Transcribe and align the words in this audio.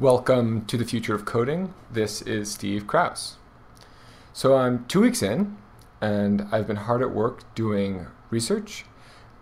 Welcome 0.00 0.64
to 0.64 0.76
the 0.76 0.84
Future 0.84 1.14
of 1.14 1.24
Coding. 1.24 1.72
This 1.88 2.20
is 2.20 2.50
Steve 2.50 2.84
Krouse. 2.84 3.34
So 4.32 4.56
I'm 4.56 4.86
two 4.86 5.00
weeks 5.00 5.22
in, 5.22 5.56
and 6.00 6.48
I've 6.50 6.66
been 6.66 6.74
hard 6.74 7.00
at 7.00 7.12
work 7.12 7.54
doing 7.54 8.08
research 8.28 8.86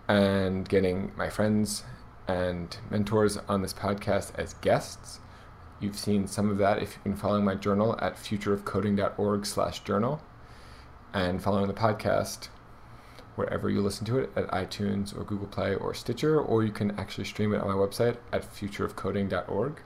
and 0.06 0.68
getting 0.68 1.12
my 1.16 1.30
friends 1.30 1.84
and 2.28 2.76
mentors 2.90 3.38
on 3.48 3.62
this 3.62 3.72
podcast 3.72 4.38
as 4.38 4.52
guests. 4.52 5.20
You've 5.80 5.98
seen 5.98 6.26
some 6.26 6.50
of 6.50 6.58
that 6.58 6.82
if 6.82 6.96
you've 6.96 7.04
been 7.04 7.16
following 7.16 7.46
my 7.46 7.54
journal 7.54 7.98
at 8.02 8.16
futureofcoding.org/journal, 8.16 10.22
and 11.14 11.42
following 11.42 11.68
the 11.68 11.72
podcast 11.72 12.48
wherever 13.36 13.70
you 13.70 13.80
listen 13.80 14.04
to 14.04 14.18
it 14.18 14.30
at 14.36 14.48
iTunes 14.48 15.18
or 15.18 15.24
Google 15.24 15.48
Play 15.48 15.74
or 15.74 15.94
Stitcher, 15.94 16.38
or 16.38 16.62
you 16.62 16.72
can 16.72 16.90
actually 17.00 17.24
stream 17.24 17.54
it 17.54 17.62
on 17.62 17.68
my 17.68 17.74
website 17.74 18.18
at 18.34 18.42
futureofcoding.org. 18.42 19.80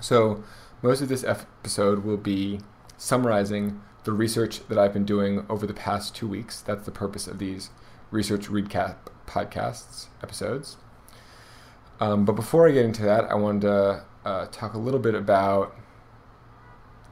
So, 0.00 0.44
most 0.82 1.00
of 1.00 1.08
this 1.08 1.24
episode 1.24 2.04
will 2.04 2.16
be 2.16 2.60
summarizing 2.96 3.80
the 4.04 4.12
research 4.12 4.66
that 4.68 4.78
I've 4.78 4.92
been 4.92 5.04
doing 5.04 5.44
over 5.48 5.66
the 5.66 5.74
past 5.74 6.14
two 6.14 6.28
weeks. 6.28 6.60
That's 6.60 6.84
the 6.84 6.90
purpose 6.90 7.26
of 7.26 7.38
these 7.38 7.70
research 8.10 8.46
recap 8.46 8.96
podcasts 9.26 10.06
episodes. 10.22 10.76
Um, 12.00 12.24
but 12.24 12.34
before 12.34 12.68
I 12.68 12.72
get 12.72 12.84
into 12.84 13.02
that, 13.02 13.24
I 13.24 13.34
wanted 13.34 13.62
to 13.62 14.04
uh, 14.24 14.46
talk 14.52 14.74
a 14.74 14.78
little 14.78 15.00
bit 15.00 15.14
about 15.14 15.74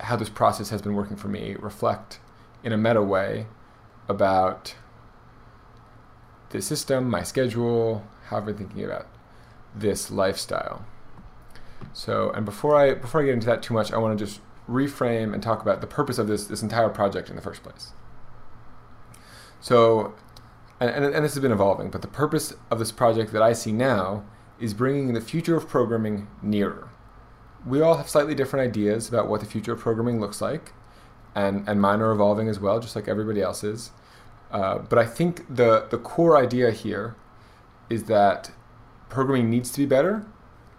how 0.01 0.17
this 0.17 0.29
process 0.29 0.71
has 0.71 0.81
been 0.81 0.95
working 0.95 1.17
for 1.17 1.29
me, 1.29 1.57
reflect 1.59 2.21
in 2.63 2.73
a 2.73 2.77
meta 2.77 3.03
way 3.03 3.47
about 4.09 4.75
the 6.51 6.63
system, 6.63 7.11
my 7.11 7.23
schedule, 7.23 8.07
how 8.27 8.39
I've 8.39 8.47
been 8.47 8.57
thinking 8.57 8.85
about 8.85 9.09
this 9.75 10.11
lifestyle. 10.11 10.85
So, 11.97 12.31
and 12.33 12.45
before 12.45 12.77
I 12.77 12.93
before 12.93 13.23
I 13.23 13.25
get 13.25 13.33
into 13.33 13.47
that 13.47 13.63
too 13.63 13.73
much, 13.73 13.91
I 13.91 13.97
want 13.97 14.19
to 14.19 14.23
just 14.23 14.43
reframe 14.69 15.33
and 15.33 15.43
talk 15.43 15.63
about 15.63 15.81
the 15.81 15.87
purpose 15.87 16.19
of 16.19 16.29
this 16.29 16.47
this 16.47 16.61
entire 16.61 16.91
project 16.91 17.31
in 17.31 17.37
the 17.37 17.43
first 17.43 17.63
place. 17.63 17.93
So, 19.63 20.15
and, 20.79 20.91
and, 20.91 21.05
and 21.07 21.25
this 21.25 21.33
has 21.33 21.41
been 21.41 21.53
evolving, 21.53 21.89
but 21.91 22.03
the 22.03 22.09
purpose 22.09 22.53
of 22.71 22.79
this 22.79 22.93
project 22.93 23.33
that 23.33 23.41
I 23.41 23.55
see 23.55 23.73
now 23.73 24.27
is 24.61 24.75
bringing 24.75 25.15
the 25.15 25.23
future 25.23 25.57
of 25.57 25.71
programming 25.71 26.29
nearer. 26.43 26.91
We 27.67 27.81
all 27.81 27.97
have 27.97 28.11
slightly 28.11 28.35
different 28.35 28.69
ideas 28.69 29.09
about 29.09 29.27
what 29.27 29.41
the 29.41 29.47
future 29.47 29.73
of 29.73 29.81
programming 29.81 30.21
looks 30.21 30.43
like, 30.43 30.75
and, 31.35 31.67
and 31.67 31.81
mine 31.81 32.03
are 32.03 32.13
evolving 32.13 32.47
as 32.49 32.61
well, 32.61 32.79
just 32.79 32.95
like 32.95 33.09
everybody 33.09 33.41
else's. 33.41 33.93
Uh, 34.53 34.79
but 34.81 34.99
I 34.99 35.07
think 35.07 35.47
the, 35.49 35.87
the 35.91 35.99
core 35.99 36.37
idea 36.37 36.73
here 36.73 37.17
is 37.89 38.05
that 38.05 38.51
programming 39.09 39.49
needs 39.49 39.73
to 39.73 39.79
be 39.79 39.87
better, 39.87 40.27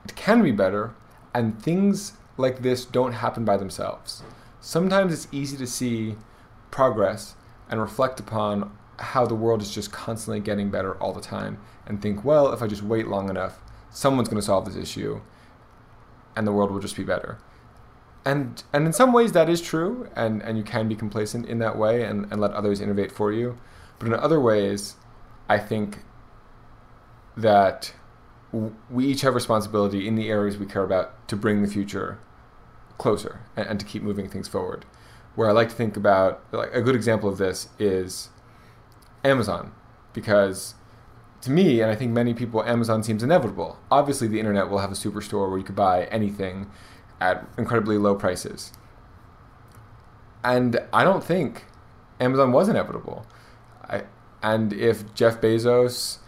it 0.05 0.15
can 0.15 0.43
be 0.43 0.51
better, 0.51 0.93
and 1.37 1.61
things 1.61 2.13
like 2.35 2.63
this 2.63 2.83
don't 2.83 3.11
happen 3.11 3.45
by 3.45 3.57
themselves. 3.57 4.23
Sometimes 4.59 5.13
it's 5.13 5.27
easy 5.31 5.55
to 5.57 5.67
see 5.67 6.15
progress 6.71 7.35
and 7.69 7.79
reflect 7.79 8.19
upon 8.19 8.75
how 8.97 9.23
the 9.27 9.35
world 9.35 9.61
is 9.61 9.71
just 9.71 9.91
constantly 9.91 10.39
getting 10.39 10.71
better 10.71 10.95
all 10.95 11.13
the 11.13 11.21
time 11.21 11.59
and 11.85 12.01
think, 12.01 12.25
well, 12.25 12.51
if 12.53 12.63
I 12.63 12.67
just 12.67 12.81
wait 12.81 13.07
long 13.07 13.29
enough, 13.29 13.59
someone's 13.91 14.29
going 14.29 14.41
to 14.41 14.45
solve 14.45 14.65
this 14.65 14.75
issue 14.75 15.21
and 16.35 16.47
the 16.47 16.51
world 16.51 16.71
will 16.71 16.79
just 16.79 16.97
be 16.97 17.03
better. 17.03 17.37
And 18.25 18.63
and 18.73 18.87
in 18.87 18.91
some 18.91 19.13
ways 19.13 19.33
that 19.33 19.47
is 19.47 19.61
true 19.61 20.09
and, 20.15 20.41
and 20.41 20.57
you 20.57 20.63
can 20.63 20.89
be 20.89 20.95
complacent 20.95 21.45
in 21.45 21.59
that 21.59 21.77
way 21.77 22.01
and, 22.01 22.25
and 22.31 22.41
let 22.41 22.51
others 22.51 22.81
innovate 22.81 23.11
for 23.11 23.31
you. 23.31 23.59
But 23.99 24.07
in 24.07 24.15
other 24.15 24.39
ways, 24.39 24.95
I 25.47 25.59
think 25.59 25.99
that 27.35 27.93
we 28.51 29.05
each 29.05 29.21
have 29.21 29.35
responsibility 29.35 30.07
in 30.07 30.15
the 30.15 30.29
areas 30.29 30.57
we 30.57 30.65
care 30.65 30.83
about 30.83 31.27
to 31.27 31.35
bring 31.35 31.61
the 31.61 31.67
future 31.67 32.19
closer 32.97 33.41
and, 33.55 33.67
and, 33.67 33.79
to 33.79 33.85
keep 33.85 34.01
moving 34.01 34.29
things 34.29 34.47
forward. 34.47 34.85
Where 35.35 35.49
I 35.49 35.51
like 35.51 35.69
to 35.69 35.75
think 35.75 35.97
about 35.97 36.43
like 36.51 36.73
a 36.73 36.81
good 36.81 36.95
example 36.95 37.29
of 37.29 37.37
this 37.37 37.69
is 37.77 38.29
Amazon, 39.23 39.73
because 40.13 40.75
to 41.41 41.51
me, 41.51 41.81
and 41.81 41.91
I 41.91 41.95
think 41.95 42.11
many 42.11 42.33
people, 42.33 42.63
Amazon 42.63 43.03
seems 43.03 43.21
inevitable. 43.21 43.77
Obviously, 43.91 44.27
the 44.27 44.39
internet 44.39 44.69
will 44.69 44.79
have 44.79 44.91
a 44.91 44.95
superstore 44.95 45.49
where 45.49 45.57
you 45.57 45.63
could 45.63 45.75
buy 45.75 46.05
anything 46.05 46.69
at 47.19 47.45
incredibly 47.57 47.97
low 47.97 48.15
prices. 48.15 48.71
And 50.43 50.79
I 50.93 51.03
don't 51.03 51.23
think 51.23 51.65
Amazon 52.19 52.51
was 52.51 52.69
inevitable. 52.69 53.25
I, 53.83 54.03
and 54.41 54.73
if 54.73 55.13
Jeff 55.13 55.41
Bezos 55.41 56.19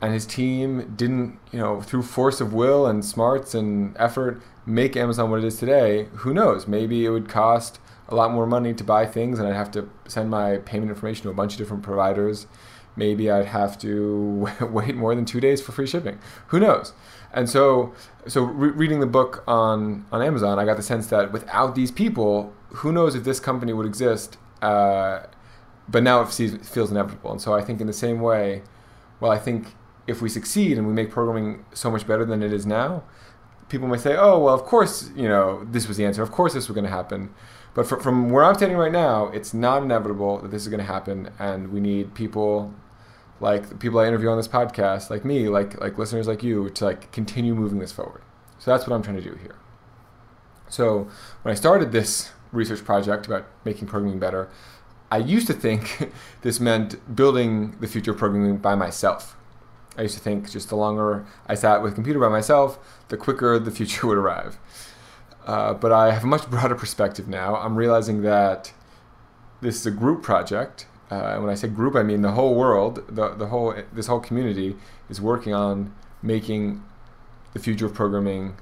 and 0.00 0.12
his 0.12 0.26
team 0.26 0.94
didn't, 0.96 1.38
you 1.52 1.58
know, 1.58 1.80
through 1.80 2.02
force 2.02 2.40
of 2.40 2.52
will 2.52 2.86
and 2.86 3.04
smarts 3.04 3.54
and 3.54 3.96
effort, 3.98 4.40
make 4.64 4.96
Amazon 4.96 5.30
what 5.30 5.38
it 5.38 5.44
is 5.44 5.58
today, 5.58 6.08
who 6.16 6.32
knows? 6.32 6.68
Maybe 6.68 7.04
it 7.04 7.10
would 7.10 7.28
cost 7.28 7.80
a 8.08 8.14
lot 8.14 8.32
more 8.32 8.46
money 8.46 8.72
to 8.74 8.84
buy 8.84 9.06
things, 9.06 9.38
and 9.38 9.48
I'd 9.48 9.54
have 9.54 9.70
to 9.72 9.88
send 10.06 10.30
my 10.30 10.58
payment 10.58 10.90
information 10.90 11.24
to 11.24 11.30
a 11.30 11.34
bunch 11.34 11.52
of 11.52 11.58
different 11.58 11.82
providers. 11.82 12.46
Maybe 12.96 13.30
I'd 13.30 13.46
have 13.46 13.78
to 13.80 14.48
wait 14.60 14.94
more 14.94 15.14
than 15.14 15.24
two 15.24 15.40
days 15.40 15.60
for 15.60 15.72
free 15.72 15.86
shipping. 15.86 16.18
Who 16.48 16.60
knows? 16.60 16.92
And 17.32 17.48
so, 17.48 17.94
so 18.26 18.42
re- 18.42 18.70
reading 18.70 19.00
the 19.00 19.06
book 19.06 19.44
on 19.46 20.06
on 20.10 20.22
Amazon, 20.22 20.58
I 20.58 20.64
got 20.64 20.76
the 20.76 20.82
sense 20.82 21.08
that 21.08 21.32
without 21.32 21.74
these 21.74 21.90
people, 21.90 22.52
who 22.68 22.92
knows 22.92 23.14
if 23.14 23.24
this 23.24 23.40
company 23.40 23.72
would 23.72 23.86
exist? 23.86 24.38
Uh, 24.62 25.20
but 25.88 26.02
now 26.02 26.20
it 26.22 26.26
feels 26.28 26.90
inevitable. 26.90 27.32
And 27.32 27.40
so 27.40 27.54
I 27.54 27.62
think 27.62 27.80
in 27.80 27.86
the 27.86 27.92
same 27.92 28.20
way, 28.20 28.62
well, 29.20 29.30
I 29.30 29.38
think 29.38 29.74
if 30.08 30.22
we 30.22 30.28
succeed 30.28 30.78
and 30.78 30.86
we 30.86 30.92
make 30.92 31.10
programming 31.10 31.64
so 31.74 31.90
much 31.90 32.06
better 32.06 32.24
than 32.24 32.42
it 32.42 32.52
is 32.52 32.66
now, 32.66 33.04
people 33.68 33.86
may 33.86 33.98
say, 33.98 34.16
"Oh, 34.16 34.38
well, 34.38 34.54
of 34.54 34.64
course, 34.64 35.10
you 35.14 35.28
know, 35.28 35.64
this 35.70 35.86
was 35.86 35.98
the 35.98 36.06
answer. 36.06 36.22
Of 36.22 36.32
course, 36.32 36.54
this 36.54 36.66
was 36.66 36.74
going 36.74 36.86
to 36.86 36.90
happen." 36.90 37.30
But 37.74 37.86
for, 37.86 38.00
from 38.00 38.30
where 38.30 38.42
I'm 38.42 38.54
standing 38.54 38.78
right 38.78 38.90
now, 38.90 39.26
it's 39.28 39.54
not 39.54 39.82
inevitable 39.82 40.38
that 40.38 40.50
this 40.50 40.62
is 40.62 40.68
going 40.68 40.80
to 40.80 40.92
happen, 40.92 41.30
and 41.38 41.70
we 41.70 41.80
need 41.80 42.14
people 42.14 42.74
like 43.40 43.68
the 43.68 43.76
people 43.76 44.00
I 44.00 44.08
interview 44.08 44.30
on 44.30 44.36
this 44.38 44.48
podcast, 44.48 45.10
like 45.10 45.24
me, 45.24 45.48
like 45.48 45.78
like 45.80 45.98
listeners 45.98 46.26
like 46.26 46.42
you, 46.42 46.70
to 46.70 46.84
like 46.86 47.12
continue 47.12 47.54
moving 47.54 47.78
this 47.78 47.92
forward. 47.92 48.22
So 48.58 48.70
that's 48.70 48.86
what 48.86 48.96
I'm 48.96 49.02
trying 49.02 49.16
to 49.16 49.22
do 49.22 49.36
here. 49.36 49.56
So 50.70 51.08
when 51.42 51.52
I 51.52 51.54
started 51.54 51.92
this 51.92 52.30
research 52.50 52.84
project 52.84 53.26
about 53.26 53.46
making 53.64 53.88
programming 53.88 54.18
better, 54.18 54.48
I 55.10 55.18
used 55.18 55.46
to 55.48 55.52
think 55.52 56.10
this 56.42 56.60
meant 56.60 57.14
building 57.14 57.76
the 57.80 57.86
future 57.86 58.12
of 58.12 58.18
programming 58.18 58.56
by 58.56 58.74
myself 58.74 59.37
I 59.98 60.02
used 60.02 60.14
to 60.14 60.20
think 60.20 60.48
just 60.48 60.68
the 60.68 60.76
longer 60.76 61.26
I 61.48 61.56
sat 61.56 61.82
with 61.82 61.92
a 61.92 61.94
computer 61.94 62.20
by 62.20 62.28
myself, 62.28 62.78
the 63.08 63.16
quicker 63.16 63.58
the 63.58 63.72
future 63.72 64.06
would 64.08 64.16
arrive. 64.16 64.56
Uh, 65.44 65.74
but 65.74 65.90
I 65.90 66.12
have 66.12 66.22
a 66.22 66.26
much 66.26 66.48
broader 66.48 66.76
perspective 66.76 67.26
now. 67.26 67.56
I'm 67.56 67.74
realizing 67.74 68.22
that 68.22 68.72
this 69.60 69.76
is 69.76 69.86
a 69.86 69.90
group 69.90 70.22
project. 70.22 70.86
Uh, 71.10 71.32
and 71.34 71.42
when 71.42 71.50
I 71.50 71.54
say 71.54 71.68
group, 71.68 71.96
I 71.96 72.02
mean 72.02 72.22
the 72.22 72.32
whole 72.32 72.54
world, 72.54 73.02
the, 73.08 73.30
the 73.30 73.46
whole 73.46 73.74
this 73.92 74.06
whole 74.06 74.20
community 74.20 74.76
is 75.10 75.20
working 75.20 75.52
on 75.52 75.92
making 76.22 76.84
the 77.54 77.58
future 77.58 77.86
of 77.86 77.94
programming 77.94 78.56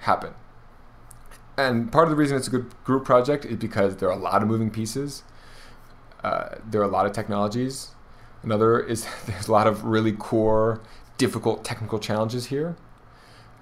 happen. 0.00 0.34
And 1.56 1.90
part 1.90 2.04
of 2.04 2.10
the 2.10 2.16
reason 2.16 2.36
it's 2.36 2.48
a 2.48 2.50
good 2.50 2.74
group 2.82 3.04
project 3.04 3.44
is 3.44 3.56
because 3.56 3.96
there 3.96 4.08
are 4.08 4.12
a 4.12 4.20
lot 4.20 4.42
of 4.42 4.48
moving 4.48 4.70
pieces. 4.70 5.22
Uh, 6.22 6.56
there 6.68 6.80
are 6.80 6.84
a 6.84 6.88
lot 6.88 7.06
of 7.06 7.12
technologies 7.12 7.93
Another 8.44 8.78
is 8.78 9.06
there's 9.26 9.48
a 9.48 9.52
lot 9.52 9.66
of 9.66 9.84
really 9.84 10.12
core, 10.12 10.80
difficult 11.18 11.64
technical 11.64 11.98
challenges 11.98 12.46
here. 12.46 12.76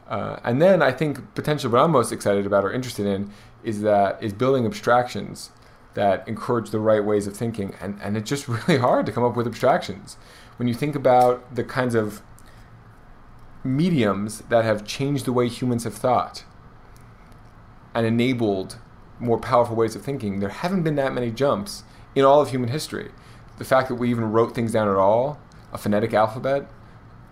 Uh, 0.09 0.39
and 0.45 0.61
then 0.61 0.83
I 0.83 0.93
think 0.93 1.35
potentially 1.35 1.73
what 1.73 1.81
I'm 1.81 1.91
most 1.91 2.13
excited 2.13 2.45
about 2.45 2.65
or 2.65 2.73
interested 2.73 3.07
in 3.07 3.31
is 3.65 3.83
that 3.83 4.23
is 4.23 4.33
building 4.33 4.67
abstractions 4.67 5.51
that 5.95 6.27
encourage 6.27 6.71
the 6.71 6.81
right 6.81 7.05
ways 7.05 7.27
of 7.27 7.37
thinking. 7.37 7.75
And, 7.81 7.99
and 8.03 8.17
it's 8.17 8.29
just 8.29 8.49
really 8.69 8.79
hard 8.79 9.07
to 9.07 9.13
come 9.13 9.25
up 9.25 9.37
with 9.37 9.47
abstractions. 9.47 10.17
When 10.57 10.69
you 10.69 10.75
think 10.75 10.95
about 10.95 11.55
the 11.55 11.65
kinds 11.65 11.95
of 11.95 12.23
mediums 13.65 14.41
that 14.49 14.65
have 14.65 14.85
changed 14.85 15.25
the 15.25 15.33
way 15.33 15.49
humans 15.49 15.85
have 15.85 15.95
thought 15.95 16.45
and 17.95 18.05
enabled 18.05 18.79
more 19.21 19.39
powerful 19.39 19.77
ways 19.77 19.95
of 19.95 20.03
thinking, 20.03 20.41
there 20.41 20.49
haven't 20.49 20.83
been 20.83 20.97
that 20.97 21.15
many 21.15 21.31
jumps 21.31 21.85
in 22.15 22.25
all 22.25 22.41
of 22.41 22.51
human 22.51 22.71
history 22.71 23.13
the 23.59 23.65
fact 23.65 23.89
that 23.89 23.97
we 23.97 24.11
even 24.11 24.33
wrote 24.33 24.55
things 24.55 24.73
down 24.73 24.89
at 24.89 24.97
all, 24.97 25.39
a 25.73 25.79
phonetic 25.79 26.15
alphabet, 26.15 26.69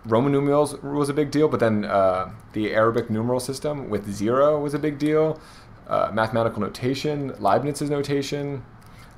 Roman 0.04 0.32
numerals 0.32 0.80
was 0.82 1.08
a 1.08 1.14
big 1.14 1.30
deal, 1.30 1.48
but 1.48 1.60
then 1.60 1.84
uh, 1.84 2.30
the 2.52 2.72
Arabic 2.72 3.10
numeral 3.10 3.40
system 3.40 3.90
with 3.90 4.10
zero 4.10 4.58
was 4.58 4.72
a 4.72 4.78
big 4.78 4.98
deal. 4.98 5.40
Uh, 5.86 6.10
mathematical 6.12 6.60
notation, 6.60 7.34
Leibniz's 7.40 7.90
notation, 7.90 8.64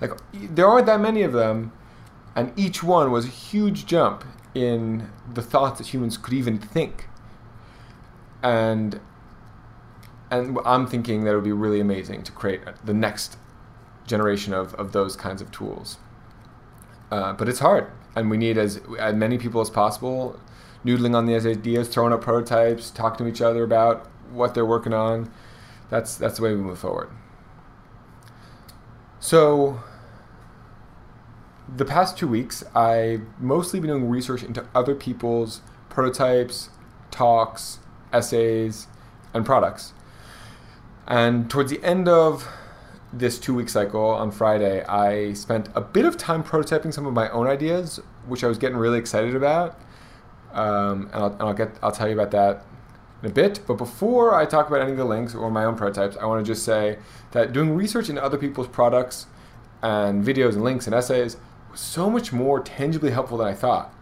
like 0.00 0.10
there 0.32 0.66
aren't 0.66 0.87
that 0.87 1.00
many 1.00 1.22
of 1.22 1.32
them, 1.32 1.70
and 2.34 2.50
each 2.58 2.82
one 2.82 3.12
was 3.12 3.26
a 3.26 3.28
huge 3.28 3.84
jump 3.87 4.25
in 4.54 5.10
the 5.32 5.43
thoughts 5.43 5.78
that 5.78 5.88
humans 5.88 6.16
could 6.16 6.34
even 6.34 6.58
think. 6.58 7.08
And 8.43 9.00
and 10.31 10.58
I'm 10.64 10.87
thinking 10.87 11.25
that 11.25 11.32
it 11.32 11.34
would 11.34 11.44
be 11.44 11.52
really 11.52 11.78
amazing 11.78 12.22
to 12.22 12.32
create 12.32 12.62
the 12.82 12.94
next 12.94 13.37
generation 14.06 14.54
of, 14.54 14.75
of 14.75 14.93
those 14.93 15.14
kinds 15.14 15.43
of 15.43 15.50
tools. 15.52 15.99
Uh, 17.12 17.35
but 17.35 17.47
it's 17.47 17.59
hard, 17.59 17.87
and 18.17 18.31
we 18.31 18.38
need 18.38 18.56
as, 18.56 18.81
as 18.99 19.14
many 19.14 19.37
people 19.37 19.61
as 19.61 19.69
possible 19.69 20.41
noodling 20.82 21.14
on 21.14 21.26
these 21.26 21.47
ideas, 21.47 21.87
throwing 21.88 22.12
up 22.12 22.23
prototypes, 22.23 22.91
talking 22.91 23.26
to 23.26 23.31
each 23.31 23.43
other 23.43 23.62
about 23.62 24.06
what 24.31 24.55
they're 24.55 24.67
working 24.67 24.94
on. 24.94 25.31
that's 25.91 26.17
that's 26.17 26.38
the 26.38 26.43
way 26.43 26.55
we 26.55 26.61
move 26.61 26.79
forward. 26.79 27.11
So 29.20 29.81
the 31.76 31.85
past 31.85 32.17
two 32.17 32.26
weeks, 32.26 32.64
I've 32.75 33.23
mostly 33.38 33.79
been 33.79 33.91
doing 33.91 34.09
research 34.09 34.43
into 34.43 34.67
other 34.75 34.94
people's 34.94 35.61
prototypes, 35.91 36.70
talks, 37.11 37.79
essays, 38.11 38.87
and 39.35 39.44
products. 39.44 39.93
And 41.06 41.50
towards 41.50 41.70
the 41.70 41.85
end 41.85 42.09
of 42.09 42.49
this 43.12 43.38
two 43.38 43.55
week 43.55 43.69
cycle 43.69 44.05
on 44.05 44.31
Friday, 44.31 44.85
I 44.85 45.35
spent 45.35 45.69
a 45.75 45.81
bit 45.81 46.05
of 46.05 46.17
time 46.17 46.43
prototyping 46.43 46.93
some 46.93 47.06
of 47.06 47.12
my 47.12 47.29
own 47.31 47.47
ideas, 47.47 48.00
which 48.26 48.43
I 48.43 48.49
was 48.49 48.59
getting 48.59 48.79
really 48.79 48.99
excited 48.99 49.35
about. 49.35 49.79
Um, 50.53 51.11
and, 51.12 51.14
I'll, 51.14 51.32
and 51.32 51.43
I'll, 51.43 51.55
get 51.55 51.79
I'll 51.82 51.93
tell 51.93 52.09
you 52.09 52.14
about 52.14 52.31
that 52.32 52.64
in 53.23 53.31
a 53.31 53.32
bit. 53.32 53.61
But 53.67 53.75
before 53.75 54.35
I 54.35 54.44
talk 54.47 54.69
about 54.69 54.81
any 54.81 54.93
of 54.93 54.97
the 54.97 55.05
links 55.05 55.35
or 55.35 55.50
my 55.50 55.64
own 55.64 55.76
prototypes, 55.76 56.17
I 56.17 56.26
want 56.26 56.44
to 56.44 56.50
just 56.50 56.64
say 56.64 56.99
that 57.32 57.53
doing 57.53 57.75
research 57.75 58.09
into 58.09 58.23
other 58.23 58.38
people's 58.38 58.69
products 58.69 59.26
and 59.82 60.25
videos 60.25 60.53
and 60.53 60.62
links 60.62 60.87
and 60.87 60.94
essays 60.94 61.37
was 61.70 61.81
so 61.81 62.09
much 62.09 62.32
more 62.32 62.61
tangibly 62.61 63.11
helpful 63.11 63.38
than 63.38 63.49
I 63.49 63.55
thought. 63.55 63.94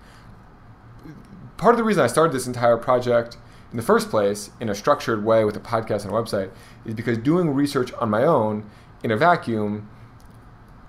Part 1.57 1.75
of 1.75 1.79
the 1.79 1.85
reason 1.85 2.03
I 2.03 2.07
started 2.07 2.33
this 2.33 2.47
entire 2.47 2.77
project 2.77 3.37
in 3.71 3.77
the 3.77 3.83
first 3.83 4.11
place 4.11 4.51
in 4.61 4.69
a 4.69 4.75
structured 4.75 5.25
way 5.25 5.45
with 5.45 5.57
a 5.57 5.61
podcast 5.61 6.05
and 6.05 6.12
a 6.12 6.17
website 6.17 6.51
is 6.85 6.95
because 6.95 7.19
doing 7.19 7.51
research 7.51 7.93
on 7.95 8.11
my 8.11 8.25
own 8.25 8.69
in 9.02 9.11
a 9.11 9.17
vacuum 9.17 9.88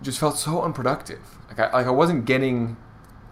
just 0.02 0.19
felt 0.19 0.38
so 0.38 0.62
unproductive. 0.62 1.19
Like 1.48 1.60
I, 1.60 1.72
like 1.78 1.88
I 1.88 1.92
wasn't 1.92 2.25
getting 2.25 2.78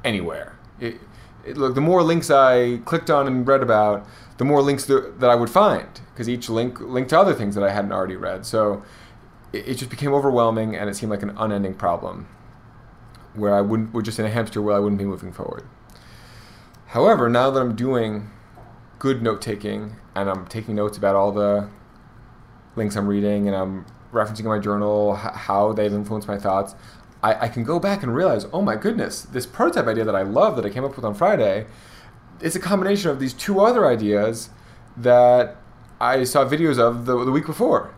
anywhere. 0.03 0.57
It, 0.79 0.99
it, 1.45 1.57
look, 1.57 1.75
the 1.75 1.81
more 1.81 2.03
links 2.03 2.29
I 2.29 2.77
clicked 2.85 3.09
on 3.09 3.27
and 3.27 3.47
read 3.47 3.61
about, 3.61 4.05
the 4.37 4.45
more 4.45 4.61
links 4.61 4.85
that, 4.85 5.19
that 5.19 5.29
I 5.29 5.35
would 5.35 5.49
find 5.49 5.87
because 6.13 6.29
each 6.29 6.49
link 6.49 6.79
linked 6.79 7.09
to 7.11 7.19
other 7.19 7.33
things 7.33 7.55
that 7.55 7.63
I 7.63 7.71
hadn't 7.71 7.91
already 7.91 8.15
read. 8.15 8.45
So 8.45 8.83
it, 9.51 9.69
it, 9.69 9.73
just 9.75 9.89
became 9.89 10.13
overwhelming 10.13 10.75
and 10.75 10.89
it 10.89 10.95
seemed 10.95 11.11
like 11.11 11.23
an 11.23 11.35
unending 11.37 11.73
problem 11.73 12.27
where 13.33 13.53
I 13.53 13.61
wouldn't, 13.61 13.93
we're 13.93 14.01
just 14.01 14.19
in 14.19 14.25
a 14.25 14.29
hamster 14.29 14.61
wheel, 14.61 14.75
I 14.75 14.79
wouldn't 14.79 14.99
be 14.99 15.05
moving 15.05 15.31
forward. 15.31 15.67
However, 16.87 17.29
now 17.29 17.51
that 17.51 17.59
I'm 17.59 17.75
doing 17.75 18.29
good 18.97 19.21
note 19.21 19.41
taking 19.41 19.95
and 20.15 20.29
I'm 20.29 20.47
taking 20.47 20.75
notes 20.75 20.97
about 20.97 21.15
all 21.15 21.31
the 21.31 21.69
links 22.75 22.95
I'm 22.95 23.07
reading 23.07 23.47
and 23.47 23.55
I'm 23.55 23.85
referencing 24.11 24.41
in 24.41 24.47
my 24.47 24.59
journal 24.59 25.15
how 25.15 25.73
they've 25.73 25.93
influenced 25.93 26.27
my 26.27 26.37
thoughts, 26.37 26.75
I, 27.21 27.45
I 27.45 27.47
can 27.49 27.63
go 27.63 27.79
back 27.79 28.03
and 28.03 28.13
realize, 28.15 28.45
oh 28.53 28.61
my 28.61 28.75
goodness, 28.75 29.21
this 29.23 29.45
prototype 29.45 29.87
idea 29.87 30.05
that 30.05 30.15
I 30.15 30.21
love 30.21 30.55
that 30.55 30.65
I 30.65 30.69
came 30.69 30.83
up 30.83 30.95
with 30.95 31.05
on 31.05 31.13
Friday 31.13 31.65
it's 32.41 32.55
a 32.55 32.59
combination 32.59 33.09
of 33.09 33.19
these 33.19 33.33
two 33.33 33.59
other 33.59 33.87
ideas 33.87 34.49
that 34.97 35.57
I 35.99 36.23
saw 36.23 36.45
videos 36.45 36.79
of 36.79 37.05
the, 37.05 37.23
the 37.25 37.31
week 37.31 37.45
before. 37.45 37.93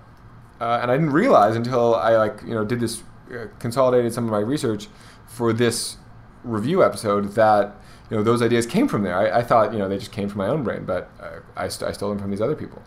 Uh, 0.60 0.80
and 0.82 0.92
I 0.92 0.96
didn't 0.96 1.12
realize 1.12 1.56
until 1.56 1.96
I 1.96 2.16
like 2.18 2.42
you 2.44 2.54
know 2.54 2.64
did 2.64 2.80
this 2.80 3.02
uh, 3.32 3.48
consolidated 3.60 4.14
some 4.14 4.26
of 4.26 4.32
my 4.32 4.40
research 4.40 4.88
for 5.28 5.54
this 5.54 5.98
review 6.44 6.84
episode 6.84 7.34
that 7.34 7.76
you 8.10 8.18
know 8.18 8.24
those 8.24 8.42
ideas 8.42 8.66
came 8.68 8.88
from 8.88 9.04
there. 9.04 9.16
I, 9.16 9.40
I 9.40 9.44
thought 9.44 9.74
you 9.74 9.80
know 9.80 9.90
they 9.90 9.98
just 9.98 10.12
came 10.12 10.30
from 10.30 10.38
my 10.38 10.48
own 10.48 10.64
brain, 10.64 10.86
but 10.86 11.10
uh, 11.20 11.40
I, 11.56 11.68
st- 11.68 11.90
I 11.90 11.94
stole 11.94 12.10
them 12.10 12.20
from 12.20 12.30
these 12.30 12.42
other 12.42 12.56
people. 12.56 12.82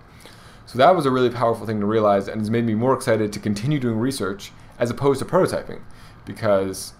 So 0.74 0.78
that 0.78 0.96
was 0.96 1.06
a 1.06 1.10
really 1.12 1.30
powerful 1.30 1.66
thing 1.66 1.78
to 1.78 1.86
realize, 1.86 2.26
and 2.26 2.40
has 2.40 2.50
made 2.50 2.64
me 2.64 2.74
more 2.74 2.94
excited 2.94 3.32
to 3.32 3.38
continue 3.38 3.78
doing 3.78 3.96
research 3.96 4.50
as 4.76 4.90
opposed 4.90 5.20
to 5.20 5.24
prototyping, 5.24 5.82
because 6.24 6.94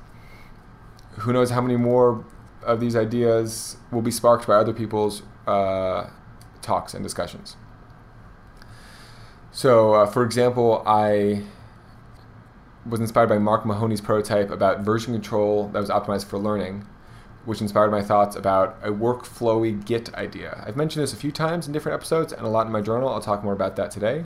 who 1.19 1.33
knows 1.33 1.51
how 1.51 1.61
many 1.61 1.77
more 1.77 2.25
of 2.63 2.79
these 2.79 2.95
ideas 2.95 3.77
will 3.91 4.01
be 4.01 4.13
sparked 4.13 4.47
by 4.47 4.55
other 4.55 4.73
people's 4.73 5.25
uh, 5.49 6.09
talks 6.63 6.95
and 6.95 7.03
discussions. 7.03 7.57
So, 9.51 9.95
uh, 9.95 10.07
for 10.07 10.23
example, 10.23 10.85
I 10.87 11.43
was 12.87 13.01
inspired 13.01 13.29
by 13.29 13.39
Mark 13.39 13.67
Mahoney's 13.67 14.01
prototype 14.01 14.53
about 14.53 14.83
version 14.83 15.13
control 15.13 15.67
that 15.71 15.81
was 15.81 15.91
optimized 15.91 16.27
for 16.27 16.39
learning, 16.39 16.87
which 17.45 17.61
inspired 17.61 17.91
my 17.91 18.03
thoughts 18.03 18.37
about 18.37 18.77
a 18.83 18.91
workflowy 18.91 19.85
Git 19.85 20.15
idea. 20.15 20.63
I've 20.67 20.77
mentioned 20.77 21.03
this 21.03 21.13
a 21.13 21.17
few 21.17 21.33
times 21.33 21.67
in 21.67 21.73
different 21.73 21.97
episodes 21.97 22.33
and 22.33 22.47
a 22.47 22.49
lot 22.49 22.67
in 22.67 22.73
my 22.73 22.81
journal. 22.81 23.09
I'll 23.09 23.21
talk 23.21 23.45
more 23.45 23.53
about 23.53 23.77
that 23.77 23.91
today. 23.91 24.25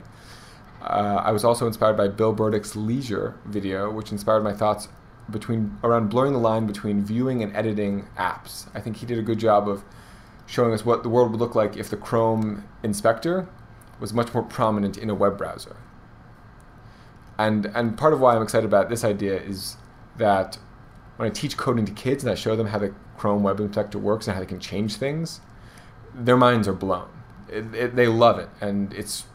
Uh, 0.81 1.21
I 1.23 1.31
was 1.31 1.43
also 1.43 1.67
inspired 1.67 1.97
by 1.97 2.07
Bill 2.07 2.33
Burdick's 2.33 2.75
Leisure 2.75 3.37
video, 3.45 3.91
which 3.91 4.11
inspired 4.11 4.43
my 4.43 4.53
thoughts 4.53 4.87
between 5.29 5.77
around 5.83 6.09
blurring 6.09 6.33
the 6.33 6.39
line 6.39 6.65
between 6.65 7.03
viewing 7.03 7.43
and 7.43 7.55
editing 7.55 8.07
apps. 8.17 8.67
I 8.73 8.79
think 8.79 8.97
he 8.97 9.05
did 9.05 9.19
a 9.19 9.21
good 9.21 9.39
job 9.39 9.67
of 9.67 9.83
showing 10.45 10.73
us 10.73 10.85
what 10.85 11.03
the 11.03 11.09
world 11.09 11.31
would 11.31 11.39
look 11.39 11.55
like 11.55 11.77
if 11.77 11.89
the 11.89 11.97
Chrome 11.97 12.63
inspector 12.81 13.47
was 13.99 14.13
much 14.13 14.33
more 14.33 14.43
prominent 14.43 14.97
in 14.97 15.09
a 15.09 15.15
web 15.15 15.37
browser. 15.37 15.75
And 17.37 17.67
and 17.67 17.97
part 17.97 18.13
of 18.13 18.19
why 18.19 18.35
I'm 18.35 18.41
excited 18.41 18.65
about 18.65 18.89
this 18.89 19.03
idea 19.03 19.39
is 19.39 19.77
that 20.17 20.57
when 21.17 21.27
I 21.27 21.31
teach 21.31 21.57
coding 21.57 21.85
to 21.85 21.91
kids 21.91 22.23
and 22.23 22.31
I 22.31 22.35
show 22.35 22.55
them 22.55 22.67
how 22.67 22.79
the 22.79 22.93
Chrome 23.19 23.43
Web 23.43 23.59
Inspector 23.59 23.97
works 23.99 24.27
and 24.27 24.33
how 24.33 24.39
they 24.39 24.47
can 24.47 24.59
change 24.59 24.95
things, 24.95 25.41
their 26.15 26.37
minds 26.37 26.67
are 26.67 26.73
blown. 26.73 27.09
It, 27.49 27.75
it, 27.75 27.95
they 27.95 28.07
love 28.07 28.39
it, 28.39 28.49
and 28.61 28.93
it's 28.93 29.25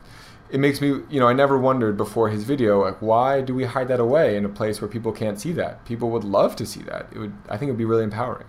it 0.50 0.58
makes 0.58 0.80
me 0.80 0.88
you 1.10 1.20
know 1.20 1.28
I 1.28 1.32
never 1.32 1.58
wondered 1.58 1.96
before 1.96 2.28
his 2.28 2.44
video 2.44 2.82
like 2.82 3.00
why 3.00 3.40
do 3.40 3.54
we 3.54 3.64
hide 3.64 3.88
that 3.88 4.00
away 4.00 4.36
in 4.36 4.44
a 4.44 4.48
place 4.48 4.80
where 4.80 4.88
people 4.88 5.12
can't 5.12 5.38
see 5.38 5.52
that? 5.52 5.84
People 5.84 6.10
would 6.10 6.24
love 6.24 6.56
to 6.56 6.66
see 6.66 6.82
that. 6.82 7.08
It 7.12 7.18
would 7.18 7.34
I 7.48 7.56
think 7.56 7.68
it 7.68 7.72
would 7.72 7.78
be 7.78 7.84
really 7.84 8.04
empowering. 8.04 8.46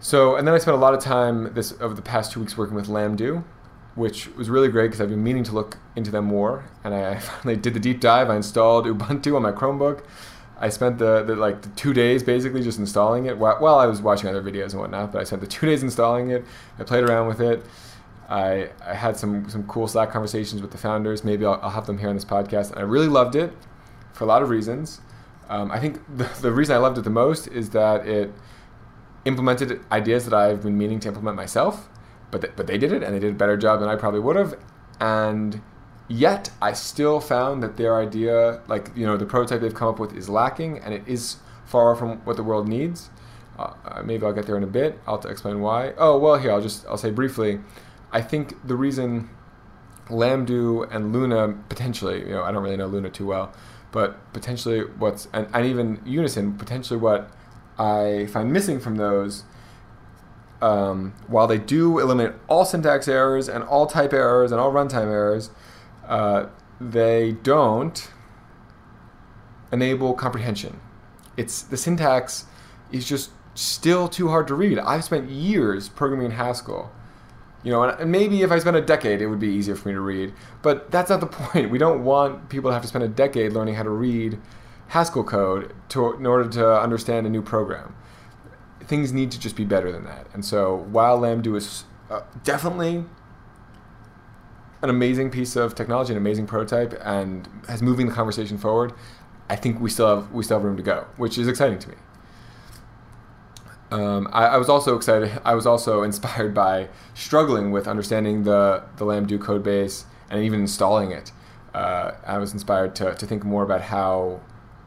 So 0.00 0.36
and 0.36 0.46
then 0.46 0.54
I 0.54 0.58
spent 0.58 0.76
a 0.76 0.80
lot 0.80 0.94
of 0.94 1.00
time 1.00 1.54
this 1.54 1.72
over 1.80 1.94
the 1.94 2.02
past 2.02 2.32
two 2.32 2.40
weeks 2.40 2.56
working 2.56 2.74
with 2.74 2.88
Lamdu, 2.88 3.44
which 3.94 4.28
was 4.36 4.50
really 4.50 4.68
great 4.68 4.88
because 4.88 5.00
I've 5.00 5.10
been 5.10 5.22
meaning 5.22 5.44
to 5.44 5.52
look 5.52 5.78
into 5.94 6.10
them 6.10 6.24
more. 6.24 6.64
And 6.84 6.94
I 7.14 7.18
finally 7.18 7.56
did 7.56 7.74
the 7.74 7.80
deep 7.80 8.00
dive. 8.00 8.28
I 8.28 8.36
installed 8.36 8.86
Ubuntu 8.86 9.36
on 9.36 9.42
my 9.42 9.52
Chromebook. 9.52 10.04
I 10.60 10.68
spent 10.68 10.98
the, 10.98 11.22
the 11.22 11.36
like 11.36 11.62
the 11.62 11.68
two 11.70 11.92
days 11.92 12.22
basically 12.22 12.62
just 12.62 12.78
installing 12.78 13.26
it 13.26 13.38
while, 13.38 13.56
while 13.58 13.78
I 13.78 13.86
was 13.86 14.02
watching 14.02 14.28
other 14.28 14.42
videos 14.42 14.72
and 14.72 14.80
whatnot. 14.80 15.12
But 15.12 15.20
I 15.20 15.24
spent 15.24 15.40
the 15.40 15.48
two 15.48 15.66
days 15.66 15.82
installing 15.82 16.30
it. 16.30 16.44
I 16.78 16.84
played 16.84 17.04
around 17.04 17.28
with 17.28 17.40
it. 17.40 17.64
I, 18.28 18.70
I 18.84 18.94
had 18.94 19.16
some 19.16 19.48
some 19.48 19.66
cool 19.66 19.88
Slack 19.88 20.10
conversations 20.10 20.60
with 20.60 20.70
the 20.70 20.78
founders. 20.78 21.24
Maybe 21.24 21.44
I'll, 21.44 21.58
I'll 21.62 21.70
have 21.70 21.86
them 21.86 21.98
here 21.98 22.08
on 22.08 22.14
this 22.14 22.24
podcast. 22.24 22.70
And 22.70 22.78
I 22.78 22.82
really 22.82 23.08
loved 23.08 23.36
it 23.36 23.52
for 24.12 24.24
a 24.24 24.26
lot 24.26 24.42
of 24.42 24.50
reasons. 24.50 25.00
Um, 25.48 25.70
I 25.70 25.80
think 25.80 26.00
the, 26.16 26.28
the 26.42 26.52
reason 26.52 26.74
I 26.74 26.78
loved 26.78 26.98
it 26.98 27.04
the 27.04 27.10
most 27.10 27.46
is 27.48 27.70
that 27.70 28.06
it 28.06 28.32
implemented 29.24 29.80
ideas 29.90 30.24
that 30.24 30.34
I've 30.34 30.62
been 30.62 30.78
meaning 30.78 31.00
to 31.00 31.08
implement 31.08 31.36
myself 31.36 31.88
but 32.30 32.40
th- 32.40 32.54
but 32.56 32.66
they 32.66 32.78
did 32.78 32.92
it 32.92 33.02
and 33.02 33.14
they 33.14 33.18
did 33.18 33.32
a 33.32 33.36
better 33.36 33.56
job 33.56 33.80
than 33.80 33.88
I 33.88 33.96
probably 33.96 34.20
would 34.20 34.36
have, 34.36 34.54
and 35.00 35.60
yet 36.08 36.50
I 36.60 36.72
still 36.72 37.20
found 37.20 37.62
that 37.62 37.76
their 37.76 37.96
idea, 38.00 38.60
like 38.66 38.90
you 38.96 39.06
know, 39.06 39.16
the 39.16 39.26
prototype 39.26 39.60
they've 39.60 39.74
come 39.74 39.88
up 39.88 39.98
with, 39.98 40.16
is 40.16 40.28
lacking 40.28 40.78
and 40.78 40.92
it 40.94 41.02
is 41.06 41.36
far 41.64 41.94
from 41.94 42.18
what 42.24 42.36
the 42.36 42.42
world 42.42 42.68
needs. 42.68 43.10
Uh, 43.58 43.74
uh 43.84 44.02
maybe 44.02 44.24
I'll 44.24 44.32
get 44.32 44.46
there 44.46 44.56
in 44.56 44.62
a 44.62 44.68
bit. 44.68 44.98
I'll 45.06 45.20
explain 45.26 45.60
why. 45.60 45.92
Oh 45.98 46.18
well, 46.18 46.36
here 46.36 46.52
I'll 46.52 46.62
just 46.62 46.86
I'll 46.86 46.96
say 46.96 47.10
briefly. 47.10 47.60
I 48.10 48.22
think 48.22 48.66
the 48.66 48.74
reason 48.74 49.28
Lamdu 50.08 50.88
and 50.90 51.12
Luna 51.12 51.54
potentially, 51.68 52.20
you 52.20 52.30
know, 52.30 52.42
I 52.42 52.52
don't 52.52 52.62
really 52.62 52.76
know 52.76 52.86
Luna 52.86 53.10
too 53.10 53.26
well, 53.26 53.52
but 53.92 54.32
potentially 54.32 54.80
what's 54.80 55.28
and, 55.32 55.48
and 55.52 55.66
even 55.66 56.00
Unison 56.06 56.56
potentially 56.56 56.98
what 56.98 57.30
I 57.78 58.26
find 58.26 58.52
missing 58.52 58.80
from 58.80 58.96
those 58.96 59.44
um, 60.60 61.14
while 61.26 61.46
they 61.46 61.58
do 61.58 61.98
eliminate 61.98 62.34
all 62.48 62.64
syntax 62.64 63.06
errors 63.06 63.48
and 63.48 63.62
all 63.64 63.86
type 63.86 64.12
errors 64.12 64.50
and 64.50 64.60
all 64.60 64.72
runtime 64.72 65.06
errors, 65.06 65.50
uh, 66.08 66.46
they 66.80 67.32
don't 67.42 68.10
enable 69.72 70.14
comprehension. 70.14 70.80
It's 71.36 71.62
the 71.62 71.76
syntax 71.76 72.46
is 72.90 73.08
just 73.08 73.30
still 73.54 74.08
too 74.08 74.28
hard 74.28 74.46
to 74.48 74.54
read. 74.54 74.78
I've 74.78 75.04
spent 75.04 75.30
years 75.30 75.88
programming 75.88 76.26
in 76.26 76.32
Haskell. 76.32 76.90
You 77.64 77.72
know, 77.72 77.82
and 77.82 78.10
maybe 78.10 78.42
if 78.42 78.52
I 78.52 78.58
spent 78.60 78.76
a 78.76 78.80
decade, 78.80 79.20
it 79.20 79.26
would 79.26 79.40
be 79.40 79.48
easier 79.48 79.74
for 79.74 79.88
me 79.88 79.94
to 79.94 80.00
read. 80.00 80.32
But 80.62 80.90
that's 80.90 81.10
not 81.10 81.20
the 81.20 81.26
point. 81.26 81.70
We 81.70 81.78
don't 81.78 82.04
want 82.04 82.48
people 82.48 82.70
to 82.70 82.72
have 82.72 82.82
to 82.82 82.88
spend 82.88 83.04
a 83.04 83.08
decade 83.08 83.52
learning 83.52 83.74
how 83.74 83.82
to 83.82 83.90
read 83.90 84.38
Haskell 84.88 85.24
code 85.24 85.74
to, 85.90 86.14
in 86.14 86.24
order 86.24 86.48
to 86.48 86.80
understand 86.80 87.26
a 87.26 87.30
new 87.30 87.42
program 87.42 87.94
things 88.88 89.12
need 89.12 89.30
to 89.30 89.38
just 89.38 89.54
be 89.54 89.64
better 89.64 89.92
than 89.92 90.04
that. 90.04 90.26
And 90.32 90.44
so 90.44 90.86
while 90.90 91.20
Lamdu 91.20 91.56
is 91.56 91.84
uh, 92.10 92.22
definitely 92.42 93.04
an 94.82 94.90
amazing 94.90 95.30
piece 95.30 95.56
of 95.56 95.74
technology, 95.74 96.12
an 96.12 96.18
amazing 96.18 96.46
prototype, 96.46 96.98
and 97.04 97.48
has 97.68 97.82
moving 97.82 98.06
the 98.06 98.12
conversation 98.12 98.58
forward, 98.58 98.92
I 99.48 99.56
think 99.56 99.80
we 99.80 99.90
still 99.90 100.08
have 100.14 100.32
we 100.32 100.44
still 100.44 100.58
have 100.58 100.64
room 100.64 100.76
to 100.76 100.82
go, 100.82 101.06
which 101.16 101.38
is 101.38 101.48
exciting 101.48 101.78
to 101.80 101.88
me. 101.88 101.94
Um, 103.90 104.28
I, 104.32 104.48
I, 104.48 104.56
was 104.58 104.68
also 104.68 104.94
excited. 104.96 105.40
I 105.46 105.54
was 105.54 105.66
also 105.66 106.02
inspired 106.10 106.54
by 106.54 106.88
struggling 107.14 107.70
with 107.70 107.88
understanding 107.88 108.44
the 108.44 108.84
the 108.96 109.04
Lamdu 109.04 109.40
code 109.40 109.62
base 109.62 110.04
and 110.30 110.42
even 110.42 110.60
installing 110.60 111.10
it. 111.10 111.32
Uh, 111.74 112.12
I 112.26 112.38
was 112.38 112.52
inspired 112.52 112.94
to, 112.96 113.14
to 113.14 113.26
think 113.26 113.44
more 113.44 113.62
about 113.62 113.82
how 113.82 114.40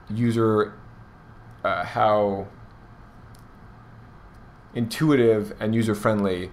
user 0.09 0.73
uh, 1.63 1.83
how 1.83 2.47
intuitive 4.73 5.53
and 5.59 5.75
user 5.75 5.95
friendly 5.95 6.51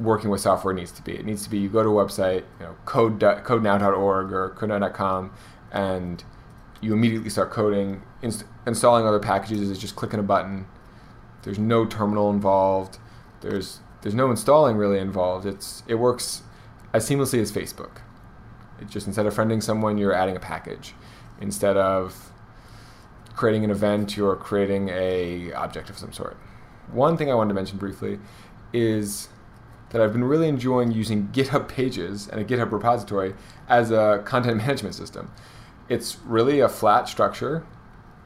working 0.00 0.30
with 0.30 0.40
software 0.40 0.72
needs 0.72 0.90
to 0.92 1.02
be. 1.02 1.12
It 1.12 1.24
needs 1.24 1.44
to 1.44 1.50
be 1.50 1.58
you 1.58 1.68
go 1.68 1.82
to 1.82 1.88
a 1.88 2.04
website, 2.04 2.44
you 2.58 2.66
know, 2.66 2.76
code 2.86 3.20
codenow.org 3.20 4.32
or 4.32 4.50
codenow.com, 4.58 5.32
and 5.70 6.24
you 6.80 6.92
immediately 6.92 7.30
start 7.30 7.50
coding. 7.50 8.02
Inst- 8.22 8.44
installing 8.66 9.06
other 9.06 9.18
packages 9.18 9.60
is 9.60 9.78
just 9.78 9.96
clicking 9.96 10.18
a 10.18 10.22
button. 10.22 10.66
There's 11.42 11.58
no 11.58 11.84
terminal 11.84 12.30
involved. 12.30 12.98
There's 13.42 13.80
there's 14.02 14.14
no 14.14 14.30
installing 14.30 14.76
really 14.76 14.98
involved. 14.98 15.46
It's 15.46 15.82
it 15.86 15.96
works 15.96 16.42
as 16.92 17.08
seamlessly 17.08 17.40
as 17.40 17.52
Facebook. 17.52 17.98
It 18.80 18.88
just 18.88 19.06
instead 19.06 19.26
of 19.26 19.34
friending 19.34 19.62
someone, 19.62 19.98
you're 19.98 20.14
adding 20.14 20.36
a 20.36 20.40
package. 20.40 20.94
Instead 21.40 21.76
of 21.76 22.32
creating 23.34 23.64
an 23.64 23.70
event, 23.70 24.16
you're 24.16 24.36
creating 24.36 24.88
a 24.90 25.52
object 25.52 25.90
of 25.90 25.98
some 25.98 26.12
sort. 26.12 26.36
One 26.90 27.16
thing 27.16 27.30
I 27.30 27.34
wanted 27.34 27.48
to 27.48 27.54
mention 27.54 27.78
briefly 27.78 28.18
is 28.72 29.28
that 29.90 30.00
I've 30.00 30.12
been 30.12 30.24
really 30.24 30.48
enjoying 30.48 30.92
using 30.92 31.28
GitHub 31.28 31.68
Pages 31.68 32.28
and 32.28 32.40
a 32.40 32.44
GitHub 32.44 32.72
repository 32.72 33.34
as 33.68 33.90
a 33.90 34.22
content 34.24 34.56
management 34.66 34.94
system. 34.94 35.30
It's 35.88 36.18
really 36.24 36.60
a 36.60 36.68
flat 36.68 37.08
structure, 37.08 37.66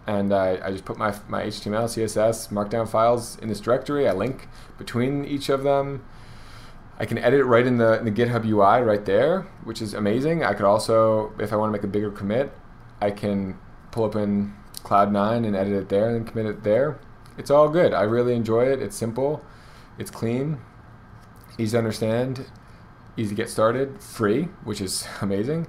and 0.07 0.33
I, 0.35 0.59
I 0.63 0.71
just 0.71 0.85
put 0.85 0.99
my, 0.99 1.15
my 1.29 1.45
HTML, 1.45 1.85
CSS, 1.85 2.51
Markdown 2.51 2.89
files 2.89 3.39
in 3.39 3.49
this 3.49 3.61
directory. 3.61 4.07
I 4.07 4.13
link 4.13 4.49
between 4.77 5.25
each 5.25 5.49
of 5.49 5.63
them. 5.63 6.05
I 6.99 7.07
can 7.07 7.19
edit 7.19 7.41
it 7.41 7.45
right 7.45 7.67
in 7.67 7.79
the, 7.79 7.99
in 7.99 8.05
the 8.05 8.11
GitHub 8.11 8.45
UI 8.45 8.83
right 8.83 9.05
there, 9.05 9.43
which 9.65 9.83
is 9.83 9.95
amazing. 9.95 10.45
I 10.45 10.53
could 10.53 10.67
also, 10.67 11.33
if 11.41 11.53
I 11.53 11.57
want 11.57 11.71
to 11.71 11.73
make 11.73 11.83
a 11.83 11.89
bigger 11.89 12.11
commit, 12.11 12.53
I 13.01 13.11
can 13.11 13.59
pull 13.91 14.05
up 14.05 14.15
in 14.15 14.55
Cloud9 14.85 15.47
and 15.47 15.57
edit 15.57 15.73
it 15.73 15.89
there 15.89 16.15
and 16.15 16.27
commit 16.27 16.47
it 16.47 16.63
there. 16.63 17.01
It's 17.39 17.51
all 17.51 17.69
good. 17.69 17.93
I 17.95 18.03
really 18.03 18.35
enjoy 18.35 18.67
it. 18.67 18.81
It's 18.81 18.95
simple, 18.95 19.45
it's 19.99 20.11
clean, 20.11 20.59
easy 21.59 21.73
to 21.73 21.79
understand, 21.79 22.47
easy 23.17 23.31
to 23.31 23.35
get 23.35 23.49
started, 23.49 24.03
free, 24.03 24.45
which 24.65 24.81
is 24.81 25.07
amazing. 25.21 25.67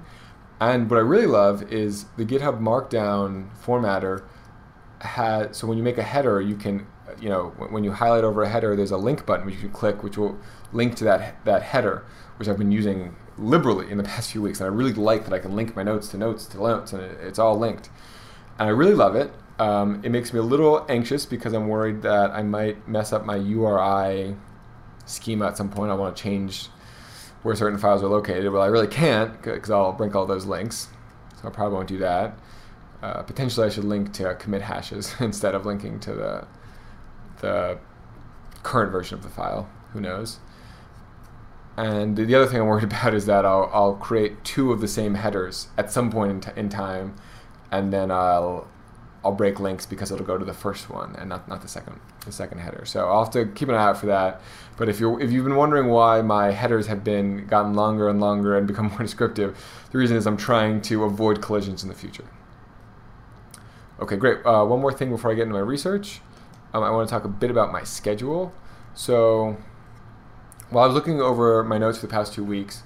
And 0.60 0.88
what 0.88 0.98
I 0.98 1.02
really 1.02 1.26
love 1.26 1.72
is 1.72 2.04
the 2.16 2.24
GitHub 2.24 2.60
Markdown 2.60 3.50
formatter 3.62 4.24
has 5.00 5.56
so 5.56 5.66
when 5.66 5.76
you 5.76 5.84
make 5.84 5.98
a 5.98 6.02
header, 6.02 6.40
you 6.40 6.56
can 6.56 6.86
you 7.20 7.28
know 7.28 7.48
when 7.70 7.84
you 7.84 7.92
highlight 7.92 8.24
over 8.24 8.42
a 8.42 8.48
header, 8.48 8.74
there's 8.74 8.90
a 8.90 8.96
link 8.96 9.26
button 9.26 9.46
which 9.46 9.56
you 9.56 9.60
can 9.62 9.70
click, 9.70 10.02
which 10.02 10.16
will 10.16 10.38
link 10.72 10.94
to 10.96 11.04
that 11.04 11.44
that 11.44 11.62
header, 11.62 12.04
which 12.38 12.48
I've 12.48 12.58
been 12.58 12.72
using 12.72 13.14
liberally 13.38 13.90
in 13.90 13.98
the 13.98 14.04
past 14.14 14.32
few 14.32 14.42
weeks, 14.42 14.60
and 14.60 14.66
I 14.66 14.72
really 14.72 14.92
like 14.94 15.24
that 15.24 15.34
I 15.34 15.38
can 15.38 15.54
link 15.54 15.76
my 15.76 15.82
notes 15.82 16.08
to 16.08 16.18
notes 16.18 16.46
to 16.46 16.58
notes, 16.58 16.92
and 16.92 17.02
it's 17.02 17.38
all 17.38 17.58
linked. 17.58 17.90
And 18.58 18.68
I 18.68 18.72
really 18.72 18.94
love 18.94 19.14
it. 19.14 19.32
Um, 19.58 20.00
it 20.02 20.10
makes 20.10 20.32
me 20.32 20.38
a 20.38 20.42
little 20.42 20.84
anxious 20.88 21.26
because 21.26 21.52
I'm 21.52 21.68
worried 21.68 22.02
that 22.02 22.30
I 22.30 22.42
might 22.42 22.86
mess 22.88 23.12
up 23.12 23.24
my 23.24 23.36
URI 23.36 24.36
schema 25.06 25.46
at 25.46 25.56
some 25.56 25.70
point. 25.70 25.90
I 25.90 25.94
want 25.94 26.16
to 26.16 26.22
change 26.22 26.68
where 27.42 27.54
certain 27.54 27.78
files 27.78 28.02
are 28.02 28.08
located. 28.08 28.52
Well, 28.52 28.62
I 28.62 28.66
really 28.66 28.88
can't 28.88 29.40
because 29.42 29.70
I'll 29.70 29.92
break 29.92 30.14
all 30.14 30.26
those 30.26 30.46
links. 30.46 30.88
So 31.40 31.48
I 31.48 31.50
probably 31.50 31.74
won't 31.74 31.88
do 31.88 31.98
that. 31.98 32.38
Uh, 33.02 33.22
potentially, 33.22 33.66
I 33.66 33.70
should 33.70 33.84
link 33.84 34.12
to 34.14 34.34
commit 34.34 34.62
hashes 34.62 35.14
instead 35.20 35.54
of 35.54 35.66
linking 35.66 36.00
to 36.00 36.14
the 36.14 36.46
the 37.40 37.78
current 38.62 38.90
version 38.90 39.16
of 39.16 39.22
the 39.22 39.28
file. 39.28 39.68
Who 39.92 40.00
knows? 40.00 40.38
And 41.76 42.16
the 42.16 42.34
other 42.34 42.46
thing 42.46 42.60
I'm 42.60 42.66
worried 42.66 42.84
about 42.92 43.14
is 43.14 43.26
that 43.26 43.44
I'll, 43.44 43.70
I'll 43.72 43.94
create 43.94 44.42
two 44.44 44.72
of 44.72 44.80
the 44.80 44.88
same 44.88 45.14
headers 45.14 45.68
at 45.76 45.92
some 45.92 46.10
point 46.10 46.46
in, 46.46 46.58
in 46.58 46.68
time, 46.68 47.14
and 47.70 47.92
then 47.92 48.10
I'll 48.10 48.66
I'll 49.26 49.32
break 49.32 49.58
links 49.58 49.86
because 49.86 50.12
it'll 50.12 50.24
go 50.24 50.38
to 50.38 50.44
the 50.44 50.54
first 50.54 50.88
one 50.88 51.16
and 51.16 51.28
not, 51.28 51.48
not 51.48 51.60
the 51.60 51.66
second 51.66 51.98
the 52.24 52.30
second 52.30 52.58
header. 52.58 52.84
So 52.84 53.08
I'll 53.08 53.24
have 53.24 53.32
to 53.32 53.46
keep 53.46 53.68
an 53.68 53.74
eye 53.74 53.82
out 53.82 53.98
for 53.98 54.06
that. 54.06 54.40
But 54.76 54.88
if 54.88 55.00
you 55.00 55.18
if 55.18 55.32
you've 55.32 55.44
been 55.44 55.56
wondering 55.56 55.88
why 55.88 56.22
my 56.22 56.52
headers 56.52 56.86
have 56.86 57.02
been 57.02 57.44
gotten 57.48 57.74
longer 57.74 58.08
and 58.08 58.20
longer 58.20 58.56
and 58.56 58.68
become 58.68 58.86
more 58.90 59.00
descriptive, 59.00 59.58
the 59.90 59.98
reason 59.98 60.16
is 60.16 60.28
I'm 60.28 60.36
trying 60.36 60.80
to 60.82 61.02
avoid 61.02 61.42
collisions 61.42 61.82
in 61.82 61.88
the 61.88 61.94
future. 61.96 62.24
Okay, 63.98 64.14
great. 64.14 64.46
Uh, 64.46 64.64
one 64.64 64.80
more 64.80 64.92
thing 64.92 65.10
before 65.10 65.32
I 65.32 65.34
get 65.34 65.42
into 65.42 65.54
my 65.54 65.60
research, 65.60 66.20
um, 66.72 66.84
I 66.84 66.90
want 66.90 67.08
to 67.08 67.12
talk 67.12 67.24
a 67.24 67.28
bit 67.28 67.50
about 67.50 67.72
my 67.72 67.82
schedule. 67.82 68.52
So 68.94 69.56
while 70.70 70.84
I 70.84 70.86
was 70.86 70.94
looking 70.94 71.20
over 71.20 71.64
my 71.64 71.78
notes 71.78 71.98
for 71.98 72.06
the 72.06 72.12
past 72.12 72.32
two 72.32 72.44
weeks 72.44 72.84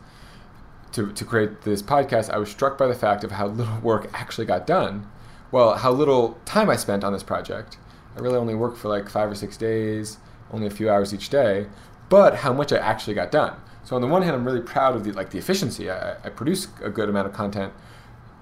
to, 0.92 1.12
to 1.12 1.24
create 1.26 1.62
this 1.62 1.82
podcast, 1.82 2.30
I 2.30 2.38
was 2.38 2.48
struck 2.48 2.78
by 2.78 2.86
the 2.86 2.94
fact 2.94 3.24
of 3.24 3.32
how 3.32 3.48
little 3.48 3.78
work 3.80 4.08
actually 4.14 4.46
got 4.46 4.66
done 4.66 5.06
well, 5.52 5.74
how 5.74 5.90
little 5.90 6.38
time 6.44 6.70
I 6.70 6.76
spent 6.76 7.04
on 7.04 7.12
this 7.12 7.22
project. 7.22 7.76
I 8.16 8.20
really 8.20 8.36
only 8.36 8.54
worked 8.54 8.78
for 8.78 8.88
like 8.88 9.08
five 9.08 9.30
or 9.30 9.34
six 9.34 9.56
days, 9.56 10.18
only 10.52 10.66
a 10.66 10.70
few 10.70 10.90
hours 10.90 11.14
each 11.14 11.28
day, 11.28 11.66
but 12.08 12.36
how 12.36 12.52
much 12.52 12.72
I 12.72 12.78
actually 12.78 13.14
got 13.14 13.30
done. 13.30 13.56
So 13.84 13.96
on 13.96 14.02
the 14.02 14.08
one 14.08 14.22
hand, 14.22 14.34
I'm 14.34 14.44
really 14.44 14.60
proud 14.60 14.94
of 14.94 15.04
the 15.04 15.12
like 15.12 15.30
the 15.30 15.38
efficiency. 15.38 15.90
I, 15.90 16.12
I 16.24 16.28
produce 16.28 16.68
a 16.82 16.90
good 16.90 17.08
amount 17.08 17.26
of 17.26 17.32
content 17.32 17.72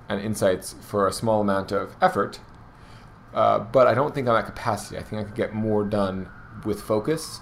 and 0.09 0.21
insights 0.21 0.75
for 0.81 1.07
a 1.07 1.13
small 1.13 1.41
amount 1.41 1.71
of 1.71 1.95
effort, 2.01 2.41
uh, 3.35 3.61
but 3.61 3.87
I 3.87 3.95
don't 3.95 4.15
think 4.15 4.29
I'm 4.29 4.37
at 4.37 4.47
capacity. 4.47 4.99
I 4.99 5.03
think 5.03 5.23
I 5.23 5.25
could 5.25 5.35
get 5.37 5.55
more 5.55 5.85
done 5.85 6.29
with 6.65 6.83
focus. 6.83 7.41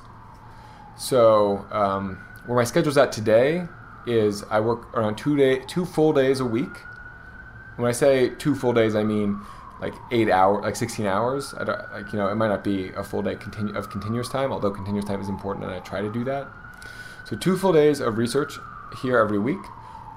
So 0.99 1.67
um, 1.71 2.19
where 2.47 2.57
my 2.57 2.65
schedule's 2.65 2.97
at 2.97 3.13
today 3.13 3.67
is 4.07 4.45
I 4.45 4.61
work 4.61 4.95
around 4.95 5.17
two 5.17 5.37
day, 5.37 5.61
two 5.67 5.85
full 5.85 6.13
days 6.13 6.41
a 6.41 6.45
week. 6.45 6.77
When 7.77 7.89
I 7.89 7.93
say 7.93 8.31
two 8.31 8.55
full 8.55 8.73
days, 8.73 8.95
I 8.95 9.05
mean 9.05 9.41
like 9.81 9.95
eight 10.11 10.31
hour, 10.31 10.63
like 10.63 10.77
16 10.77 11.07
hours. 11.07 11.55
I 11.59 11.65
don't, 11.65 11.93
like 11.93 12.13
you 12.13 12.19
know, 12.19 12.29
it 12.29 12.35
might 12.35 12.49
not 12.49 12.65
be 12.65 12.91
a 12.91 13.05
full 13.05 13.23
day 13.23 13.35
continu- 13.35 13.75
of 13.75 13.91
continuous 13.91 14.29
time, 14.29 14.53
although 14.53 14.71
continuous 14.71 15.05
time 15.05 15.21
is 15.21 15.29
important, 15.29 15.67
and 15.67 15.75
I 15.75 15.81
try 15.81 16.01
to 16.01 16.13
do 16.13 16.25
that. 16.25 16.49
So 17.25 17.37
two 17.37 17.57
full 17.57 17.73
days 17.73 18.01
of 18.01 18.19
research 18.19 18.59
here 19.03 19.19
every 19.19 19.39
week. 19.39 19.65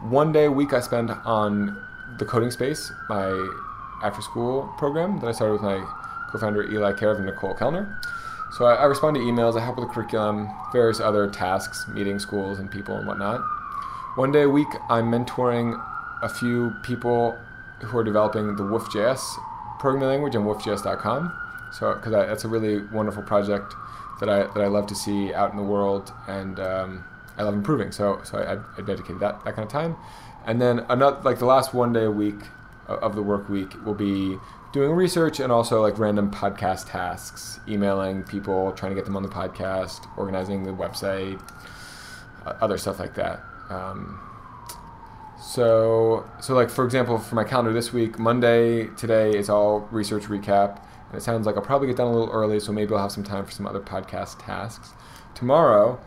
One 0.02 0.32
day 0.32 0.46
a 0.46 0.52
week 0.52 0.74
I 0.74 0.80
spend 0.80 1.12
on 1.26 1.78
the 2.18 2.26
coding 2.26 2.52
space, 2.52 2.92
my 3.10 3.30
after 4.04 4.22
school 4.22 4.74
program 4.78 5.20
that 5.20 5.28
I 5.28 5.32
started 5.32 5.54
with 5.54 5.62
my 5.62 5.86
co-founder 6.30 6.72
Eli 6.72 6.94
Karev 6.94 7.18
and 7.18 7.26
Nicole 7.26 7.54
Kellner. 7.54 8.00
So 8.58 8.66
I, 8.66 8.76
I 8.76 8.86
respond 8.86 9.16
to 9.16 9.22
emails, 9.22 9.60
I 9.60 9.64
help 9.64 9.78
with 9.78 9.88
the 9.88 9.94
curriculum, 9.94 10.50
various 10.72 11.00
other 11.00 11.30
tasks, 11.30 11.88
meeting 11.88 12.18
schools 12.20 12.60
and 12.60 12.72
people 12.72 12.96
and 12.96 13.06
whatnot. 13.06 13.42
One 14.16 14.32
day 14.32 14.44
a 14.44 14.50
week 14.50 14.70
I'm 14.90 15.12
mentoring 15.12 15.82
a 16.22 16.30
few 16.30 16.74
people 16.84 17.38
who 17.82 17.98
are 17.98 18.04
developing 18.04 18.56
the 18.56 18.64
WoofJS 18.64 19.38
programming 19.80 20.10
language 20.10 20.36
on 20.36 20.44
woofjs.com. 20.44 21.34
So, 21.72 21.94
because 21.94 22.12
that's 22.12 22.46
a 22.46 22.48
really 22.48 22.84
wonderful 22.88 23.24
project 23.24 23.74
that 24.20 24.30
I 24.30 24.40
that 24.54 24.62
I 24.62 24.68
love 24.68 24.88
to 24.88 24.96
see 24.96 25.34
out 25.34 25.52
in 25.52 25.58
the 25.58 25.64
world, 25.64 26.12
and 26.28 26.60
um, 26.60 27.04
I 27.38 27.44
love 27.44 27.54
improving. 27.54 27.92
So, 27.92 28.22
so 28.24 28.38
I, 28.40 28.80
I 28.80 28.86
dedicated 28.86 29.20
that 29.20 29.44
that 29.46 29.56
kind 29.56 29.66
of 29.66 29.72
time, 29.72 29.96
and 30.46 30.62
then 30.62 30.80
another 30.90 31.20
like 31.22 31.40
the 31.40 31.46
last 31.46 31.74
one 31.74 31.94
day 31.94 32.04
a 32.04 32.12
week 32.12 32.40
of 32.88 33.16
the 33.16 33.22
work 33.22 33.50
week 33.50 33.74
will 33.86 33.94
be 33.94 34.38
doing 34.72 34.92
research 34.92 35.40
and 35.40 35.52
also 35.52 35.82
like 35.82 35.98
random 35.98 36.32
podcast 36.32 36.92
tasks, 36.92 37.60
emailing 37.68 38.24
people, 38.24 38.72
trying 38.74 38.92
to 38.92 38.96
get 38.96 39.06
them 39.06 39.16
on 39.16 39.24
the 39.24 39.30
podcast, 39.30 40.08
organizing 40.18 40.64
the 40.64 40.72
website, 40.72 41.40
other 42.46 42.78
stuff 42.78 43.00
like 43.00 43.16
that. 43.16 43.44
Um, 43.70 44.20
so, 45.42 46.30
so 46.42 46.54
like 46.54 46.70
for 46.70 46.86
example, 46.86 47.18
for 47.18 47.36
my 47.36 47.44
calendar 47.44 47.74
this 47.74 47.94
week, 47.94 48.20
Monday 48.20 48.88
today 48.98 49.32
is 49.32 49.50
all 49.50 49.88
research 49.92 50.24
recap, 50.24 50.82
and 51.08 51.18
it 51.18 51.22
sounds 51.22 51.46
like 51.46 51.56
I'll 51.56 51.62
probably 51.64 51.88
get 51.88 51.98
done 51.98 52.08
a 52.08 52.12
little 52.12 52.34
early, 52.34 52.60
so 52.60 52.72
maybe 52.72 52.94
I'll 52.94 53.02
have 53.02 53.12
some 53.12 53.24
time 53.24 53.46
for 53.46 53.52
some 53.52 53.66
other 53.66 53.80
podcast 53.80 54.44
tasks. 54.44 54.92
Tomorrow, 55.36 56.00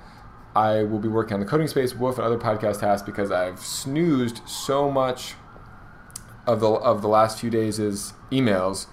I 0.54 0.82
will 0.82 0.98
be 0.98 1.08
working 1.08 1.34
on 1.34 1.40
the 1.40 1.46
coding 1.46 1.68
space, 1.68 1.94
Woof, 1.94 2.18
and 2.18 2.26
other 2.26 2.38
podcast 2.38 2.80
tasks 2.80 3.06
because 3.06 3.30
I've 3.30 3.60
snoozed 3.60 4.46
so 4.46 4.90
much 4.90 5.34
of 6.46 6.60
the 6.60 6.68
of 6.68 7.00
the 7.00 7.08
last 7.08 7.40
few 7.40 7.48
days' 7.48 7.78
emails 8.30 8.86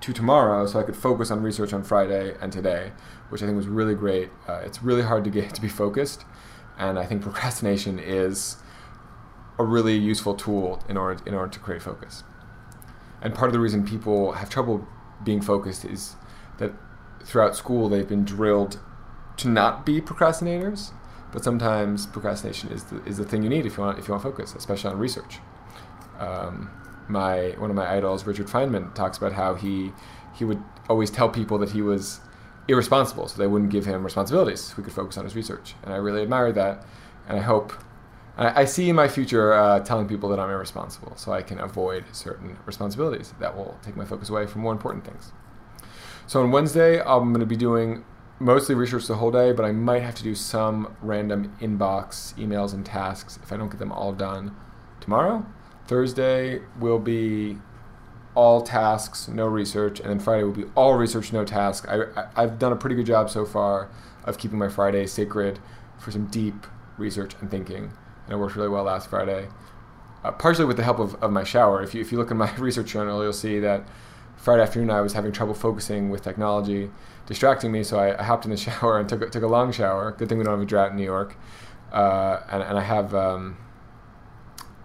to 0.00 0.12
tomorrow, 0.12 0.66
so 0.66 0.80
I 0.80 0.82
could 0.82 0.96
focus 0.96 1.30
on 1.30 1.42
research 1.42 1.72
on 1.72 1.82
Friday 1.82 2.34
and 2.40 2.50
today, 2.52 2.92
which 3.28 3.42
I 3.42 3.46
think 3.46 3.56
was 3.56 3.66
really 3.66 3.94
great. 3.94 4.30
Uh, 4.48 4.62
it's 4.64 4.82
really 4.82 5.02
hard 5.02 5.24
to 5.24 5.30
get 5.30 5.54
to 5.54 5.60
be 5.60 5.68
focused, 5.68 6.24
and 6.78 6.98
I 6.98 7.04
think 7.04 7.22
procrastination 7.22 7.98
is 7.98 8.56
a 9.58 9.64
really 9.64 9.96
useful 9.96 10.34
tool 10.34 10.82
in 10.88 10.96
order 10.96 11.20
in 11.26 11.34
order 11.34 11.50
to 11.50 11.58
create 11.58 11.82
focus. 11.82 12.24
And 13.22 13.34
part 13.34 13.48
of 13.48 13.52
the 13.52 13.60
reason 13.60 13.86
people 13.86 14.32
have 14.32 14.50
trouble 14.50 14.86
being 15.22 15.40
focused 15.40 15.84
is 15.84 16.16
that 16.58 16.72
throughout 17.24 17.56
school 17.56 17.88
they've 17.88 18.08
been 18.08 18.24
drilled 18.24 18.78
to 19.38 19.48
not 19.48 19.86
be 19.86 20.00
procrastinators, 20.00 20.92
but 21.32 21.42
sometimes 21.42 22.06
procrastination 22.06 22.70
is 22.70 22.84
the, 22.84 23.02
is 23.04 23.16
the 23.16 23.24
thing 23.24 23.42
you 23.42 23.48
need 23.48 23.66
if 23.66 23.76
you 23.76 23.82
want 23.82 23.98
if 23.98 24.08
you 24.08 24.12
want 24.12 24.22
focus, 24.22 24.54
especially 24.54 24.90
on 24.90 24.98
research. 24.98 25.38
Um, 26.18 26.70
my 27.08 27.54
one 27.58 27.70
of 27.70 27.76
my 27.76 27.90
idols, 27.92 28.26
Richard 28.26 28.46
Feynman, 28.46 28.94
talks 28.94 29.18
about 29.18 29.32
how 29.32 29.54
he 29.54 29.92
he 30.34 30.44
would 30.44 30.62
always 30.88 31.10
tell 31.10 31.28
people 31.28 31.58
that 31.58 31.70
he 31.70 31.82
was 31.82 32.20
irresponsible, 32.68 33.28
so 33.28 33.38
they 33.38 33.46
wouldn't 33.46 33.70
give 33.70 33.84
him 33.84 34.04
responsibilities 34.04 34.60
so 34.60 34.76
he 34.76 34.82
could 34.82 34.92
focus 34.92 35.16
on 35.16 35.24
his 35.24 35.36
research. 35.36 35.74
And 35.82 35.92
I 35.92 35.96
really 35.96 36.22
admire 36.22 36.52
that, 36.52 36.84
and 37.28 37.38
I 37.38 37.42
hope 37.42 37.72
I, 38.36 38.62
I 38.62 38.64
see 38.64 38.90
my 38.92 39.08
future 39.08 39.52
uh, 39.52 39.80
telling 39.80 40.08
people 40.08 40.28
that 40.30 40.40
I'm 40.40 40.50
irresponsible 40.50 41.16
so 41.16 41.32
I 41.32 41.42
can 41.42 41.58
avoid 41.58 42.04
certain 42.12 42.58
responsibilities 42.66 43.34
that 43.40 43.56
will 43.56 43.78
take 43.82 43.96
my 43.96 44.04
focus 44.04 44.28
away 44.28 44.46
from 44.46 44.62
more 44.62 44.72
important 44.72 45.04
things. 45.04 45.32
So 46.26 46.42
on 46.42 46.50
Wednesday, 46.50 47.00
I'm 47.00 47.32
going 47.32 47.40
to 47.40 47.46
be 47.46 47.56
doing 47.56 48.04
mostly 48.38 48.74
research 48.74 49.06
the 49.06 49.16
whole 49.16 49.30
day, 49.30 49.52
but 49.52 49.64
I 49.64 49.72
might 49.72 50.02
have 50.02 50.14
to 50.16 50.22
do 50.22 50.34
some 50.34 50.96
random 51.00 51.54
inbox 51.60 52.34
emails 52.34 52.74
and 52.74 52.84
tasks 52.84 53.38
if 53.42 53.52
I 53.52 53.56
don't 53.56 53.68
get 53.68 53.78
them 53.78 53.92
all 53.92 54.12
done 54.12 54.56
tomorrow. 55.00 55.46
Thursday 55.86 56.60
will 56.78 56.98
be 56.98 57.58
all 58.34 58.62
tasks, 58.62 59.28
no 59.28 59.46
research, 59.46 60.00
and 60.00 60.10
then 60.10 60.18
Friday 60.18 60.42
will 60.42 60.52
be 60.52 60.64
all 60.74 60.94
research, 60.94 61.32
no 61.32 61.44
task. 61.44 61.86
I, 61.88 62.26
I, 62.34 62.40
have 62.40 62.58
done 62.58 62.72
a 62.72 62.76
pretty 62.76 62.96
good 62.96 63.06
job 63.06 63.30
so 63.30 63.44
far 63.44 63.90
of 64.24 64.38
keeping 64.38 64.58
my 64.58 64.68
Friday 64.68 65.06
sacred 65.06 65.60
for 65.98 66.10
some 66.10 66.26
deep 66.26 66.66
research 66.98 67.34
and 67.40 67.50
thinking, 67.50 67.92
and 68.24 68.34
it 68.34 68.36
worked 68.36 68.56
really 68.56 68.68
well 68.68 68.84
last 68.84 69.08
Friday. 69.08 69.48
Uh, 70.22 70.32
partially 70.32 70.64
with 70.64 70.76
the 70.76 70.82
help 70.82 70.98
of, 70.98 71.14
of 71.22 71.30
my 71.30 71.44
shower. 71.44 71.82
If 71.82 71.94
you, 71.94 72.00
if 72.00 72.10
you 72.10 72.18
look 72.18 72.30
in 72.30 72.36
my 72.36 72.54
research 72.56 72.92
journal, 72.92 73.22
you'll 73.22 73.32
see 73.32 73.60
that 73.60 73.86
Friday 74.36 74.62
afternoon 74.62 74.90
I 74.90 75.00
was 75.00 75.12
having 75.12 75.32
trouble 75.32 75.54
focusing 75.54 76.10
with 76.10 76.22
technology 76.22 76.90
distracting 77.26 77.72
me, 77.72 77.82
so 77.82 77.98
I, 77.98 78.18
I 78.18 78.24
hopped 78.24 78.44
in 78.44 78.50
the 78.50 78.56
shower 78.68 78.98
and 78.98 79.08
took, 79.08 79.30
took 79.30 79.42
a 79.42 79.48
long 79.48 79.72
shower. 79.72 80.12
Good 80.12 80.28
thing 80.28 80.38
we 80.38 80.44
don't 80.44 80.54
have 80.54 80.62
a 80.62 80.66
drought 80.66 80.90
in 80.90 80.96
New 80.96 81.04
York. 81.04 81.36
Uh, 81.92 82.40
and, 82.50 82.62
and 82.62 82.78
I 82.78 82.82
have 82.82 83.14
um, 83.14 83.56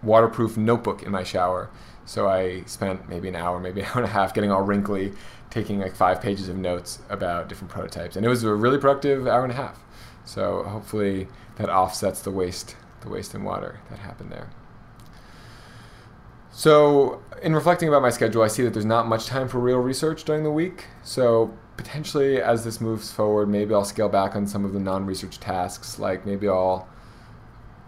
waterproof 0.03 0.58
notebook 0.58 1.03
in 1.03 1.12
my 1.12 1.24
shower. 1.24 1.69
So 2.05 2.27
I 2.27 2.63
spent 2.65 3.10
maybe 3.10 3.27
an 3.29 3.36
hour, 3.36 3.60
maybe 3.60 3.81
an 3.81 3.88
hour 3.88 3.98
and 3.98 4.05
a 4.05 4.10
half 4.10 4.34
getting 4.34 4.51
all 4.51 4.62
wrinkly, 4.62 5.13
taking 5.50 5.79
like 5.79 5.96
five 5.96 6.22
pages 6.22 6.50
of 6.50 6.58
notes 6.58 7.00
about 7.10 7.50
different 7.50 7.72
prototypes. 7.72 8.15
And 8.15 8.25
it 8.25 8.29
was 8.29 8.43
a 8.43 8.53
really 8.53 8.77
productive 8.77 9.27
hour 9.27 9.43
and 9.43 9.51
a 9.51 9.55
half. 9.55 9.84
So 10.25 10.63
hopefully 10.63 11.27
that 11.55 11.69
offsets 11.69 12.22
the 12.22 12.31
waste, 12.31 12.75
the 13.01 13.09
waste 13.09 13.33
in 13.33 13.43
water 13.43 13.79
that 13.89 13.99
happened 13.99 14.31
there. 14.31 14.49
So 16.51 17.21
in 17.41 17.55
reflecting 17.55 17.87
about 17.87 18.01
my 18.01 18.09
schedule, 18.09 18.41
I 18.41 18.47
see 18.47 18.63
that 18.63 18.73
there's 18.73 18.85
not 18.85 19.07
much 19.07 19.27
time 19.27 19.47
for 19.47 19.59
real 19.59 19.77
research 19.77 20.23
during 20.23 20.43
the 20.43 20.51
week. 20.51 20.85
So 21.03 21.53
potentially 21.77 22.41
as 22.41 22.65
this 22.65 22.81
moves 22.81 23.11
forward, 23.11 23.47
maybe 23.47 23.73
I'll 23.73 23.85
scale 23.85 24.09
back 24.09 24.35
on 24.35 24.45
some 24.45 24.65
of 24.65 24.73
the 24.73 24.79
non-research 24.79 25.39
tasks. 25.39 25.99
Like 25.99 26.25
maybe 26.25 26.47
I'll 26.47 26.87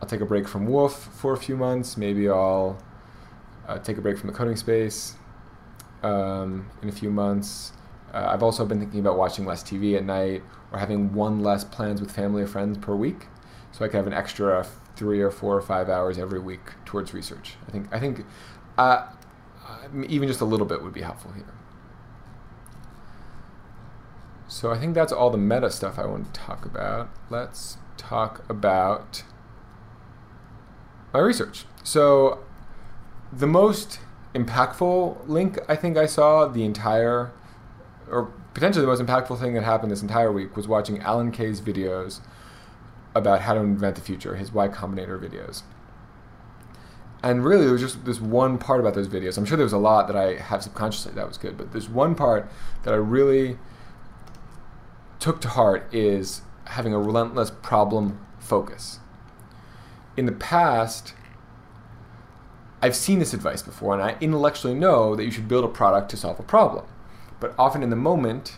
I'll 0.01 0.07
take 0.07 0.21
a 0.21 0.25
break 0.25 0.47
from 0.47 0.65
Woof 0.67 0.93
for 0.93 1.33
a 1.33 1.37
few 1.37 1.57
months. 1.57 1.97
Maybe 1.97 2.29
I'll 2.29 2.81
uh, 3.67 3.77
take 3.79 3.97
a 3.97 4.01
break 4.01 4.17
from 4.17 4.31
the 4.31 4.35
coding 4.35 4.55
space 4.55 5.15
um, 6.01 6.69
in 6.81 6.89
a 6.89 6.91
few 6.91 7.11
months. 7.11 7.73
Uh, 8.13 8.27
I've 8.29 8.43
also 8.43 8.65
been 8.65 8.79
thinking 8.79 8.99
about 8.99 9.17
watching 9.17 9.45
less 9.45 9.63
TV 9.63 9.95
at 9.95 10.03
night 10.03 10.43
or 10.71 10.79
having 10.79 11.13
one 11.13 11.41
less 11.41 11.63
plans 11.63 12.01
with 12.01 12.11
family 12.11 12.41
or 12.41 12.47
friends 12.47 12.77
per 12.77 12.95
week, 12.95 13.27
so 13.71 13.85
I 13.85 13.87
can 13.87 13.97
have 13.97 14.07
an 14.07 14.13
extra 14.13 14.65
three 15.01 15.19
or 15.19 15.31
four 15.31 15.57
or 15.57 15.61
five 15.63 15.89
hours 15.89 16.19
every 16.19 16.37
week 16.37 16.61
towards 16.85 17.11
research. 17.11 17.55
I 17.67 17.71
think 17.71 17.87
I 17.91 17.99
think 17.99 18.23
uh, 18.77 19.07
even 20.07 20.27
just 20.27 20.41
a 20.41 20.45
little 20.45 20.67
bit 20.67 20.83
would 20.83 20.93
be 20.93 21.01
helpful 21.01 21.31
here. 21.31 21.51
So 24.47 24.71
I 24.71 24.77
think 24.77 24.93
that's 24.93 25.11
all 25.11 25.31
the 25.31 25.39
meta 25.39 25.71
stuff 25.71 25.97
I 25.97 26.05
want 26.05 26.31
to 26.31 26.39
talk 26.39 26.65
about. 26.65 27.09
Let's 27.31 27.77
talk 27.97 28.47
about 28.47 29.23
my 31.11 31.19
research. 31.19 31.65
So 31.83 32.43
the 33.33 33.47
most 33.47 34.01
impactful 34.35 35.27
link 35.27 35.57
I 35.67 35.75
think 35.75 35.97
I 35.97 36.05
saw 36.05 36.45
the 36.45 36.63
entire, 36.63 37.31
or 38.07 38.31
potentially 38.53 38.85
the 38.85 38.91
most 38.91 39.01
impactful 39.01 39.39
thing 39.39 39.55
that 39.55 39.63
happened 39.63 39.91
this 39.91 40.03
entire 40.03 40.31
week 40.31 40.55
was 40.55 40.67
watching 40.67 40.99
Alan 40.99 41.31
Kay's 41.31 41.59
videos 41.59 42.19
about 43.13 43.41
how 43.41 43.53
to 43.53 43.59
invent 43.59 43.95
the 43.95 44.01
future, 44.01 44.35
his 44.35 44.51
Y 44.51 44.67
Combinator 44.67 45.19
videos. 45.19 45.63
And 47.23 47.45
really, 47.45 47.65
there 47.65 47.73
was 47.73 47.81
just 47.81 48.03
this 48.05 48.19
one 48.19 48.57
part 48.57 48.79
about 48.79 48.95
those 48.95 49.07
videos. 49.07 49.37
I'm 49.37 49.45
sure 49.45 49.57
there 49.57 49.63
was 49.63 49.73
a 49.73 49.77
lot 49.77 50.07
that 50.07 50.15
I 50.15 50.35
have 50.35 50.63
subconsciously 50.63 51.13
that 51.13 51.27
was 51.27 51.37
good, 51.37 51.57
but 51.57 51.71
there's 51.71 51.87
one 51.87 52.15
part 52.15 52.49
that 52.83 52.93
I 52.93 52.97
really 52.97 53.57
took 55.19 55.39
to 55.41 55.49
heart 55.49 55.93
is 55.93 56.41
having 56.65 56.93
a 56.93 56.99
relentless 56.99 57.51
problem 57.51 58.19
focus. 58.39 58.99
In 60.17 60.25
the 60.25 60.31
past, 60.31 61.13
I've 62.81 62.95
seen 62.95 63.19
this 63.19 63.33
advice 63.33 63.61
before, 63.61 63.93
and 63.93 64.01
I 64.01 64.17
intellectually 64.19 64.73
know 64.73 65.15
that 65.15 65.23
you 65.23 65.31
should 65.31 65.47
build 65.47 65.63
a 65.63 65.67
product 65.67 66.09
to 66.11 66.17
solve 66.17 66.39
a 66.39 66.43
problem. 66.43 66.85
But 67.39 67.53
often 67.57 67.83
in 67.83 67.91
the 67.91 67.95
moment, 67.95 68.57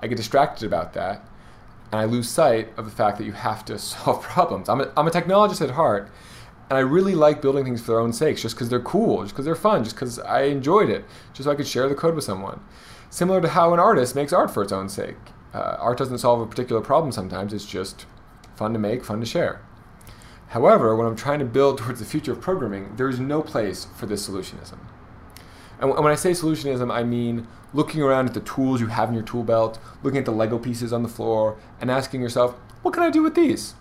I 0.00 0.06
get 0.06 0.16
distracted 0.16 0.66
about 0.66 0.92
that, 0.92 1.26
and 1.92 2.00
I 2.00 2.04
lose 2.04 2.28
sight 2.28 2.70
of 2.76 2.86
the 2.86 2.90
fact 2.90 3.18
that 3.18 3.24
you 3.24 3.32
have 3.32 3.64
to 3.66 3.78
solve 3.90 4.22
problems. 4.22 4.68
I'm 4.68 4.80
a, 4.80 4.92
I'm 4.96 5.06
a 5.06 5.10
technologist 5.10 5.60
at 5.60 5.70
heart, 5.70 6.10
and 6.70 6.76
I 6.76 6.80
really 6.80 7.14
like 7.14 7.42
building 7.42 7.64
things 7.64 7.80
for 7.80 7.88
their 7.88 8.00
own 8.00 8.12
sakes, 8.12 8.42
just 8.42 8.56
because 8.56 8.68
they're 8.68 8.80
cool, 8.80 9.22
just 9.22 9.34
because 9.34 9.44
they're 9.44 9.54
fun, 9.54 9.84
just 9.84 9.94
because 9.94 10.18
I 10.18 10.42
enjoyed 10.42 10.88
it, 10.88 11.04
just 11.34 11.44
so 11.44 11.52
I 11.52 11.54
could 11.54 11.68
share 11.68 11.88
the 11.88 11.94
code 11.94 12.14
with 12.14 12.24
someone. 12.24 12.60
Similar 13.10 13.42
to 13.42 13.48
how 13.48 13.74
an 13.74 13.80
artist 13.80 14.14
makes 14.14 14.32
art 14.32 14.50
for 14.50 14.62
its 14.62 14.72
own 14.72 14.88
sake 14.88 15.16
uh, 15.54 15.76
art 15.78 15.98
doesn't 15.98 16.18
solve 16.18 16.40
a 16.40 16.46
particular 16.46 16.80
problem 16.80 17.12
sometimes, 17.12 17.52
it's 17.52 17.66
just 17.66 18.06
fun 18.56 18.72
to 18.72 18.78
make, 18.78 19.04
fun 19.04 19.20
to 19.20 19.26
share. 19.26 19.60
However, 20.48 20.94
when 20.96 21.06
I'm 21.06 21.16
trying 21.16 21.38
to 21.40 21.44
build 21.44 21.78
towards 21.78 22.00
the 22.00 22.06
future 22.06 22.32
of 22.32 22.40
programming, 22.40 22.96
there 22.96 23.08
is 23.08 23.20
no 23.20 23.42
place 23.42 23.86
for 23.96 24.06
this 24.06 24.28
solutionism. 24.28 24.78
And, 25.80 25.90
when 25.90 26.12
I 26.12 26.14
say 26.14 26.30
solutionism, 26.30 26.92
I 26.92 27.02
mean 27.02 27.46
looking 27.72 28.02
around 28.02 28.26
at 28.26 28.34
the 28.34 28.40
tools 28.40 28.80
you 28.80 28.88
have 28.88 29.08
in 29.08 29.14
your 29.14 29.24
tool 29.24 29.42
belt, 29.42 29.78
looking 30.02 30.18
at 30.18 30.24
the 30.24 30.32
Lego 30.32 30.58
pieces 30.58 30.92
on 30.92 31.02
the 31.02 31.08
floor, 31.08 31.56
and 31.80 31.90
asking 31.90 32.20
yourself, 32.20 32.54
what 32.82 32.94
can 32.94 33.02
I 33.02 33.10
do 33.10 33.22
with 33.22 33.34
these? 33.34 33.74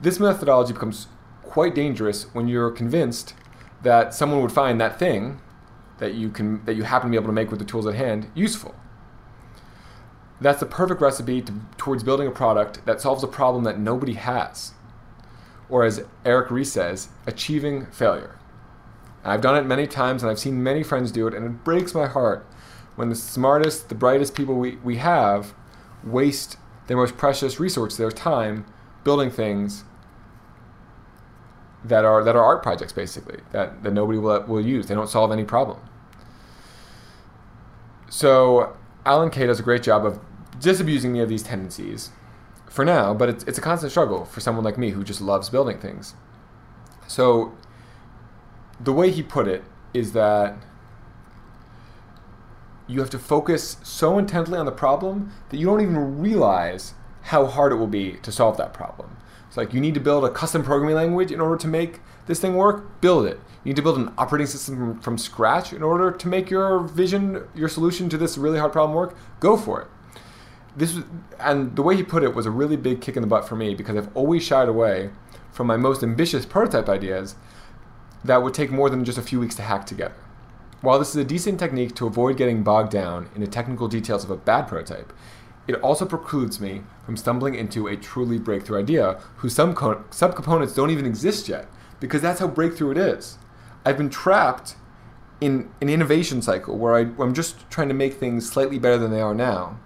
This 0.00 0.20
methodology 0.20 0.72
becomes 0.72 1.08
quite 1.42 1.74
dangerous 1.74 2.24
when 2.34 2.48
you're 2.48 2.70
convinced 2.70 3.34
that 3.82 4.14
someone 4.14 4.42
would 4.42 4.52
find 4.52 4.80
that 4.80 4.98
thing 4.98 5.40
that 5.98 6.14
you 6.14 6.28
can 6.28 6.62
that 6.66 6.74
you 6.74 6.82
happen 6.82 7.08
to 7.08 7.10
be 7.10 7.16
able 7.16 7.28
to 7.28 7.32
make 7.32 7.50
with 7.50 7.58
the 7.58 7.64
tools 7.64 7.86
at 7.86 7.94
hand 7.94 8.30
useful. 8.34 8.74
That's 10.38 10.60
the 10.60 10.66
perfect 10.66 11.00
recipe 11.00 11.40
to, 11.40 11.54
towards 11.78 12.02
building 12.02 12.26
a 12.26 12.30
product 12.30 12.84
that 12.84 13.00
solves 13.00 13.24
a 13.24 13.28
problem 13.28 13.64
that 13.64 13.78
nobody 13.78 14.12
has. 14.14 14.74
Or 15.70 15.82
as 15.84 16.04
Eric 16.26 16.50
Ries 16.50 16.70
says, 16.70 17.08
achieving 17.26 17.86
failure. 17.86 18.38
I've 19.24 19.40
done 19.40 19.56
it 19.56 19.66
many 19.66 19.86
times 19.86 20.22
and 20.22 20.30
I've 20.30 20.38
seen 20.38 20.62
many 20.62 20.82
friends 20.82 21.10
do 21.10 21.26
it, 21.26 21.34
and 21.34 21.46
it 21.46 21.64
breaks 21.64 21.94
my 21.94 22.06
heart 22.06 22.46
when 22.96 23.08
the 23.08 23.14
smartest, 23.14 23.88
the 23.88 23.94
brightest 23.94 24.34
people 24.34 24.56
we, 24.56 24.76
we 24.76 24.96
have 24.96 25.54
waste 26.02 26.56
their 26.86 26.96
most 26.96 27.16
precious 27.16 27.60
resource, 27.60 27.96
their 27.96 28.10
time, 28.10 28.66
building 29.04 29.30
things 29.30 29.84
that 31.84 32.04
are 32.04 32.24
that 32.24 32.34
are 32.34 32.42
art 32.42 32.62
projects 32.62 32.92
basically 32.92 33.38
that, 33.52 33.84
that 33.84 33.92
nobody 33.92 34.18
will, 34.18 34.42
will 34.42 34.60
use. 34.60 34.86
They 34.86 34.94
don't 34.94 35.08
solve 35.08 35.30
any 35.30 35.44
problem. 35.44 35.78
So 38.08 38.76
Alan 39.04 39.30
Kay 39.30 39.46
does 39.46 39.60
a 39.60 39.62
great 39.62 39.82
job 39.82 40.04
of 40.04 40.18
disabusing 40.58 41.12
me 41.12 41.20
of 41.20 41.28
these 41.28 41.42
tendencies 41.42 42.10
for 42.68 42.84
now, 42.84 43.14
but 43.14 43.28
it's, 43.28 43.44
it's 43.44 43.58
a 43.58 43.60
constant 43.60 43.90
struggle 43.90 44.24
for 44.24 44.40
someone 44.40 44.64
like 44.64 44.76
me 44.76 44.90
who 44.90 45.04
just 45.04 45.20
loves 45.20 45.48
building 45.48 45.78
things. 45.78 46.14
So, 47.06 47.54
the 48.80 48.92
way 48.92 49.10
he 49.10 49.22
put 49.22 49.48
it 49.48 49.64
is 49.94 50.12
that 50.12 50.56
you 52.86 53.00
have 53.00 53.10
to 53.10 53.18
focus 53.18 53.76
so 53.82 54.18
intently 54.18 54.58
on 54.58 54.66
the 54.66 54.72
problem 54.72 55.32
that 55.50 55.56
you 55.56 55.66
don't 55.66 55.80
even 55.80 56.18
realize 56.18 56.94
how 57.22 57.46
hard 57.46 57.72
it 57.72 57.76
will 57.76 57.86
be 57.86 58.12
to 58.22 58.30
solve 58.30 58.56
that 58.56 58.72
problem. 58.72 59.16
It's 59.48 59.56
like 59.56 59.74
you 59.74 59.80
need 59.80 59.94
to 59.94 60.00
build 60.00 60.24
a 60.24 60.30
custom 60.30 60.62
programming 60.62 60.94
language 60.94 61.32
in 61.32 61.40
order 61.40 61.56
to 61.56 61.68
make 61.68 62.00
this 62.26 62.40
thing 62.40 62.54
work, 62.54 63.00
build 63.00 63.26
it. 63.26 63.40
You 63.64 63.70
need 63.70 63.76
to 63.76 63.82
build 63.82 63.98
an 63.98 64.12
operating 64.18 64.46
system 64.46 65.00
from, 65.00 65.18
scratch 65.18 65.72
in 65.72 65.82
order 65.82 66.12
to 66.12 66.28
make 66.28 66.50
your 66.50 66.80
vision, 66.80 67.48
your 67.54 67.68
solution 67.68 68.08
to 68.10 68.18
this 68.18 68.38
really 68.38 68.58
hard 68.58 68.72
problem 68.72 68.94
work. 68.94 69.16
Go 69.40 69.56
for 69.56 69.82
it. 69.82 69.88
This 70.76 70.94
was, 70.94 71.04
and 71.40 71.74
the 71.74 71.82
way 71.82 71.96
he 71.96 72.02
put 72.02 72.22
it 72.22 72.34
was 72.34 72.46
a 72.46 72.50
really 72.50 72.76
big 72.76 73.00
kick 73.00 73.16
in 73.16 73.22
the 73.22 73.26
butt 73.26 73.48
for 73.48 73.56
me 73.56 73.74
because 73.74 73.96
I've 73.96 74.14
always 74.16 74.44
shied 74.44 74.68
away 74.68 75.10
from 75.50 75.66
my 75.66 75.76
most 75.76 76.02
ambitious 76.02 76.44
prototype 76.44 76.88
ideas 76.88 77.34
that 78.22 78.42
would 78.42 78.54
take 78.54 78.70
more 78.70 78.90
than 78.90 79.04
just 79.04 79.18
a 79.18 79.22
few 79.22 79.40
weeks 79.40 79.54
to 79.56 79.62
hack 79.62 79.86
together. 79.86 80.14
While 80.82 80.98
this 80.98 81.10
is 81.10 81.16
a 81.16 81.24
decent 81.24 81.58
technique 81.58 81.94
to 81.96 82.06
avoid 82.06 82.36
getting 82.36 82.62
bogged 82.62 82.92
down 82.92 83.30
in 83.34 83.40
the 83.40 83.46
technical 83.46 83.88
details 83.88 84.24
of 84.24 84.30
a 84.30 84.36
bad 84.36 84.68
prototype, 84.68 85.12
it 85.66 85.74
also 85.76 86.04
precludes 86.04 86.60
me 86.60 86.82
from 87.04 87.16
stumbling 87.16 87.54
into 87.54 87.86
a 87.86 87.96
truly 87.96 88.38
breakthrough 88.38 88.80
idea 88.80 89.20
whose 89.36 89.56
subcomponents 89.56 90.74
don't 90.76 90.90
even 90.90 91.06
exist 91.06 91.48
yet, 91.48 91.66
because 91.98 92.20
that's 92.20 92.40
how 92.40 92.46
breakthrough 92.46 92.90
it 92.90 92.98
is. 92.98 93.38
I've 93.84 93.96
been 93.96 94.10
trapped 94.10 94.76
in 95.40 95.70
an 95.80 95.88
innovation 95.88 96.42
cycle 96.42 96.76
where, 96.76 96.94
I, 96.94 97.00
I'm 97.22 97.34
just 97.34 97.68
trying 97.70 97.88
to 97.88 97.94
make 97.94 98.14
things 98.14 98.48
slightly 98.48 98.78
better 98.78 98.98
than 98.98 99.10
they 99.10 99.20
are 99.20 99.34
now, 99.34 99.80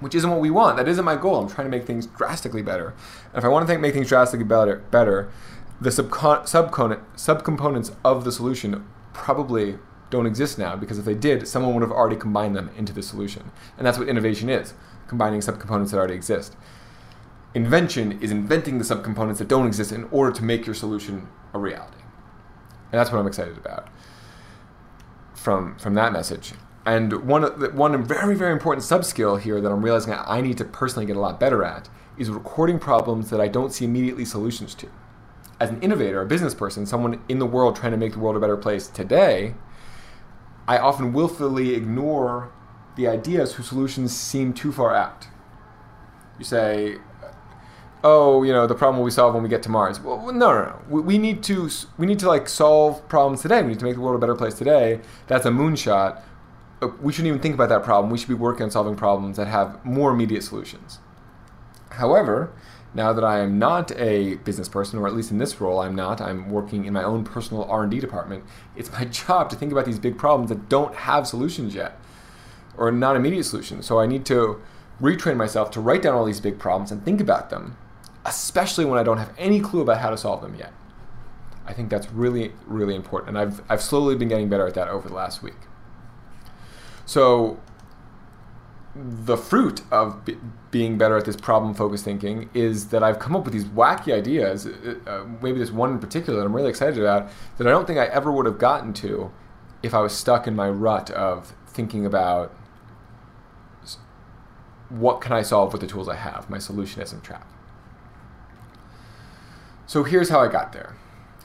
which 0.00 0.14
isn't 0.14 0.30
what 0.30 0.40
we 0.40 0.50
want. 0.50 0.76
That 0.76 0.88
isn't 0.88 1.04
my 1.04 1.16
goal. 1.16 1.40
I'm 1.40 1.48
trying 1.48 1.66
to 1.66 1.76
make 1.76 1.86
things 1.86 2.06
drastically 2.06 2.62
better. 2.62 2.94
And 3.32 3.38
if 3.38 3.44
I 3.44 3.48
want 3.48 3.66
to 3.66 3.78
make 3.78 3.94
things 3.94 4.08
drastically 4.08 4.44
better, 4.44 4.76
better 4.90 5.30
the 5.80 5.90
subcon- 5.90 6.42
subcomponent, 6.42 7.00
subcomponents 7.16 7.94
of 8.04 8.24
the 8.24 8.32
solution 8.32 8.86
probably 9.12 9.78
don't 10.14 10.26
exist 10.26 10.58
now 10.58 10.76
because 10.76 10.98
if 10.98 11.04
they 11.04 11.14
did, 11.14 11.46
someone 11.46 11.74
would 11.74 11.82
have 11.82 11.92
already 11.92 12.16
combined 12.16 12.56
them 12.56 12.70
into 12.76 12.92
the 12.92 13.02
solution. 13.02 13.50
And 13.76 13.86
that's 13.86 13.98
what 13.98 14.08
innovation 14.08 14.48
is 14.48 14.74
combining 15.08 15.40
subcomponents 15.40 15.90
that 15.90 15.98
already 15.98 16.14
exist. 16.14 16.56
Invention 17.54 18.20
is 18.22 18.30
inventing 18.30 18.78
the 18.78 18.84
subcomponents 18.84 19.38
that 19.38 19.48
don't 19.48 19.66
exist 19.66 19.92
in 19.92 20.04
order 20.04 20.32
to 20.32 20.42
make 20.42 20.66
your 20.66 20.74
solution 20.74 21.28
a 21.52 21.58
reality. 21.58 21.98
And 22.90 22.98
that's 22.98 23.10
what 23.10 23.18
I'm 23.18 23.26
excited 23.26 23.56
about 23.58 23.88
from 25.34 25.76
from 25.78 25.94
that 25.94 26.12
message. 26.12 26.52
And 26.86 27.26
one 27.26 27.42
one 27.76 28.02
very 28.04 28.34
very 28.34 28.52
important 28.52 28.84
subskill 28.84 29.40
here 29.40 29.60
that 29.60 29.70
I'm 29.70 29.84
realizing 29.84 30.14
I 30.14 30.40
need 30.40 30.58
to 30.58 30.64
personally 30.64 31.06
get 31.06 31.16
a 31.16 31.20
lot 31.20 31.38
better 31.38 31.64
at 31.64 31.88
is 32.16 32.30
recording 32.30 32.78
problems 32.78 33.30
that 33.30 33.40
I 33.40 33.48
don't 33.48 33.72
see 33.72 33.84
immediately 33.84 34.24
solutions 34.24 34.74
to. 34.76 34.88
As 35.60 35.70
an 35.70 35.80
innovator, 35.82 36.20
a 36.20 36.26
business 36.26 36.54
person, 36.54 36.86
someone 36.86 37.22
in 37.28 37.38
the 37.38 37.46
world 37.46 37.76
trying 37.76 37.92
to 37.92 37.98
make 37.98 38.12
the 38.12 38.18
world 38.18 38.36
a 38.36 38.40
better 38.40 38.56
place 38.56 38.86
today, 38.88 39.54
I 40.66 40.78
often 40.78 41.12
willfully 41.12 41.74
ignore 41.74 42.50
the 42.96 43.08
ideas 43.08 43.54
whose 43.54 43.68
solutions 43.68 44.16
seem 44.16 44.52
too 44.52 44.72
far 44.72 44.94
out. 44.94 45.26
You 46.38 46.44
say, 46.44 46.98
oh, 48.02 48.42
you 48.42 48.52
know, 48.52 48.66
the 48.66 48.74
problem 48.74 48.98
will 48.98 49.06
be 49.06 49.12
solved 49.12 49.34
when 49.34 49.42
we 49.42 49.48
get 49.48 49.62
to 49.64 49.68
Mars. 49.68 50.00
Well, 50.00 50.32
no, 50.32 50.32
no, 50.32 50.64
no. 50.64 50.80
We, 50.88 51.00
we, 51.00 51.18
need 51.18 51.42
to 51.44 51.68
we 51.98 52.06
need 52.06 52.18
to 52.20 52.28
like 52.28 52.48
solve 52.48 53.06
problems 53.08 53.42
today. 53.42 53.62
We 53.62 53.68
need 53.68 53.78
to 53.80 53.84
make 53.84 53.94
the 53.94 54.00
world 54.00 54.16
a 54.16 54.18
better 54.18 54.34
place 54.34 54.54
today. 54.54 55.00
That's 55.26 55.46
a 55.46 55.50
moonshot. 55.50 56.22
Uh, 56.82 56.88
we 57.00 57.12
shouldn't 57.12 57.28
even 57.28 57.40
think 57.40 57.54
about 57.54 57.68
that 57.70 57.82
problem. 57.82 58.10
We 58.10 58.18
should 58.18 58.28
be 58.28 58.34
working 58.34 58.64
on 58.64 58.70
solving 58.70 58.96
problems 58.96 59.36
that 59.36 59.48
have 59.48 59.84
more 59.84 60.12
immediate 60.12 60.42
solutions. 60.42 60.98
However, 61.90 62.52
now 62.94 63.12
that 63.12 63.24
I 63.24 63.40
am 63.40 63.58
not 63.58 63.90
a 63.98 64.36
business 64.36 64.68
person, 64.68 64.98
or 65.00 65.06
at 65.06 65.14
least 65.14 65.32
in 65.32 65.38
this 65.38 65.60
role, 65.60 65.80
I'm 65.80 65.96
not. 65.96 66.20
I'm 66.20 66.48
working 66.48 66.84
in 66.84 66.92
my 66.92 67.02
own 67.02 67.24
personal 67.24 67.64
R&D 67.64 67.98
department. 67.98 68.44
It's 68.76 68.90
my 68.92 69.04
job 69.26 69.50
to 69.50 69.56
think 69.56 69.72
about 69.72 69.84
these 69.84 69.98
big 69.98 70.16
problems 70.16 70.48
that 70.50 70.68
don't 70.68 70.94
have 70.94 71.26
solutions 71.26 71.74
yet, 71.74 71.98
or 72.76 72.92
not 72.92 73.16
immediate 73.16 73.44
solutions. 73.44 73.86
So 73.86 73.98
I 73.98 74.06
need 74.06 74.24
to 74.26 74.62
retrain 75.00 75.36
myself 75.36 75.72
to 75.72 75.80
write 75.80 76.02
down 76.02 76.14
all 76.14 76.24
these 76.24 76.40
big 76.40 76.58
problems 76.58 76.92
and 76.92 77.04
think 77.04 77.20
about 77.20 77.50
them, 77.50 77.76
especially 78.24 78.84
when 78.84 78.98
I 78.98 79.02
don't 79.02 79.18
have 79.18 79.34
any 79.36 79.60
clue 79.60 79.80
about 79.80 79.98
how 79.98 80.10
to 80.10 80.16
solve 80.16 80.40
them 80.40 80.54
yet. 80.54 80.72
I 81.66 81.72
think 81.72 81.90
that's 81.90 82.10
really, 82.12 82.52
really 82.66 82.94
important, 82.94 83.30
and 83.30 83.38
I've 83.38 83.62
I've 83.68 83.82
slowly 83.82 84.14
been 84.16 84.28
getting 84.28 84.48
better 84.48 84.66
at 84.66 84.74
that 84.74 84.88
over 84.88 85.08
the 85.08 85.14
last 85.14 85.42
week. 85.42 85.56
So 87.06 87.58
the 88.94 89.36
fruit 89.36 89.82
of 89.90 90.24
b- 90.24 90.36
being 90.70 90.96
better 90.98 91.16
at 91.16 91.24
this 91.24 91.36
problem 91.36 91.74
focused 91.74 92.04
thinking 92.04 92.48
is 92.54 92.88
that 92.88 93.02
I've 93.02 93.18
come 93.18 93.34
up 93.34 93.44
with 93.44 93.52
these 93.52 93.64
wacky 93.64 94.12
ideas, 94.12 94.66
uh, 94.66 94.96
uh, 95.06 95.24
maybe 95.42 95.58
this 95.58 95.70
one 95.70 95.90
in 95.90 95.98
particular 95.98 96.38
that 96.38 96.46
I'm 96.46 96.54
really 96.54 96.70
excited 96.70 96.98
about, 96.98 97.28
that 97.58 97.66
I 97.66 97.70
don't 97.70 97.86
think 97.86 97.98
I 97.98 98.06
ever 98.06 98.30
would 98.30 98.46
have 98.46 98.58
gotten 98.58 98.92
to 98.94 99.32
if 99.82 99.94
I 99.94 100.00
was 100.00 100.12
stuck 100.12 100.46
in 100.46 100.54
my 100.54 100.68
rut 100.68 101.10
of 101.10 101.54
thinking 101.66 102.06
about 102.06 102.54
what 104.88 105.20
can 105.20 105.32
I 105.32 105.42
solve 105.42 105.72
with 105.72 105.80
the 105.80 105.88
tools 105.88 106.08
I 106.08 106.14
have, 106.16 106.48
my 106.48 106.58
solutionism 106.58 107.22
trap. 107.22 107.46
So 109.86 110.04
here's 110.04 110.28
how 110.28 110.40
I 110.40 110.48
got 110.48 110.72
there. 110.72 110.94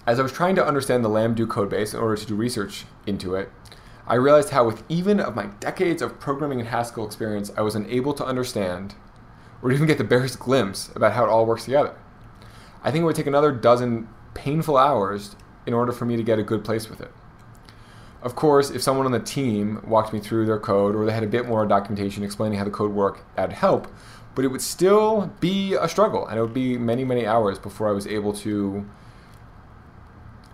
As 0.06 0.20
I 0.20 0.24
was 0.24 0.32
trying 0.32 0.56
to 0.56 0.66
understand 0.66 1.04
the 1.04 1.10
Lamdu 1.10 1.46
codebase 1.46 1.94
in 1.94 2.00
order 2.00 2.16
to 2.16 2.26
do 2.26 2.36
research 2.36 2.86
into 3.06 3.36
it, 3.36 3.52
I 4.10 4.16
realized 4.16 4.50
how, 4.50 4.66
with 4.66 4.84
even 4.90 5.20
of 5.20 5.36
my 5.36 5.46
decades 5.60 6.02
of 6.02 6.20
programming 6.20 6.60
and 6.60 6.70
Haskell 6.70 7.06
experience, 7.06 7.52
I 7.56 7.62
was 7.62 7.76
unable 7.76 8.14
to 8.16 8.26
understand 8.26 8.96
or 9.62 9.72
even 9.72 9.86
get 9.86 10.00
the 10.00 10.04
barest 10.04 10.40
glimpse 10.46 10.90
about 10.96 11.14
how 11.14 11.26
it 11.26 11.30
all 11.30 11.46
works 11.46 11.66
together. 11.66 11.96
I 12.84 12.92
think 12.92 13.04
it 13.04 13.06
would 13.06 13.16
take 13.16 13.28
another 13.28 13.52
dozen 13.52 14.10
painful 14.34 14.78
hours 14.78 15.36
in 15.68 15.74
order 15.74 15.92
for 15.92 16.06
me 16.06 16.18
to 16.18 16.24
get 16.24 16.40
a 16.40 16.44
good 16.44 16.64
place 16.64 16.90
with 16.90 17.02
it. 17.02 17.12
Of 18.24 18.36
course, 18.36 18.72
if 18.72 18.82
someone 18.82 19.06
on 19.06 19.12
the 19.12 19.20
team 19.20 19.82
walked 19.88 20.12
me 20.12 20.20
through 20.20 20.46
their 20.46 20.60
code 20.60 20.96
or 20.96 21.06
they 21.06 21.14
had 21.14 21.24
a 21.24 21.28
bit 21.28 21.48
more 21.48 21.66
documentation 21.66 22.24
explaining 22.24 22.58
how 22.58 22.66
the 22.66 22.72
code 22.72 22.92
worked, 22.92 23.22
that'd 23.36 23.56
help, 23.56 23.88
but 24.34 24.44
it 24.44 24.48
would 24.50 24.62
still 24.62 25.32
be 25.40 25.76
a 25.76 25.88
struggle 25.88 26.26
and 26.28 26.38
it 26.38 26.42
would 26.42 26.54
be 26.54 26.78
many, 26.78 27.06
many 27.06 27.26
hours 27.28 27.60
before 27.60 27.88
I 27.88 27.92
was 27.92 28.08
able 28.08 28.34
to 28.34 28.86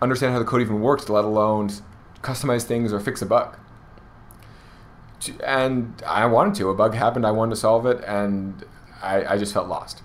understand 0.01 0.33
how 0.33 0.39
the 0.39 0.45
code 0.45 0.61
even 0.61 0.81
works, 0.81 1.09
let 1.09 1.23
alone 1.23 1.69
customize 2.25 2.63
things 2.63 2.91
or 2.91 2.99
fix 2.99 3.21
a 3.21 3.25
bug. 3.25 3.57
And 5.43 6.01
I 6.05 6.25
wanted 6.25 6.55
to. 6.55 6.69
A 6.69 6.75
bug 6.75 6.93
happened. 6.93 7.25
I 7.25 7.31
wanted 7.31 7.51
to 7.51 7.61
solve 7.61 7.85
it, 7.85 8.03
and 8.05 8.63
I, 9.01 9.25
I 9.25 9.38
just 9.38 9.53
felt 9.53 9.67
lost. 9.67 10.01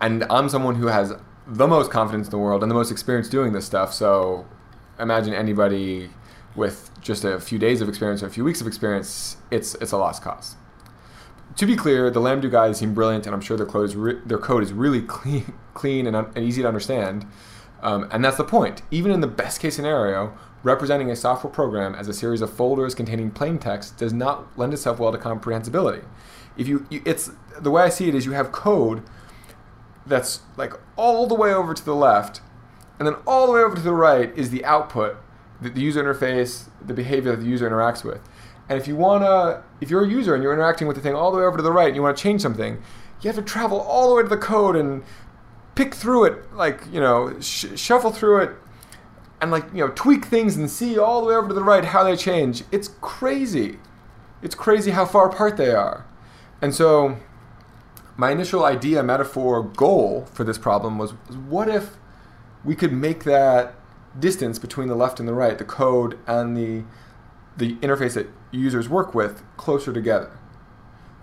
And 0.00 0.24
I'm 0.28 0.48
someone 0.48 0.74
who 0.76 0.88
has 0.88 1.14
the 1.46 1.66
most 1.66 1.90
confidence 1.90 2.26
in 2.26 2.30
the 2.30 2.38
world 2.38 2.62
and 2.62 2.70
the 2.70 2.74
most 2.74 2.90
experience 2.90 3.28
doing 3.28 3.52
this 3.52 3.64
stuff. 3.64 3.94
So 3.94 4.46
imagine 4.98 5.32
anybody 5.32 6.10
with 6.54 6.90
just 7.00 7.24
a 7.24 7.38
few 7.38 7.58
days 7.58 7.80
of 7.80 7.88
experience 7.88 8.22
or 8.22 8.26
a 8.26 8.30
few 8.30 8.44
weeks 8.44 8.60
of 8.60 8.66
experience, 8.66 9.36
it's 9.50 9.74
it's 9.76 9.92
a 9.92 9.96
lost 9.96 10.22
cause. 10.22 10.56
To 11.56 11.66
be 11.66 11.76
clear, 11.76 12.10
the 12.10 12.20
Lamdu 12.20 12.50
guys 12.50 12.78
seem 12.78 12.92
brilliant, 12.92 13.26
and 13.26 13.34
I'm 13.34 13.40
sure 13.40 13.56
their 13.56 13.66
code 13.66 13.86
is 13.86 13.96
re- 13.96 14.20
their 14.26 14.38
code 14.38 14.62
is 14.62 14.72
really 14.72 15.02
clean, 15.02 15.54
clean 15.74 16.06
and, 16.06 16.16
and 16.16 16.38
easy 16.38 16.62
to 16.62 16.68
understand. 16.68 17.26
Um, 17.82 18.08
and 18.10 18.24
that's 18.24 18.36
the 18.36 18.44
point. 18.44 18.82
Even 18.90 19.12
in 19.12 19.20
the 19.20 19.26
best 19.26 19.60
case 19.60 19.76
scenario, 19.76 20.36
representing 20.62 21.10
a 21.10 21.16
software 21.16 21.52
program 21.52 21.94
as 21.94 22.08
a 22.08 22.12
series 22.12 22.40
of 22.40 22.52
folders 22.52 22.94
containing 22.94 23.30
plain 23.30 23.58
text 23.58 23.96
does 23.96 24.12
not 24.12 24.58
lend 24.58 24.72
itself 24.72 24.98
well 24.98 25.12
to 25.12 25.18
comprehensibility. 25.18 26.02
If 26.56 26.66
you, 26.68 26.86
you 26.90 27.02
it's 27.04 27.30
the 27.60 27.70
way 27.70 27.82
I 27.82 27.88
see 27.88 28.08
it 28.08 28.14
is 28.14 28.26
you 28.26 28.32
have 28.32 28.52
code 28.52 29.02
that's 30.06 30.40
like 30.56 30.72
all 30.96 31.26
the 31.26 31.34
way 31.34 31.52
over 31.52 31.74
to 31.74 31.84
the 31.84 31.94
left, 31.94 32.40
and 32.98 33.06
then 33.06 33.14
all 33.26 33.46
the 33.46 33.52
way 33.52 33.60
over 33.60 33.76
to 33.76 33.82
the 33.82 33.92
right 33.92 34.36
is 34.36 34.50
the 34.50 34.64
output, 34.64 35.16
the, 35.60 35.68
the 35.68 35.80
user 35.80 36.02
interface, 36.02 36.68
the 36.84 36.94
behavior 36.94 37.32
that 37.32 37.42
the 37.42 37.48
user 37.48 37.68
interacts 37.68 38.04
with. 38.04 38.20
And 38.68 38.80
if 38.80 38.88
you 38.88 38.96
wanna, 38.96 39.62
if 39.80 39.90
you're 39.90 40.04
a 40.04 40.08
user 40.08 40.34
and 40.34 40.42
you're 40.42 40.52
interacting 40.52 40.86
with 40.86 40.96
the 40.96 41.02
thing 41.02 41.14
all 41.14 41.30
the 41.30 41.38
way 41.38 41.44
over 41.44 41.56
to 41.56 41.62
the 41.62 41.72
right, 41.72 41.88
and 41.88 41.96
you 41.96 42.02
want 42.02 42.16
to 42.16 42.22
change 42.22 42.40
something, 42.40 42.82
you 43.20 43.28
have 43.28 43.36
to 43.36 43.42
travel 43.42 43.80
all 43.80 44.08
the 44.08 44.14
way 44.14 44.22
to 44.22 44.28
the 44.28 44.36
code 44.36 44.76
and 44.76 45.02
pick 45.74 45.94
through 45.94 46.24
it, 46.24 46.52
like 46.54 46.82
you 46.90 47.00
know, 47.00 47.38
sh- 47.40 47.66
shuffle 47.76 48.10
through 48.10 48.42
it, 48.42 48.50
and 49.40 49.50
like 49.50 49.64
you 49.72 49.86
know, 49.86 49.92
tweak 49.94 50.24
things 50.24 50.56
and 50.56 50.70
see 50.70 50.98
all 50.98 51.20
the 51.20 51.28
way 51.28 51.34
over 51.34 51.48
to 51.48 51.54
the 51.54 51.62
right 51.62 51.84
how 51.84 52.04
they 52.04 52.16
change. 52.16 52.64
It's 52.72 52.88
crazy. 53.00 53.78
It's 54.42 54.54
crazy 54.54 54.92
how 54.92 55.06
far 55.06 55.28
apart 55.28 55.56
they 55.56 55.72
are. 55.72 56.06
And 56.62 56.74
so, 56.74 57.18
my 58.16 58.30
initial 58.30 58.64
idea, 58.64 59.02
metaphor, 59.02 59.62
goal 59.62 60.26
for 60.32 60.44
this 60.44 60.58
problem 60.58 60.98
was, 60.98 61.10
what 61.10 61.68
if 61.68 61.96
we 62.64 62.74
could 62.74 62.92
make 62.92 63.24
that 63.24 63.74
distance 64.18 64.58
between 64.58 64.88
the 64.88 64.94
left 64.94 65.20
and 65.20 65.28
the 65.28 65.34
right, 65.34 65.58
the 65.58 65.64
code 65.64 66.18
and 66.26 66.56
the 66.56 66.84
the 67.56 67.76
interface 67.76 68.14
that 68.14 68.28
users 68.50 68.88
work 68.88 69.14
with, 69.14 69.42
closer 69.56 69.92
together? 69.92 70.38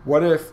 What 0.04 0.24
if 0.24 0.52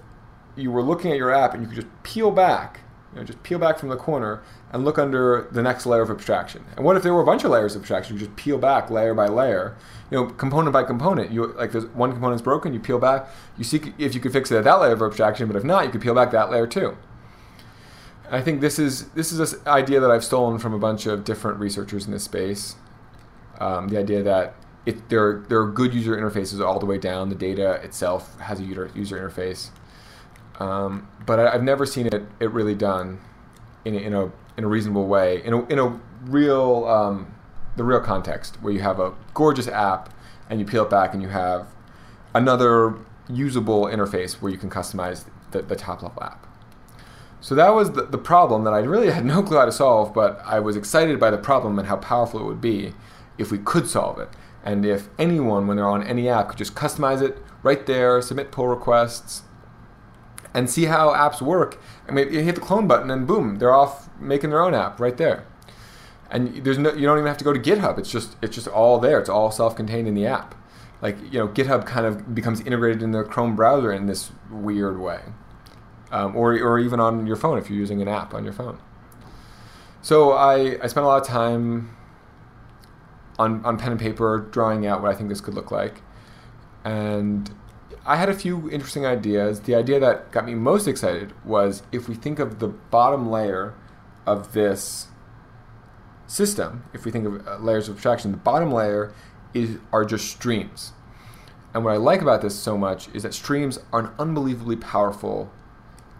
you 0.56 0.70
were 0.70 0.82
looking 0.82 1.10
at 1.10 1.16
your 1.16 1.30
app 1.30 1.54
and 1.54 1.62
you 1.62 1.68
could 1.68 1.76
just 1.76 2.02
peel 2.02 2.30
back 2.30 2.80
you 3.12 3.18
know, 3.18 3.24
just 3.24 3.42
peel 3.42 3.58
back 3.58 3.78
from 3.78 3.88
the 3.88 3.96
corner 3.96 4.42
and 4.72 4.84
look 4.84 4.98
under 4.98 5.48
the 5.50 5.62
next 5.62 5.84
layer 5.84 6.02
of 6.02 6.10
abstraction. 6.10 6.64
And 6.76 6.84
what 6.84 6.96
if 6.96 7.02
there 7.02 7.12
were 7.12 7.22
a 7.22 7.26
bunch 7.26 7.42
of 7.42 7.50
layers 7.50 7.74
of 7.74 7.82
abstraction? 7.82 8.16
You 8.16 8.20
just 8.20 8.36
peel 8.36 8.58
back 8.58 8.90
layer 8.90 9.14
by 9.14 9.26
layer, 9.26 9.76
you 10.10 10.18
know, 10.18 10.26
component 10.26 10.72
by 10.72 10.84
component. 10.84 11.32
You 11.32 11.48
like 11.54 11.72
there's 11.72 11.86
one 11.86 12.12
component's 12.12 12.42
broken, 12.42 12.72
you 12.72 12.80
peel 12.80 12.98
back. 12.98 13.28
You 13.58 13.64
see 13.64 13.80
if 13.98 14.14
you 14.14 14.20
could 14.20 14.32
fix 14.32 14.50
it 14.50 14.58
at 14.58 14.64
that 14.64 14.80
layer 14.80 14.92
of 14.92 15.02
abstraction, 15.02 15.48
but 15.48 15.56
if 15.56 15.64
not, 15.64 15.84
you 15.84 15.90
could 15.90 16.02
peel 16.02 16.14
back 16.14 16.30
that 16.30 16.50
layer 16.50 16.66
too. 16.66 16.96
And 18.26 18.36
I 18.36 18.40
think 18.40 18.60
this 18.60 18.78
is 18.78 19.08
this 19.10 19.32
is 19.32 19.54
an 19.54 19.60
idea 19.66 19.98
that 19.98 20.10
I've 20.10 20.24
stolen 20.24 20.58
from 20.58 20.72
a 20.72 20.78
bunch 20.78 21.06
of 21.06 21.24
different 21.24 21.58
researchers 21.58 22.06
in 22.06 22.12
this 22.12 22.24
space. 22.24 22.76
Um, 23.58 23.88
the 23.88 23.98
idea 23.98 24.22
that 24.22 24.54
it, 24.86 25.08
there 25.08 25.44
there 25.48 25.60
are 25.60 25.70
good 25.70 25.92
user 25.92 26.16
interfaces 26.16 26.64
all 26.64 26.78
the 26.78 26.86
way 26.86 26.96
down. 26.96 27.28
The 27.28 27.34
data 27.34 27.80
itself 27.82 28.38
has 28.38 28.60
a 28.60 28.62
user 28.62 28.90
user 28.94 29.18
interface. 29.18 29.70
Um, 30.60 31.08
but 31.26 31.40
I, 31.40 31.52
have 31.52 31.62
never 31.62 31.86
seen 31.86 32.06
it, 32.06 32.22
it 32.38 32.50
really 32.50 32.74
done 32.74 33.18
in 33.84 33.94
a, 33.94 33.98
in 33.98 34.14
a, 34.14 34.30
in 34.58 34.64
a 34.64 34.68
reasonable 34.68 35.06
way, 35.06 35.42
in 35.42 35.54
a, 35.54 35.66
in 35.66 35.78
a 35.78 35.98
real, 36.26 36.84
um, 36.84 37.34
the 37.76 37.84
real 37.84 38.00
context 38.00 38.56
where 38.60 38.72
you 38.72 38.80
have 38.80 39.00
a 39.00 39.14
gorgeous 39.32 39.66
app 39.66 40.12
and 40.50 40.60
you 40.60 40.66
peel 40.66 40.84
it 40.84 40.90
back 40.90 41.14
and 41.14 41.22
you 41.22 41.28
have 41.28 41.66
another 42.34 42.94
usable 43.28 43.84
interface 43.84 44.34
where 44.34 44.52
you 44.52 44.58
can 44.58 44.68
customize 44.68 45.24
the, 45.52 45.62
the 45.62 45.76
top 45.76 46.02
level 46.02 46.22
app. 46.22 46.46
So 47.40 47.54
that 47.54 47.70
was 47.70 47.92
the, 47.92 48.02
the 48.02 48.18
problem 48.18 48.64
that 48.64 48.74
I 48.74 48.80
really 48.80 49.10
had 49.10 49.24
no 49.24 49.42
clue 49.42 49.56
how 49.56 49.64
to 49.64 49.72
solve, 49.72 50.12
but 50.12 50.42
I 50.44 50.60
was 50.60 50.76
excited 50.76 51.18
by 51.18 51.30
the 51.30 51.38
problem 51.38 51.78
and 51.78 51.88
how 51.88 51.96
powerful 51.96 52.38
it 52.40 52.44
would 52.44 52.60
be 52.60 52.92
if 53.38 53.50
we 53.50 53.56
could 53.56 53.88
solve 53.88 54.18
it. 54.18 54.28
And 54.62 54.84
if 54.84 55.08
anyone, 55.18 55.66
when 55.66 55.78
they're 55.78 55.88
on 55.88 56.02
any 56.02 56.28
app, 56.28 56.50
could 56.50 56.58
just 56.58 56.74
customize 56.74 57.22
it 57.22 57.38
right 57.62 57.86
there, 57.86 58.20
submit 58.20 58.52
pull 58.52 58.68
requests, 58.68 59.42
and 60.54 60.68
see 60.68 60.86
how 60.86 61.10
apps 61.10 61.40
work. 61.40 61.80
I 62.08 62.12
mean, 62.12 62.32
you 62.32 62.40
hit 62.40 62.56
the 62.56 62.60
clone 62.60 62.86
button 62.86 63.10
and 63.10 63.26
boom, 63.26 63.58
they're 63.58 63.74
off 63.74 64.08
making 64.18 64.50
their 64.50 64.62
own 64.62 64.74
app 64.74 65.00
right 65.00 65.16
there. 65.16 65.46
And 66.30 66.64
there's 66.64 66.78
no, 66.78 66.92
you 66.92 67.06
don't 67.06 67.18
even 67.18 67.26
have 67.26 67.38
to 67.38 67.44
go 67.44 67.52
to 67.52 67.58
GitHub. 67.58 67.98
It's 67.98 68.10
just, 68.10 68.36
it's 68.40 68.54
just 68.54 68.68
all 68.68 68.98
there. 68.98 69.18
It's 69.18 69.28
all 69.28 69.50
self-contained 69.50 70.06
in 70.06 70.14
the 70.14 70.26
app. 70.26 70.54
Like 71.02 71.16
you 71.32 71.38
know, 71.38 71.48
GitHub 71.48 71.86
kind 71.86 72.06
of 72.06 72.34
becomes 72.34 72.60
integrated 72.60 73.02
in 73.02 73.12
the 73.12 73.24
Chrome 73.24 73.56
browser 73.56 73.92
in 73.92 74.06
this 74.06 74.30
weird 74.50 75.00
way, 75.00 75.20
um, 76.10 76.36
or 76.36 76.52
or 76.52 76.78
even 76.78 77.00
on 77.00 77.26
your 77.26 77.36
phone 77.36 77.56
if 77.56 77.70
you're 77.70 77.78
using 77.78 78.02
an 78.02 78.08
app 78.08 78.34
on 78.34 78.44
your 78.44 78.52
phone. 78.52 78.78
So 80.02 80.32
I 80.32 80.78
I 80.82 80.86
spent 80.88 81.04
a 81.04 81.08
lot 81.08 81.22
of 81.22 81.26
time 81.26 81.96
on 83.38 83.64
on 83.64 83.78
pen 83.78 83.92
and 83.92 84.00
paper 84.00 84.46
drawing 84.50 84.86
out 84.86 85.00
what 85.00 85.10
I 85.10 85.14
think 85.14 85.30
this 85.30 85.40
could 85.40 85.54
look 85.54 85.70
like, 85.70 86.02
and 86.84 87.50
I 88.04 88.16
had 88.16 88.28
a 88.28 88.34
few 88.34 88.70
interesting 88.70 89.04
ideas. 89.04 89.60
The 89.60 89.74
idea 89.74 90.00
that 90.00 90.32
got 90.32 90.46
me 90.46 90.54
most 90.54 90.88
excited 90.88 91.32
was 91.44 91.82
if 91.92 92.08
we 92.08 92.14
think 92.14 92.38
of 92.38 92.58
the 92.58 92.68
bottom 92.68 93.30
layer 93.30 93.74
of 94.26 94.52
this 94.52 95.08
system, 96.26 96.84
if 96.94 97.04
we 97.04 97.10
think 97.10 97.26
of 97.26 97.46
uh, 97.46 97.56
layers 97.58 97.88
of 97.88 97.96
abstraction, 97.96 98.30
the 98.30 98.38
bottom 98.38 98.72
layer 98.72 99.12
is 99.52 99.78
are 99.92 100.04
just 100.04 100.30
streams. 100.30 100.92
And 101.74 101.84
what 101.84 101.92
I 101.92 101.98
like 101.98 102.22
about 102.22 102.42
this 102.42 102.58
so 102.58 102.78
much 102.78 103.08
is 103.14 103.22
that 103.22 103.34
streams 103.34 103.78
are 103.92 104.00
an 104.00 104.10
unbelievably 104.18 104.76
powerful 104.76 105.52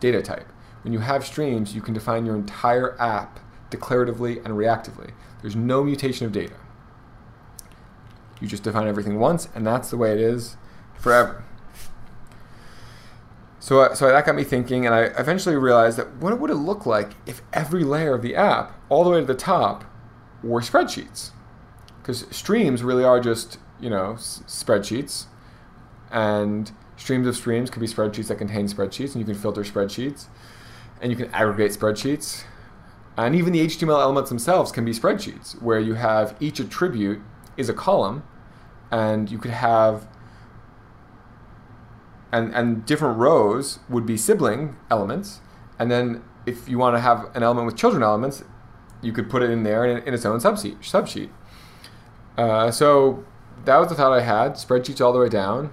data 0.00 0.22
type. 0.22 0.48
When 0.82 0.92
you 0.92 1.00
have 1.00 1.26
streams, 1.26 1.74
you 1.74 1.80
can 1.80 1.94
define 1.94 2.26
your 2.26 2.36
entire 2.36 3.00
app 3.00 3.40
declaratively 3.70 4.44
and 4.44 4.54
reactively. 4.54 5.12
There's 5.40 5.56
no 5.56 5.82
mutation 5.82 6.26
of 6.26 6.32
data. 6.32 6.54
You 8.40 8.48
just 8.48 8.62
define 8.62 8.88
everything 8.88 9.18
once, 9.18 9.48
and 9.54 9.66
that's 9.66 9.90
the 9.90 9.96
way 9.96 10.12
it 10.12 10.20
is 10.20 10.56
forever. 10.94 11.44
So, 13.60 13.80
uh, 13.80 13.94
so 13.94 14.08
that 14.08 14.24
got 14.24 14.34
me 14.34 14.42
thinking, 14.42 14.86
and 14.86 14.94
I 14.94 15.02
eventually 15.20 15.54
realized 15.54 15.98
that 15.98 16.16
what 16.16 16.38
would 16.40 16.50
it 16.50 16.54
look 16.54 16.86
like 16.86 17.10
if 17.26 17.42
every 17.52 17.84
layer 17.84 18.14
of 18.14 18.22
the 18.22 18.34
app, 18.34 18.74
all 18.88 19.04
the 19.04 19.10
way 19.10 19.20
to 19.20 19.26
the 19.26 19.34
top, 19.34 19.84
were 20.42 20.62
spreadsheets? 20.62 21.30
Because 22.00 22.26
streams 22.30 22.82
really 22.82 23.04
are 23.04 23.20
just, 23.20 23.58
you 23.78 23.90
know, 23.90 24.14
s- 24.14 24.42
spreadsheets, 24.46 25.26
and 26.10 26.72
streams 26.96 27.26
of 27.26 27.36
streams 27.36 27.68
could 27.68 27.80
be 27.80 27.86
spreadsheets 27.86 28.28
that 28.28 28.38
contain 28.38 28.66
spreadsheets, 28.66 29.14
and 29.14 29.16
you 29.16 29.26
can 29.26 29.34
filter 29.34 29.62
spreadsheets, 29.62 30.26
and 31.02 31.12
you 31.12 31.16
can 31.16 31.30
aggregate 31.34 31.72
spreadsheets, 31.72 32.44
and 33.18 33.34
even 33.34 33.52
the 33.52 33.60
HTML 33.60 34.00
elements 34.00 34.30
themselves 34.30 34.72
can 34.72 34.86
be 34.86 34.92
spreadsheets, 34.92 35.60
where 35.60 35.78
you 35.78 35.94
have 35.94 36.34
each 36.40 36.60
attribute 36.60 37.20
is 37.58 37.68
a 37.68 37.74
column, 37.74 38.22
and 38.90 39.30
you 39.30 39.36
could 39.36 39.50
have 39.50 40.06
and 42.32 42.54
and 42.54 42.84
different 42.86 43.18
rows 43.18 43.80
would 43.88 44.06
be 44.06 44.16
sibling 44.16 44.76
elements, 44.90 45.40
and 45.78 45.90
then 45.90 46.22
if 46.46 46.68
you 46.68 46.78
want 46.78 46.96
to 46.96 47.00
have 47.00 47.30
an 47.34 47.42
element 47.42 47.66
with 47.66 47.76
children 47.76 48.02
elements, 48.02 48.44
you 49.02 49.12
could 49.12 49.28
put 49.28 49.42
it 49.42 49.50
in 49.50 49.62
there 49.62 49.84
in, 49.84 49.98
in 50.04 50.14
its 50.14 50.24
own 50.24 50.40
subsheet. 50.40 50.78
subsheet. 50.78 51.30
Uh, 52.36 52.70
so 52.70 53.24
that 53.64 53.76
was 53.78 53.88
the 53.88 53.94
thought 53.94 54.12
I 54.12 54.22
had: 54.22 54.52
spreadsheets 54.52 55.00
all 55.00 55.12
the 55.12 55.18
way 55.18 55.28
down, 55.28 55.72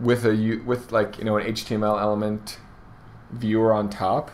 with 0.00 0.24
a 0.24 0.60
with 0.64 0.92
like 0.92 1.18
you 1.18 1.24
know 1.24 1.36
an 1.36 1.46
HTML 1.46 2.00
element 2.00 2.58
viewer 3.30 3.72
on 3.72 3.90
top. 3.90 4.30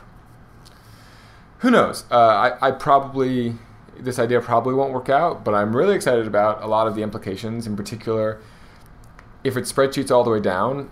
Who 1.59 1.71
knows? 1.71 2.05
Uh, 2.11 2.17
I 2.61 2.69
I 2.69 2.71
probably 2.71 3.57
this 3.99 4.19
idea 4.19 4.41
probably 4.41 4.75
won't 4.75 4.93
work 4.93 5.09
out, 5.09 5.45
but 5.45 5.55
I'm 5.55 5.77
really 5.77 5.95
excited 5.95 6.27
about 6.27 6.63
a 6.63 6.67
lot 6.67 6.87
of 6.87 6.95
the 6.95 7.03
implications. 7.03 7.67
In 7.67 7.77
particular, 7.77 8.41
if 9.45 9.57
it's 9.57 9.73
spreadsheets 9.73 10.11
all 10.11 10.25
the 10.25 10.31
way 10.31 10.41
down, 10.41 10.91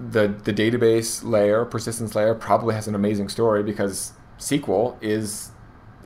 the 0.00 0.28
the 0.28 0.52
database 0.52 1.22
layer, 1.22 1.64
persistence 1.64 2.14
layer, 2.14 2.34
probably 2.34 2.74
has 2.74 2.88
an 2.88 2.94
amazing 2.94 3.28
story 3.28 3.62
because 3.62 4.12
SQL 4.38 4.96
is 5.02 5.50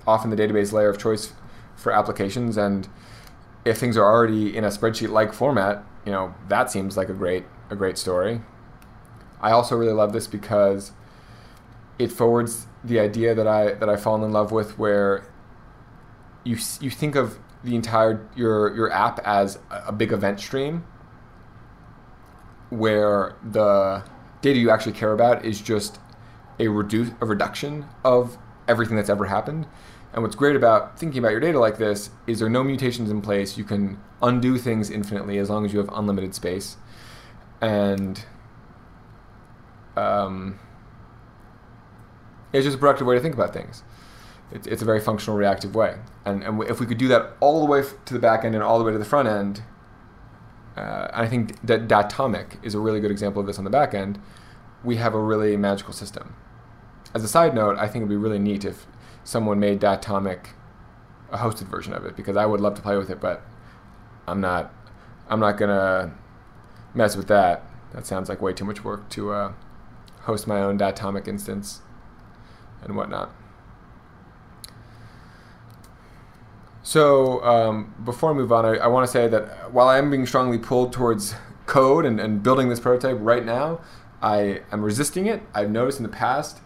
often 0.07 0.31
the 0.31 0.37
database 0.37 0.73
layer 0.73 0.91
of 0.91 0.99
choice 0.99 1.33
for 1.77 1.93
applications, 1.93 2.57
and 2.57 2.89
if 3.65 3.79
things 3.79 3.97
are 3.97 4.05
already 4.05 4.57
in 4.57 4.65
a 4.65 4.69
spreadsheet-like 4.69 5.33
format, 5.33 5.85
you 6.05 6.13
know 6.13 6.35
that 6.49 6.71
seems 6.71 6.97
like 6.97 7.09
a 7.09 7.13
great 7.13 7.45
a 7.71 7.77
great 7.77 7.97
story. 7.97 8.41
I 9.41 9.53
also 9.53 9.77
really 9.77 9.93
love 9.93 10.13
this 10.13 10.27
because 10.27 10.93
it 11.99 12.11
forwards 12.11 12.67
the 12.83 12.99
idea 12.99 13.35
that 13.35 13.47
I 13.47 13.75
that 13.75 13.89
I've 13.89 14.03
fallen 14.03 14.23
in 14.25 14.33
love 14.33 14.51
with, 14.51 14.77
where 14.77 15.25
you 16.43 16.59
you 16.81 16.91
think 16.91 17.15
of 17.15 17.39
the 17.63 17.77
entire 17.77 18.29
your 18.35 18.75
your 18.75 18.91
app 18.91 19.21
as 19.21 19.61
a 19.71 19.93
big 19.93 20.13
event 20.13 20.41
stream 20.41 20.85
where 22.79 23.37
the 23.43 24.05
data 24.43 24.59
you 24.59 24.71
actually 24.71 24.93
care 24.93 25.13
about 25.13 25.45
is 25.45 25.61
just 25.61 25.99
a 26.59 26.69
reduce 26.69 27.11
a 27.21 27.27
reduction 27.27 27.87
of 28.05 28.37
everything 28.69 28.97
that's 28.97 29.11
ever 29.11 29.27
happened. 29.27 29.67
And 30.13 30.23
what's 30.23 30.37
great 30.37 30.55
about 30.55 30.99
thinking 30.99 31.19
about 31.19 31.33
your 31.33 31.41
data 31.41 31.59
like 31.59 31.79
this 31.79 32.11
is 32.27 32.39
there 32.39 32.47
are 32.47 32.51
no 32.51 32.63
mutations 32.63 33.11
in 33.11 33.21
place. 33.21 33.59
You 33.59 33.65
can 33.65 33.99
undo 34.23 34.59
things 34.59 34.91
infinitely 34.91 35.39
as 35.39 35.51
long 35.51 35.65
as 35.65 35.73
you 35.73 35.81
have 35.81 35.89
unlimited 35.93 36.35
space. 36.35 36.77
And 37.61 38.25
um, 39.97 40.59
it's 42.53 42.65
just 42.65 42.77
a 42.77 42.79
productive 42.79 43.07
way 43.07 43.17
to 43.17 43.21
think 43.21 43.35
about 43.35 43.53
things. 43.53 43.83
It's, 44.53 44.67
it's 44.69 44.83
a 44.83 44.85
very 44.85 45.01
functional, 45.01 45.37
reactive 45.37 45.75
way. 45.75 45.97
And, 46.25 46.45
and 46.45 46.63
if 46.65 46.79
we 46.79 46.87
could 46.87 46.99
do 46.99 47.09
that 47.09 47.33
all 47.41 47.61
the 47.61 47.67
way 47.67 47.83
to 48.05 48.15
the 48.15 48.21
back 48.21 48.45
end 48.45 48.55
and 48.55 48.63
all 48.63 48.79
the 48.79 48.85
way 48.85 48.93
to 48.93 48.99
the 48.99 49.05
front 49.05 49.27
end, 49.27 49.63
uh, 50.77 51.09
I 51.13 51.27
think 51.27 51.65
that 51.67 51.89
Datomic 51.89 52.63
is 52.65 52.75
a 52.75 52.81
really 52.81 53.01
good 53.01 53.11
example 53.11 53.41
of 53.41 53.47
this 53.47 53.59
on 53.59 53.65
the 53.65 53.71
back 53.71 53.95
end. 53.95 54.21
We 54.83 54.97
have 54.97 55.15
a 55.15 55.21
really 55.21 55.57
magical 55.57 55.93
system. 55.93 56.35
As 57.15 57.23
a 57.23 57.29
side 57.29 57.55
note, 57.55 57.77
I 57.79 57.87
think 57.87 58.03
it'd 58.03 58.09
be 58.09 58.17
really 58.17 58.39
neat 58.39 58.65
if 58.65 58.87
someone 59.23 59.61
made 59.61 59.81
Datomic 59.81 60.49
a 61.31 61.39
hosted 61.39 61.69
version 61.69 61.93
of 61.93 62.05
it 62.05 62.17
because 62.17 62.37
I 62.37 62.47
would 62.47 62.61
love 62.61 62.75
to 62.75 62.83
play 62.83 62.97
with 62.97 63.11
it, 63.11 63.21
but 63.21 63.43
I'm 64.27 64.41
not. 64.41 64.73
I'm 65.29 65.41
not 65.41 65.57
gonna 65.57 66.13
mess 66.93 67.17
with 67.17 67.29
that. 67.29 67.63
That 67.93 68.07
sounds 68.07 68.29
like 68.29 68.43
way 68.43 68.53
too 68.53 68.65
much 68.65 68.85
work 68.85 69.09
to 69.11 69.33
uh, 69.33 69.53
host 70.23 70.47
my 70.47 70.61
own 70.61 70.79
Datomic 70.79 71.29
instance 71.29 71.81
and 72.83 72.97
whatnot. 72.97 73.31
So 76.85 77.43
um, 77.43 77.95
before 78.05 78.31
I 78.31 78.35
move 78.35 78.53
on, 78.53 78.67
I, 78.67 78.77
I 78.77 78.87
want 78.89 79.07
to 79.07 79.11
say 79.11 79.27
that 79.27 79.73
while 79.73 79.89
I 79.89 79.97
am 79.97 80.11
being 80.11 80.27
strongly 80.27 80.59
pulled 80.59 80.93
towards 80.93 81.35
code 81.65 82.05
and, 82.05 82.21
and 82.21 82.43
building 82.43 82.69
this 82.69 82.79
prototype 82.79 83.17
right 83.21 83.45
now, 83.45 83.81
I 84.21 84.61
am 84.71 84.83
resisting 84.83 85.25
it. 85.25 85.43
I've 85.55 85.71
noticed 85.71 85.99
in 85.99 86.03
the 86.03 86.11
past, 86.11 86.61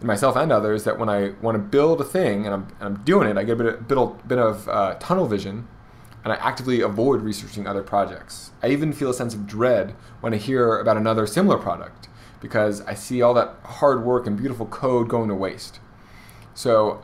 in 0.00 0.06
myself 0.06 0.36
and 0.36 0.52
others, 0.52 0.84
that 0.84 0.96
when 0.96 1.08
I 1.08 1.32
want 1.42 1.56
to 1.56 1.58
build 1.58 2.00
a 2.00 2.04
thing 2.04 2.46
and 2.46 2.54
I'm, 2.54 2.68
and 2.78 2.82
I'm 2.82 3.04
doing 3.04 3.28
it, 3.28 3.36
I 3.36 3.42
get 3.42 3.60
a 3.60 3.64
bit 3.64 3.66
of, 3.66 3.88
bit 3.88 3.98
of, 3.98 4.28
bit 4.28 4.38
of 4.38 4.68
uh, 4.68 4.94
tunnel 5.00 5.26
vision 5.26 5.66
and 6.22 6.32
I 6.32 6.36
actively 6.36 6.80
avoid 6.80 7.22
researching 7.22 7.66
other 7.66 7.82
projects. 7.82 8.52
I 8.62 8.68
even 8.68 8.92
feel 8.92 9.10
a 9.10 9.14
sense 9.14 9.34
of 9.34 9.44
dread 9.44 9.96
when 10.20 10.32
I 10.32 10.36
hear 10.36 10.78
about 10.78 10.96
another 10.96 11.26
similar 11.26 11.58
product 11.58 12.08
because 12.40 12.80
I 12.82 12.94
see 12.94 13.22
all 13.22 13.34
that 13.34 13.56
hard 13.64 14.04
work 14.04 14.28
and 14.28 14.36
beautiful 14.36 14.66
code 14.66 15.08
going 15.08 15.28
to 15.30 15.34
waste. 15.34 15.80
So 16.54 17.02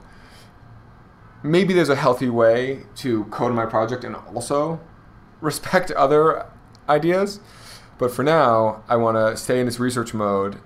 maybe 1.43 1.73
there's 1.73 1.89
a 1.89 1.97
healthy 1.97 2.29
way 2.29 2.85
to 2.97 3.25
code 3.25 3.55
my 3.55 3.67
project 3.67 4.05
and 4.05 4.17
also 4.17 4.81
respect 5.41 5.91
other 5.93 6.47
ideas. 6.89 7.41
But 7.99 8.11
for 8.11 8.23
now, 8.23 8.83
I 8.89 8.97
want 8.97 9.17
to 9.17 9.37
stay 9.37 9.61
in 9.61 9.67
this 9.67 9.79
research 9.79 10.15
mode 10.15 10.61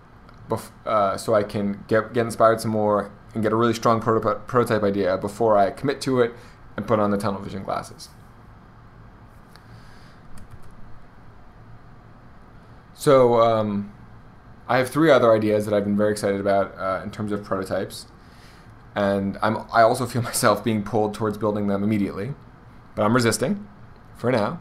bef- 0.48 0.70
uh, 0.87 1.16
so 1.16 1.34
I 1.34 1.42
can 1.42 1.84
get, 1.88 2.12
get 2.12 2.24
inspired 2.24 2.60
some 2.60 2.70
more 2.70 3.10
and 3.34 3.42
get 3.42 3.52
a 3.52 3.56
really 3.56 3.74
strong 3.74 4.00
prototype, 4.00 4.46
prototype 4.46 4.82
idea 4.82 5.18
before 5.18 5.56
I 5.58 5.70
commit 5.70 6.00
to 6.02 6.20
it 6.20 6.32
and 6.76 6.87
put 6.87 7.00
on 7.00 7.10
the 7.10 7.18
tunnel 7.18 7.40
vision 7.40 7.64
glasses. 7.64 8.08
So 12.94 13.40
um, 13.40 13.92
I 14.68 14.78
have 14.78 14.88
three 14.88 15.10
other 15.10 15.32
ideas 15.32 15.64
that 15.66 15.74
I've 15.74 15.84
been 15.84 15.96
very 15.96 16.12
excited 16.12 16.40
about 16.40 16.76
uh, 16.78 17.02
in 17.02 17.10
terms 17.10 17.32
of 17.32 17.44
prototypes 17.44 18.06
and 18.94 19.38
I'm 19.42 19.59
I 19.72 19.83
also 19.83 20.07
feel 20.07 20.22
myself 20.30 20.64
being 20.64 20.83
pulled 20.83 21.14
towards 21.14 21.38
building 21.38 21.66
them 21.66 21.83
immediately, 21.83 22.35
but 22.94 23.02
I'm 23.02 23.14
resisting 23.14 23.66
for 24.16 24.30
now. 24.30 24.61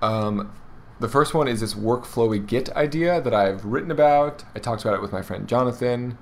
Um, 0.00 0.52
the 1.00 1.08
first 1.08 1.34
one 1.34 1.48
is 1.48 1.60
this 1.60 1.74
workflowy 1.74 2.44
Git 2.44 2.70
idea 2.76 3.20
that 3.20 3.34
I've 3.34 3.64
written 3.64 3.90
about. 3.90 4.44
I 4.54 4.58
talked 4.58 4.82
about 4.82 4.94
it 4.94 5.02
with 5.02 5.12
my 5.12 5.22
friend 5.22 5.48
Jonathan, 5.48 6.18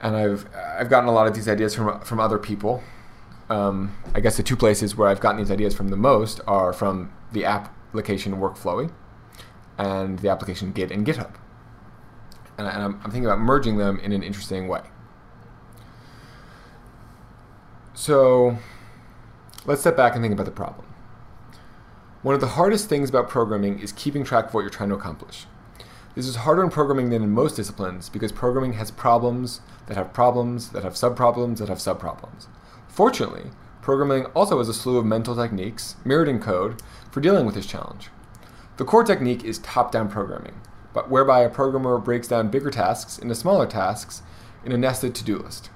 and 0.00 0.16
I've 0.16 0.46
I've 0.54 0.90
gotten 0.90 1.08
a 1.08 1.12
lot 1.12 1.26
of 1.26 1.34
these 1.34 1.48
ideas 1.48 1.74
from 1.74 2.00
from 2.00 2.20
other 2.20 2.38
people. 2.38 2.82
Um, 3.48 3.96
I 4.14 4.20
guess 4.20 4.36
the 4.36 4.42
two 4.42 4.56
places 4.56 4.96
where 4.96 5.08
I've 5.08 5.20
gotten 5.20 5.38
these 5.38 5.52
ideas 5.52 5.74
from 5.74 5.88
the 5.88 5.96
most 5.96 6.40
are 6.48 6.72
from 6.72 7.12
the 7.32 7.44
application 7.44 8.36
Workflowy 8.36 8.90
and 9.78 10.18
the 10.18 10.28
application 10.28 10.72
Git 10.72 10.90
and 10.90 11.06
GitHub. 11.06 11.34
And, 12.58 12.66
I'm, 12.66 12.94
I'm 13.04 13.10
thinking 13.10 13.26
about 13.26 13.38
merging 13.38 13.76
them 13.76 14.00
in 14.00 14.12
an 14.12 14.22
interesting 14.22 14.66
way. 14.66 14.80
So 17.96 18.58
let's 19.64 19.80
step 19.80 19.96
back 19.96 20.14
and 20.14 20.22
think 20.22 20.34
about 20.34 20.44
the 20.44 20.52
problem. 20.52 20.86
One 22.20 22.34
of 22.34 22.42
the 22.42 22.48
hardest 22.48 22.90
things 22.90 23.08
about 23.08 23.30
programming 23.30 23.78
is 23.78 23.90
keeping 23.90 24.22
track 24.22 24.48
of 24.48 24.54
what 24.54 24.60
you're 24.60 24.70
trying 24.70 24.90
to 24.90 24.94
accomplish. 24.94 25.46
This 26.14 26.26
is 26.26 26.36
harder 26.36 26.62
in 26.62 26.68
programming 26.68 27.08
than 27.08 27.22
in 27.22 27.30
most 27.30 27.56
disciplines 27.56 28.10
because 28.10 28.32
programming 28.32 28.74
has 28.74 28.90
problems 28.90 29.62
that 29.86 29.96
have 29.96 30.12
problems 30.12 30.70
that 30.70 30.84
have 30.84 30.92
subproblems 30.92 31.56
that 31.56 31.70
have 31.70 31.78
subproblems. 31.78 32.48
Fortunately, 32.86 33.50
programming 33.80 34.26
also 34.26 34.58
has 34.58 34.68
a 34.68 34.74
slew 34.74 34.98
of 34.98 35.06
mental 35.06 35.34
techniques, 35.34 35.96
mirrored 36.04 36.28
in 36.28 36.38
code, 36.38 36.82
for 37.10 37.22
dealing 37.22 37.46
with 37.46 37.54
this 37.54 37.66
challenge. 37.66 38.10
The 38.76 38.84
core 38.84 39.04
technique 39.04 39.42
is 39.42 39.58
top 39.60 39.90
down 39.90 40.10
programming, 40.10 40.60
but 40.92 41.10
whereby 41.10 41.40
a 41.40 41.48
programmer 41.48 41.96
breaks 41.96 42.28
down 42.28 42.50
bigger 42.50 42.70
tasks 42.70 43.16
into 43.18 43.34
smaller 43.34 43.66
tasks 43.66 44.20
in 44.66 44.72
a 44.72 44.76
nested 44.76 45.14
to 45.14 45.24
do 45.24 45.38
list. 45.38 45.70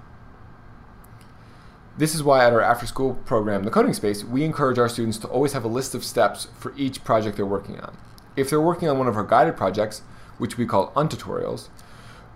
This 2.00 2.14
is 2.14 2.22
why 2.22 2.42
at 2.42 2.54
our 2.54 2.62
after 2.62 2.86
school 2.86 3.12
program, 3.26 3.64
The 3.64 3.70
Coding 3.70 3.92
Space, 3.92 4.24
we 4.24 4.42
encourage 4.42 4.78
our 4.78 4.88
students 4.88 5.18
to 5.18 5.28
always 5.28 5.52
have 5.52 5.64
a 5.64 5.68
list 5.68 5.94
of 5.94 6.02
steps 6.02 6.48
for 6.58 6.72
each 6.74 7.04
project 7.04 7.36
they're 7.36 7.44
working 7.44 7.78
on. 7.78 7.94
If 8.36 8.48
they're 8.48 8.58
working 8.58 8.88
on 8.88 8.96
one 8.96 9.06
of 9.06 9.18
our 9.18 9.22
guided 9.22 9.54
projects, 9.54 10.00
which 10.38 10.56
we 10.56 10.64
call 10.64 10.92
untutorials, 10.92 11.68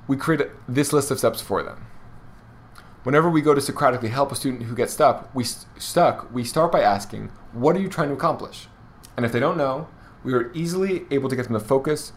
we 0.06 0.18
create 0.18 0.50
this 0.68 0.92
list 0.92 1.10
of 1.10 1.16
steps 1.16 1.40
for 1.40 1.62
them. 1.62 1.86
Whenever 3.04 3.30
we 3.30 3.40
go 3.40 3.54
to 3.54 3.60
Socratically 3.62 4.10
help 4.10 4.30
a 4.30 4.36
student 4.36 4.64
who 4.64 4.76
gets 4.76 4.92
stuck, 4.92 5.34
we, 5.34 5.44
st- 5.44 5.66
stuck, 5.82 6.30
we 6.30 6.44
start 6.44 6.70
by 6.70 6.82
asking, 6.82 7.30
What 7.54 7.74
are 7.74 7.80
you 7.80 7.88
trying 7.88 8.08
to 8.08 8.14
accomplish? 8.14 8.68
And 9.16 9.24
if 9.24 9.32
they 9.32 9.40
don't 9.40 9.56
know, 9.56 9.88
we 10.22 10.34
are 10.34 10.52
easily 10.52 11.06
able 11.10 11.30
to 11.30 11.36
get 11.36 11.46
them 11.46 11.54
to 11.54 11.60
focus 11.60 12.12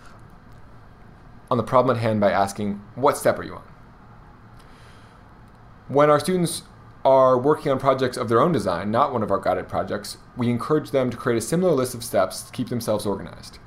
on 1.49 1.55
the 1.55 1.63
problem 1.63 1.95
at 1.95 2.03
hand 2.03 2.19
by 2.19 2.29
asking, 2.29 2.81
What 2.95 3.15
step 3.15 3.39
are 3.39 3.43
you 3.43 3.55
on? 3.55 3.63
When 5.88 6.10
our 6.10 6.19
students 6.19 6.63
are 7.08 7.38
working 7.38 7.72
on 7.72 7.80
projects 7.80 8.17
of 8.17 8.28
their 8.28 8.41
own 8.41 8.52
design, 8.52 8.91
not 8.91 9.13
one 9.13 9.24
of 9.24 9.32
our 9.32 9.39
guided 9.39 9.70
projects, 9.70 10.17
we 10.36 10.50
encourage 10.50 10.91
them 10.91 11.10
to 11.10 11.15
create 11.15 11.38
a 11.38 11.41
similar 11.41 11.72
list 11.72 11.96
of 11.96 12.04
steps 12.04 12.41
to 12.41 12.52
keep 12.52 12.67
themselves 12.67 13.06
organized. 13.06 13.60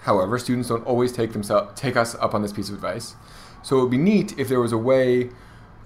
However, 0.00 0.36
students 0.36 0.68
don't 0.68 0.84
always 0.84 1.12
take, 1.12 1.32
themselves, 1.32 1.78
take 1.80 1.96
us 1.96 2.16
up 2.16 2.34
on 2.34 2.42
this 2.42 2.52
piece 2.52 2.68
of 2.68 2.74
advice, 2.74 3.14
so 3.62 3.78
it 3.78 3.82
would 3.82 3.90
be 3.92 3.98
neat 3.98 4.36
if 4.36 4.48
there 4.48 4.58
was 4.58 4.72
a 4.72 4.78
way 4.78 5.30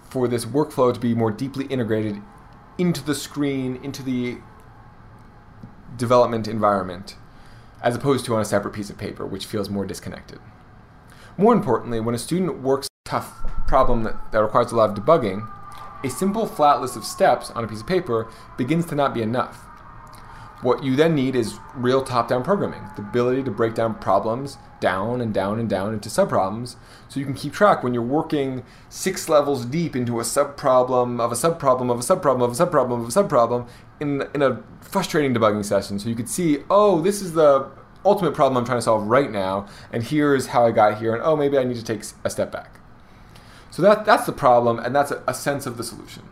for 0.09 0.27
this 0.27 0.47
workflow 0.47 0.95
to 0.95 0.99
be 0.99 1.15
more 1.15 1.31
deeply 1.31 1.67
integrated 1.67 2.23
into 2.79 3.05
the 3.05 3.15
screen, 3.15 3.79
into 3.83 4.03
the 4.03 4.39
development 5.99 6.49
environment, 6.49 7.17
as 7.83 7.95
opposed 7.95 8.25
to 8.25 8.35
on 8.35 8.41
a 8.41 8.45
separate 8.45 8.73
piece 8.73 8.89
of 8.89 8.97
paper, 8.97 9.27
which 9.27 9.45
feels 9.45 9.69
more 9.69 9.85
disconnected. 9.85 10.39
More 11.37 11.53
importantly, 11.53 12.01
when 12.01 12.15
a 12.15 12.19
student 12.19 12.63
works 12.63 12.87
a 12.87 13.11
tough 13.11 13.35
problem 13.67 14.05
that, 14.05 14.33
that 14.33 14.39
requires 14.39 14.73
a 14.73 14.77
lot 14.77 14.89
of 14.89 14.97
debugging, 14.97 15.47
a 16.05 16.11
simple 16.11 16.47
flat 16.47 16.81
list 16.81 16.97
of 16.97 17.05
steps 17.05 17.51
on 17.51 17.65
a 17.65 17.67
piece 17.67 17.81
of 17.81 17.87
paper 17.87 18.31
begins 18.57 18.87
to 18.87 18.95
not 18.95 19.15
be 19.15 19.23
enough. 19.23 19.65
What 20.63 20.83
you 20.83 20.97
then 20.97 21.15
need 21.15 21.37
is 21.37 21.59
real 21.75 22.03
top 22.03 22.29
down 22.29 22.43
programming, 22.43 22.83
the 22.97 23.03
ability 23.03 23.43
to 23.43 23.51
break 23.51 23.75
down 23.75 23.97
problems 23.97 24.57
down 24.81 25.21
and 25.21 25.33
down 25.33 25.59
and 25.59 25.69
down 25.69 25.95
into 25.95 26.09
subproblems 26.09 26.77
so 27.09 27.19
you 27.19 27.25
can 27.25 27.35
keep 27.35 27.53
track 27.53 27.83
when 27.83 27.95
you're 27.95 28.03
working 28.03 28.63
six 28.91 29.29
levels 29.29 29.65
deep 29.65 29.97
into 29.97 30.21
a 30.21 30.23
subproblem 30.23 31.21
of 31.21 31.33
a 31.33 31.35
subproblem 31.35 31.91
of 31.91 31.99
a 31.99 32.03
subproblem 32.03 32.45
of 32.45 32.53
a 32.53 32.67
subproblem 32.67 33.03
of 33.03 33.09
a 33.09 33.23
subproblem 33.23 33.69
in, 34.01 34.23
in 34.35 34.43
a 34.43 34.63
frustrating 34.81 35.35
debugging 35.35 35.65
session. 35.65 35.99
So 35.99 36.09
you 36.09 36.15
could 36.15 36.29
see, 36.29 36.59
oh, 36.69 37.01
this 37.01 37.23
is 37.23 37.33
the 37.33 37.71
ultimate 38.05 38.35
problem 38.35 38.59
I'm 38.59 38.67
trying 38.67 38.79
to 38.79 38.83
solve 38.83 39.07
right 39.07 39.31
now, 39.31 39.67
and 39.91 40.03
here's 40.03 40.49
how 40.49 40.67
I 40.67 40.71
got 40.71 40.99
here, 40.99 41.15
and 41.15 41.23
oh, 41.23 41.37
maybe 41.37 41.57
I 41.57 41.65
need 41.65 41.77
to 41.77 41.85
take 41.85 42.05
a 42.23 42.31
step 42.31 42.53
back. 42.53 42.84
So 43.75 43.83
that, 43.83 44.05
that's 44.05 44.25
the 44.25 44.31
problem, 44.31 44.79
and 44.79 44.95
that's 44.95 45.11
a, 45.11 45.21
a 45.27 45.35
sense 45.35 45.67
of 45.67 45.77
the 45.77 45.83
solution. 45.83 46.23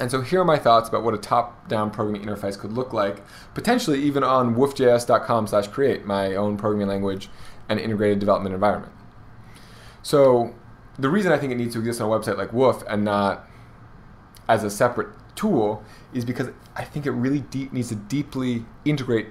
And 0.00 0.10
so 0.10 0.22
here 0.22 0.40
are 0.40 0.46
my 0.46 0.58
thoughts 0.58 0.88
about 0.88 1.02
what 1.02 1.12
a 1.12 1.18
top-down 1.18 1.90
programming 1.90 2.26
interface 2.26 2.58
could 2.58 2.72
look 2.72 2.94
like, 2.94 3.22
potentially 3.52 4.02
even 4.02 4.24
on 4.24 4.54
woofjs.com 4.54 5.46
slash 5.46 5.66
create, 5.68 6.06
my 6.06 6.34
own 6.34 6.56
programming 6.56 6.88
language 6.88 7.28
and 7.68 7.78
integrated 7.78 8.18
development 8.18 8.54
environment. 8.54 8.94
So 10.02 10.54
the 10.98 11.10
reason 11.10 11.32
I 11.32 11.36
think 11.36 11.52
it 11.52 11.56
needs 11.56 11.74
to 11.74 11.80
exist 11.80 12.00
on 12.00 12.10
a 12.10 12.18
website 12.18 12.38
like 12.38 12.54
Woof 12.54 12.82
and 12.88 13.04
not 13.04 13.46
as 14.48 14.64
a 14.64 14.70
separate 14.70 15.08
tool 15.36 15.84
is 16.14 16.24
because 16.24 16.48
I 16.74 16.84
think 16.84 17.04
it 17.04 17.10
really 17.10 17.40
deep, 17.40 17.74
needs 17.74 17.90
to 17.90 17.94
deeply 17.94 18.64
integrate 18.86 19.26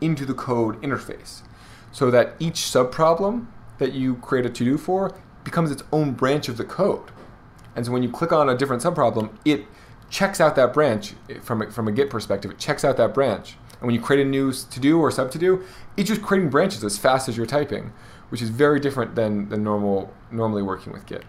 into 0.00 0.24
the 0.24 0.34
code 0.34 0.80
interface 0.82 1.42
so 1.90 2.12
that 2.12 2.36
each 2.38 2.58
subproblem 2.58 3.48
that 3.78 3.92
you 3.92 4.14
create 4.18 4.46
a 4.46 4.50
to-do 4.50 4.78
for 4.78 5.12
becomes 5.44 5.70
its 5.70 5.82
own 5.92 6.12
branch 6.12 6.48
of 6.48 6.56
the 6.56 6.64
code. 6.64 7.10
And 7.76 7.86
so 7.86 7.92
when 7.92 8.02
you 8.02 8.10
click 8.10 8.32
on 8.32 8.48
a 8.48 8.56
different 8.56 8.82
subproblem, 8.82 9.30
it 9.44 9.66
checks 10.10 10.40
out 10.40 10.56
that 10.56 10.72
branch 10.72 11.14
from 11.42 11.62
a, 11.62 11.70
from 11.70 11.88
a 11.88 11.92
Git 11.92 12.10
perspective. 12.10 12.50
It 12.50 12.58
checks 12.58 12.84
out 12.84 12.96
that 12.96 13.14
branch. 13.14 13.56
And 13.80 13.86
when 13.86 13.94
you 13.94 14.00
create 14.00 14.24
a 14.26 14.28
new 14.28 14.52
to 14.52 14.80
do 14.80 14.98
or 15.00 15.10
sub 15.10 15.30
to 15.30 15.38
do, 15.38 15.64
it's 15.96 16.08
just 16.08 16.22
creating 16.22 16.50
branches 16.50 16.84
as 16.84 16.98
fast 16.98 17.28
as 17.28 17.36
you're 17.36 17.46
typing, 17.46 17.92
which 18.28 18.42
is 18.42 18.50
very 18.50 18.80
different 18.80 19.14
than, 19.14 19.48
than 19.48 19.62
normal 19.62 20.12
normally 20.30 20.62
working 20.62 20.92
with 20.92 21.06
Git. 21.06 21.24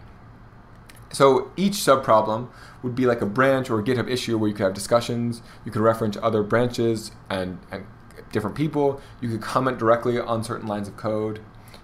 So 1.14 1.52
each 1.58 1.74
subproblem 1.74 2.50
would 2.84 2.96
be 2.96 3.06
like 3.06 3.22
a 3.22 3.26
branch 3.26 3.70
or 3.70 3.80
a 3.80 3.84
GitHub 3.84 4.10
issue 4.10 4.38
where 4.38 4.48
you 4.48 4.56
could 4.56 4.64
have 4.64 4.74
discussions, 4.74 5.42
you 5.66 5.72
could 5.72 5.82
reference 5.82 6.18
other 6.22 6.42
branches 6.42 7.12
and, 7.30 7.60
and 7.72 7.86
different 8.32 8.56
people, 8.56 9.02
you 9.20 9.30
could 9.30 9.42
comment 9.42 9.78
directly 9.78 10.20
on 10.20 10.44
certain 10.44 10.68
lines 10.68 10.88
of 10.88 10.98
code, 10.98 11.42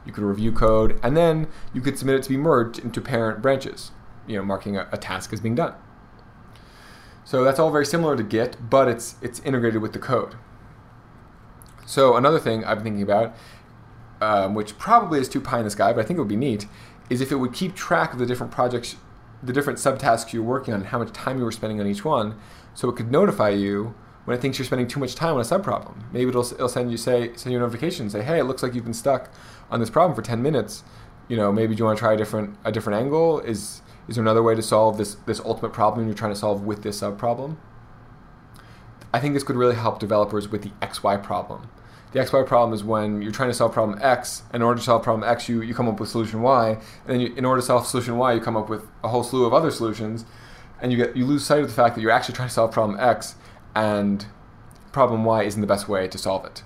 you 0.07 0.13
could 0.13 0.23
review 0.23 0.51
code, 0.51 0.99
and 1.03 1.15
then 1.15 1.47
you 1.73 1.81
could 1.81 1.99
submit 1.99 2.15
it 2.15 2.23
to 2.23 2.29
be 2.29 2.37
merged 2.37 2.79
into 2.79 3.01
parent 3.01 3.41
branches, 3.41 3.91
you 4.25 4.37
know, 4.37 4.43
marking 4.43 4.77
a, 4.77 4.87
a 4.91 4.97
task 4.97 5.33
as 5.33 5.41
being 5.41 5.53
done. 5.53 5.73
So 7.25 7.43
that's 7.43 7.59
all 7.59 7.69
very 7.69 7.85
similar 7.85 8.15
to 8.15 8.23
Git, 8.23 8.57
but 8.69 8.87
it's 8.87 9.15
it's 9.21 9.41
integrated 9.41 9.81
with 9.81 9.91
the 9.91 9.99
code. 9.99 10.35
So 11.85 12.15
another 12.15 12.39
thing 12.39 12.63
I've 12.63 12.77
been 12.77 12.85
thinking 12.85 13.03
about, 13.03 13.35
um, 14.21 14.55
which 14.55 14.77
probably 14.77 15.19
is 15.19 15.29
too 15.29 15.41
pie 15.41 15.59
in 15.59 15.65
the 15.65 15.69
sky, 15.69 15.91
but 15.93 16.01
I 16.01 16.07
think 16.07 16.17
it 16.17 16.21
would 16.21 16.29
be 16.29 16.37
neat, 16.37 16.67
is 17.09 17.21
if 17.21 17.31
it 17.31 17.35
would 17.35 17.53
keep 17.53 17.75
track 17.75 18.13
of 18.13 18.19
the 18.19 18.25
different 18.25 18.51
projects, 18.51 18.95
the 19.43 19.53
different 19.53 19.77
subtasks 19.77 20.31
you're 20.31 20.41
working 20.41 20.73
on, 20.73 20.79
and 20.79 20.89
how 20.89 20.99
much 20.99 21.11
time 21.11 21.37
you 21.37 21.43
were 21.43 21.51
spending 21.51 21.81
on 21.81 21.87
each 21.87 22.05
one, 22.05 22.39
so 22.73 22.89
it 22.89 22.95
could 22.95 23.11
notify 23.11 23.49
you 23.49 23.93
when 24.23 24.35
it 24.37 24.41
thinks 24.41 24.57
you're 24.57 24.65
spending 24.65 24.87
too 24.87 24.99
much 24.99 25.15
time 25.15 25.35
on 25.35 25.39
a 25.39 25.43
subproblem. 25.43 26.03
Maybe 26.11 26.29
it'll, 26.29 26.45
it'll 26.53 26.67
send 26.67 26.91
you 26.91 26.97
say 26.97 27.33
send 27.35 27.53
you 27.53 27.59
a 27.59 27.61
notification 27.61 28.03
and 28.03 28.11
say, 28.11 28.23
hey, 28.23 28.39
it 28.39 28.43
looks 28.43 28.63
like 28.63 28.73
you've 28.73 28.83
been 28.83 28.93
stuck 28.93 29.29
on 29.69 29.79
this 29.79 29.89
problem 29.89 30.15
for 30.15 30.21
10 30.21 30.41
minutes. 30.41 30.83
You 31.27 31.37
know, 31.37 31.51
maybe 31.51 31.75
do 31.75 31.79
you 31.79 31.85
want 31.85 31.97
to 31.97 32.01
try 32.01 32.13
a 32.13 32.17
different 32.17 32.55
a 32.63 32.71
different 32.71 32.99
angle? 33.01 33.39
Is 33.39 33.81
is 34.07 34.15
there 34.15 34.23
another 34.23 34.43
way 34.43 34.55
to 34.55 34.61
solve 34.61 34.97
this 34.97 35.15
this 35.25 35.39
ultimate 35.41 35.73
problem 35.73 36.05
you're 36.05 36.15
trying 36.15 36.31
to 36.31 36.39
solve 36.39 36.63
with 36.63 36.83
this 36.83 36.99
sub 36.99 37.17
problem 37.17 37.57
I 39.13 39.19
think 39.19 39.33
this 39.33 39.43
could 39.43 39.55
really 39.55 39.75
help 39.75 39.99
developers 39.99 40.49
with 40.49 40.63
the 40.63 40.71
XY 40.81 41.23
problem. 41.23 41.69
The 42.11 42.19
XY 42.19 42.45
problem 42.45 42.73
is 42.73 42.83
when 42.83 43.21
you're 43.21 43.31
trying 43.31 43.49
to 43.49 43.53
solve 43.53 43.73
problem 43.73 43.99
X, 44.01 44.43
in 44.53 44.61
order 44.61 44.79
to 44.79 44.83
solve 44.83 45.03
problem 45.03 45.27
X, 45.27 45.49
you, 45.49 45.61
you 45.61 45.73
come 45.73 45.87
up 45.87 45.99
with 45.99 46.09
solution 46.09 46.41
Y, 46.41 46.69
and 46.69 46.79
then 47.05 47.19
you, 47.19 47.33
in 47.35 47.45
order 47.45 47.61
to 47.61 47.65
solve 47.65 47.85
solution 47.85 48.17
Y, 48.17 48.33
you 48.33 48.41
come 48.41 48.57
up 48.57 48.69
with 48.69 48.85
a 49.03 49.07
whole 49.07 49.23
slew 49.23 49.45
of 49.45 49.53
other 49.53 49.71
solutions, 49.71 50.25
and 50.81 50.91
you 50.91 50.97
get 50.97 51.15
you 51.15 51.25
lose 51.25 51.45
sight 51.45 51.61
of 51.61 51.67
the 51.67 51.73
fact 51.73 51.95
that 51.95 52.01
you're 52.01 52.11
actually 52.11 52.35
trying 52.35 52.47
to 52.47 52.53
solve 52.53 52.71
problem 52.71 52.99
X, 52.99 53.35
and 53.75 54.25
problem 54.91 55.25
Y 55.25 55.43
isn't 55.43 55.61
the 55.61 55.67
best 55.67 55.87
way 55.89 56.07
to 56.07 56.17
solve 56.17 56.45
it. 56.45 56.63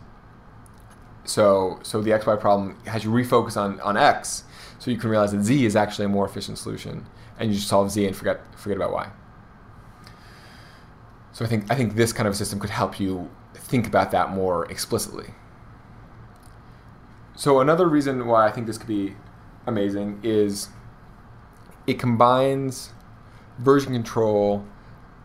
So, 1.24 1.80
so 1.84 2.02
the 2.02 2.12
XY 2.12 2.40
problem 2.40 2.78
has 2.86 3.04
you 3.04 3.12
refocus 3.12 3.56
on, 3.56 3.80
on 3.82 3.96
X 3.96 4.44
so 4.80 4.90
you 4.90 4.98
can 4.98 5.10
realize 5.10 5.32
that 5.32 5.44
Z 5.44 5.66
is 5.66 5.76
actually 5.76 6.06
a 6.06 6.10
more 6.10 6.26
efficient 6.26 6.58
solution 6.58 7.06
and 7.40 7.50
you 7.50 7.56
just 7.56 7.68
solve 7.68 7.92
Z 7.92 8.06
and 8.06 8.16
forget, 8.16 8.42
forget 8.58 8.78
about 8.78 8.92
Y. 8.92 9.10
So 11.34 11.46
I 11.46 11.48
think, 11.48 11.72
I 11.72 11.76
think 11.76 11.96
this 11.96 12.12
kind 12.12 12.28
of 12.28 12.36
system 12.36 12.60
could 12.60 12.70
help 12.70 13.00
you 13.00 13.30
think 13.54 13.88
about 13.88 14.12
that 14.12 14.32
more 14.32 14.70
explicitly. 14.72 15.34
So 17.36 17.60
another 17.60 17.88
reason 17.88 18.28
why 18.28 18.48
I 18.48 18.52
think 18.52 18.68
this 18.68 18.78
could 18.78 18.88
be 18.88 19.16
amazing 19.66 20.20
is 20.24 20.70
it 21.88 22.00
combines 22.00 22.94
version 23.60 23.94
control 23.94 24.66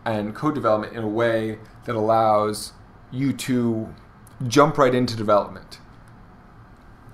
and 0.05 0.35
code 0.35 0.55
development 0.55 0.95
in 0.95 1.03
a 1.03 1.09
way 1.09 1.59
that 1.85 1.97
allows 1.97 2.73
you 3.11 3.33
to 3.33 3.93
jump 4.47 4.79
right 4.79 4.95
into 4.95 5.17
development. 5.17 5.81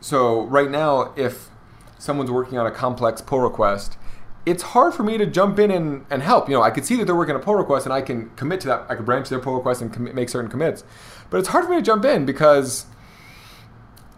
So 0.02 0.42
right 0.46 0.68
now, 0.68 1.14
if 1.16 1.48
someone's 1.96 2.30
working 2.30 2.58
on 2.58 2.66
a 2.66 2.72
complex 2.72 3.20
pull 3.20 3.38
request, 3.38 3.96
it's 4.44 4.64
hard 4.64 4.94
for 4.94 5.04
me 5.04 5.16
to 5.16 5.24
jump 5.24 5.60
in 5.60 5.70
and, 5.70 6.04
and 6.10 6.22
help. 6.24 6.48
You 6.48 6.56
know, 6.56 6.62
I 6.62 6.70
could 6.70 6.84
see 6.84 6.96
that 6.96 7.04
they're 7.04 7.14
working 7.14 7.36
on 7.36 7.40
a 7.40 7.44
pull 7.44 7.54
request 7.54 7.86
and 7.86 7.92
I 7.92 8.02
can 8.02 8.30
commit 8.30 8.60
to 8.62 8.66
that. 8.66 8.86
I 8.88 8.96
could 8.96 9.06
branch 9.06 9.28
their 9.28 9.38
pull 9.38 9.54
request 9.54 9.80
and 9.80 9.92
commit, 9.92 10.16
make 10.16 10.28
certain 10.28 10.50
commits. 10.50 10.82
But 11.30 11.38
it's 11.38 11.48
hard 11.48 11.64
for 11.64 11.70
me 11.70 11.76
to 11.76 11.82
jump 11.82 12.04
in 12.04 12.26
because, 12.26 12.86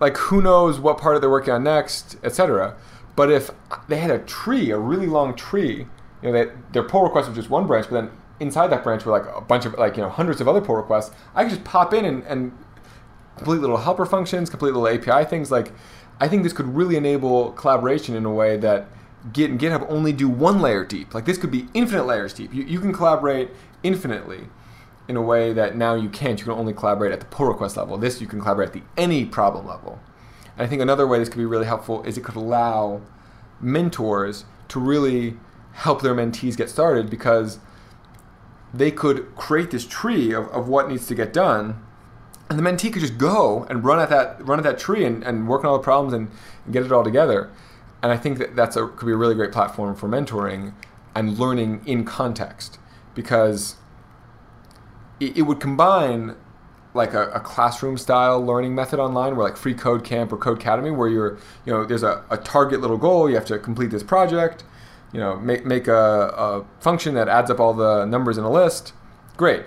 like, 0.01 0.17
who 0.17 0.41
knows 0.41 0.81
what 0.81 0.97
part 0.97 1.17
of 1.17 1.21
they're 1.21 1.31
working 1.31 1.53
on 1.53 1.63
next, 1.63 2.17
etc. 2.25 2.77
But 3.15 3.31
if 3.31 3.51
they 3.89 3.99
had 3.99 4.11
a 4.11 4.21
tree, 4.21 4.71
a 4.71 4.79
really 4.79 5.07
long 5.07 5.37
tree, 5.37 5.87
you 6.23 6.33
know, 6.33 6.51
their 6.73 6.83
pull 6.83 7.03
request 7.03 7.29
was 7.29 7.37
just 7.37 7.51
one 7.51 7.67
branch, 7.67 7.89
but 7.91 8.01
then 8.01 8.11
inside 8.41 8.69
that 8.69 8.83
branch 8.83 9.05
were 9.05 9.13
like 9.13 9.27
a 9.37 9.43
bunch 9.43 9.67
of 9.67 9.75
like 9.75 9.97
you 9.97 10.03
know 10.03 10.09
hundreds 10.09 10.41
of 10.41 10.49
other 10.49 10.63
pull 10.63 10.77
requests. 10.77 11.11
I 11.35 11.43
could 11.45 11.51
just 11.51 11.65
pop 11.65 11.93
in 11.93 12.05
and, 12.05 12.25
and 12.25 12.57
complete 13.37 13.61
little 13.61 13.79
helper 13.79 14.07
functions, 14.07 14.51
complete 14.51 14.75
little 14.75 14.89
API 14.89 15.29
things. 15.29 15.51
Like 15.51 15.73
I 16.21 16.29
think 16.29 16.43
this 16.43 16.53
could 16.53 16.75
really 16.75 16.97
enable 16.97 17.53
collaboration 17.53 18.15
in 18.15 18.25
a 18.25 18.33
way 18.33 18.57
that 18.59 18.89
Git 19.33 19.51
and 19.51 19.59
GitHub 19.59 19.87
only 19.89 20.13
do 20.13 20.29
one 20.29 20.61
layer 20.61 20.85
deep. 20.85 21.15
Like 21.15 21.25
this 21.25 21.39
could 21.39 21.51
be 21.51 21.67
infinite 21.75 22.05
layers 22.05 22.35
deep. 22.35 22.53
You, 22.53 22.63
you 22.65 22.81
can 22.81 22.93
collaborate 22.93 23.51
infinitely 23.83 24.49
in 25.09 25.17
a 25.17 25.23
way 25.23 25.53
that 25.53 25.77
now 25.77 25.95
you 25.95 26.09
can't. 26.09 26.39
You 26.39 26.45
can 26.45 26.55
only 26.55 26.73
collaborate 26.73 27.13
at 27.13 27.21
the 27.21 27.27
pull 27.27 27.47
request 27.47 27.77
level. 27.77 27.97
This 27.97 28.21
you 28.21 28.27
can 28.27 28.41
collaborate 28.41 28.69
at 28.69 28.75
the 28.75 28.83
any 28.97 29.25
problem 29.25 29.67
level. 29.67 29.99
And 30.57 30.67
I 30.67 30.69
think 30.69 30.83
another 30.83 31.07
way 31.07 31.19
this 31.19 31.29
could 31.29 31.39
be 31.39 31.47
really 31.47 31.67
helpful 31.67 32.03
is 32.05 32.17
it 32.17 32.25
could 32.25 32.37
allow 32.37 33.01
mentors 33.61 34.45
to 34.69 34.79
really 34.79 35.37
help 35.73 36.03
their 36.03 36.15
mentees 36.15 36.57
get 36.57 36.71
started 36.71 37.11
because 37.11 37.59
they 38.73 38.91
could 38.91 39.35
create 39.37 39.71
this 39.71 39.87
tree 39.87 40.33
of, 40.33 40.49
of 40.49 40.69
what 40.69 40.89
needs 40.89 41.07
to 41.07 41.15
get 41.15 41.33
done 41.33 41.84
and 42.51 42.59
the 42.59 42.63
mentee 42.63 42.93
could 42.93 43.01
just 43.01 43.19
go 43.19 43.65
and 43.71 43.85
run 43.85 43.99
at 43.99 44.11
that 44.11 44.45
run 44.47 44.59
at 44.59 44.65
that 44.65 44.79
tree 44.79 45.05
and, 45.05 45.23
and 45.23 45.49
work 45.49 45.65
on 45.65 45.71
all 45.71 45.79
the 45.79 45.83
problems 45.83 46.13
and, 46.13 46.31
and 46.65 46.73
get 46.73 46.85
it 46.85 46.93
all 46.93 47.05
together. 47.05 47.51
And 48.03 48.13
i 48.13 48.17
think 48.17 48.39
that 48.39 48.55
that's 48.55 48.77
a 48.77 48.87
could 48.87 49.07
be 49.07 49.13
a 49.13 49.17
really 49.17 49.35
great 49.35 49.53
platform 49.53 49.95
for 49.95 50.09
mentoring 50.09 50.75
and 51.15 51.39
learning 51.39 51.83
in 51.87 52.05
context. 52.05 52.79
Because 53.15 53.77
it, 55.21 55.39
it 55.39 55.43
would 55.43 55.61
combine 55.61 56.35
like 56.93 57.15
a, 57.15 57.29
a, 57.31 57.41
classroom 57.41 57.97
style 57.97 58.45
learning 58.45 58.75
method 58.75 59.01
online 59.01 59.37
where 59.37 59.45
like 59.45 59.57
free 59.57 59.75
code 59.75 60.05
camp 60.05 60.33
or 60.33 60.37
codecademy 60.37 60.97
where 60.97 61.09
you're 61.09 61.39
you 61.65 61.73
know 61.73 61.85
there's 61.85 62.03
a, 62.03 62.25
a 62.31 62.37
target 62.37 62.81
little 62.81 62.99
goal 62.99 63.29
you 63.29 63.35
have 63.35 63.45
to 63.45 63.59
complete 63.59 63.91
this 63.91 64.03
project 64.03 64.65
you 65.15 65.21
know, 65.21 65.37
make, 65.37 65.65
make 65.65 65.87
a, 65.87 65.95
a 65.95 66.65
function 66.81 67.15
that 67.15 67.29
adds 67.29 67.49
up 67.49 67.61
all 67.61 67.73
the 67.73 68.05
numbers 68.05 68.37
in 68.37 68.43
a 68.43 68.51
list, 68.51 68.93
great. 69.37 69.65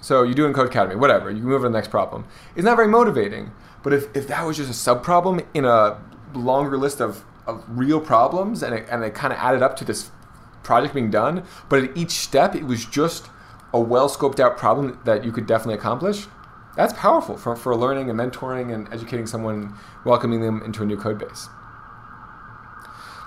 So 0.00 0.22
you 0.22 0.34
do 0.34 0.46
in 0.46 0.52
Codecademy, 0.52 0.96
whatever. 0.96 1.30
You 1.30 1.42
move 1.42 1.62
to 1.62 1.68
the 1.68 1.70
next 1.70 1.90
problem. 1.90 2.26
It's 2.54 2.64
not 2.64 2.76
very 2.76 2.88
motivating. 2.88 3.52
But 3.82 3.92
if, 3.92 4.16
if 4.16 4.26
that 4.28 4.44
was 4.44 4.56
just 4.56 4.70
a 4.70 4.74
sub 4.74 5.02
problem 5.02 5.40
in 5.54 5.64
a 5.64 5.98
longer 6.34 6.76
list 6.76 7.00
of, 7.00 7.24
of 7.46 7.64
real 7.68 8.00
problems 8.00 8.62
and 8.62 8.74
it, 8.74 8.86
and 8.90 9.04
it 9.04 9.14
kind 9.14 9.32
of 9.32 9.38
added 9.38 9.62
up 9.62 9.76
to 9.76 9.84
this 9.84 10.10
project 10.62 10.94
being 10.94 11.10
done, 11.10 11.44
but 11.68 11.84
at 11.84 11.96
each 11.96 12.10
step 12.10 12.54
it 12.54 12.64
was 12.64 12.84
just 12.84 13.28
a 13.72 13.80
well 13.80 14.08
scoped 14.08 14.40
out 14.40 14.56
problem 14.56 14.98
that 15.04 15.24
you 15.24 15.30
could 15.30 15.46
definitely 15.46 15.74
accomplish, 15.74 16.26
that's 16.76 16.92
powerful 16.92 17.36
for, 17.36 17.56
for 17.56 17.74
learning 17.76 18.10
and 18.10 18.18
mentoring 18.18 18.74
and 18.74 18.92
educating 18.92 19.26
someone, 19.26 19.74
welcoming 20.04 20.40
them 20.40 20.62
into 20.62 20.82
a 20.82 20.86
new 20.86 20.96
code 20.96 21.18
base. 21.18 21.48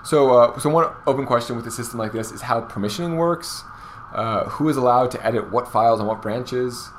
So, 0.04 0.30
uh, 0.36 0.58
so 0.58 0.70
one 0.70 0.90
open 1.06 1.26
question 1.26 1.56
with 1.56 1.66
a 1.66 1.70
system 1.70 1.98
like 1.98 2.12
this 2.12 2.30
is 2.32 2.42
how 2.42 2.60
permissioning 2.62 3.16
works. 3.16 3.64
Uh, 4.12 4.44
who 4.50 4.68
is 4.68 4.76
allowed 4.76 5.10
to 5.12 5.24
edit 5.24 5.50
what 5.52 5.68
files 5.68 6.00
on 6.00 6.06
what 6.06 6.20
branches? 6.20 6.90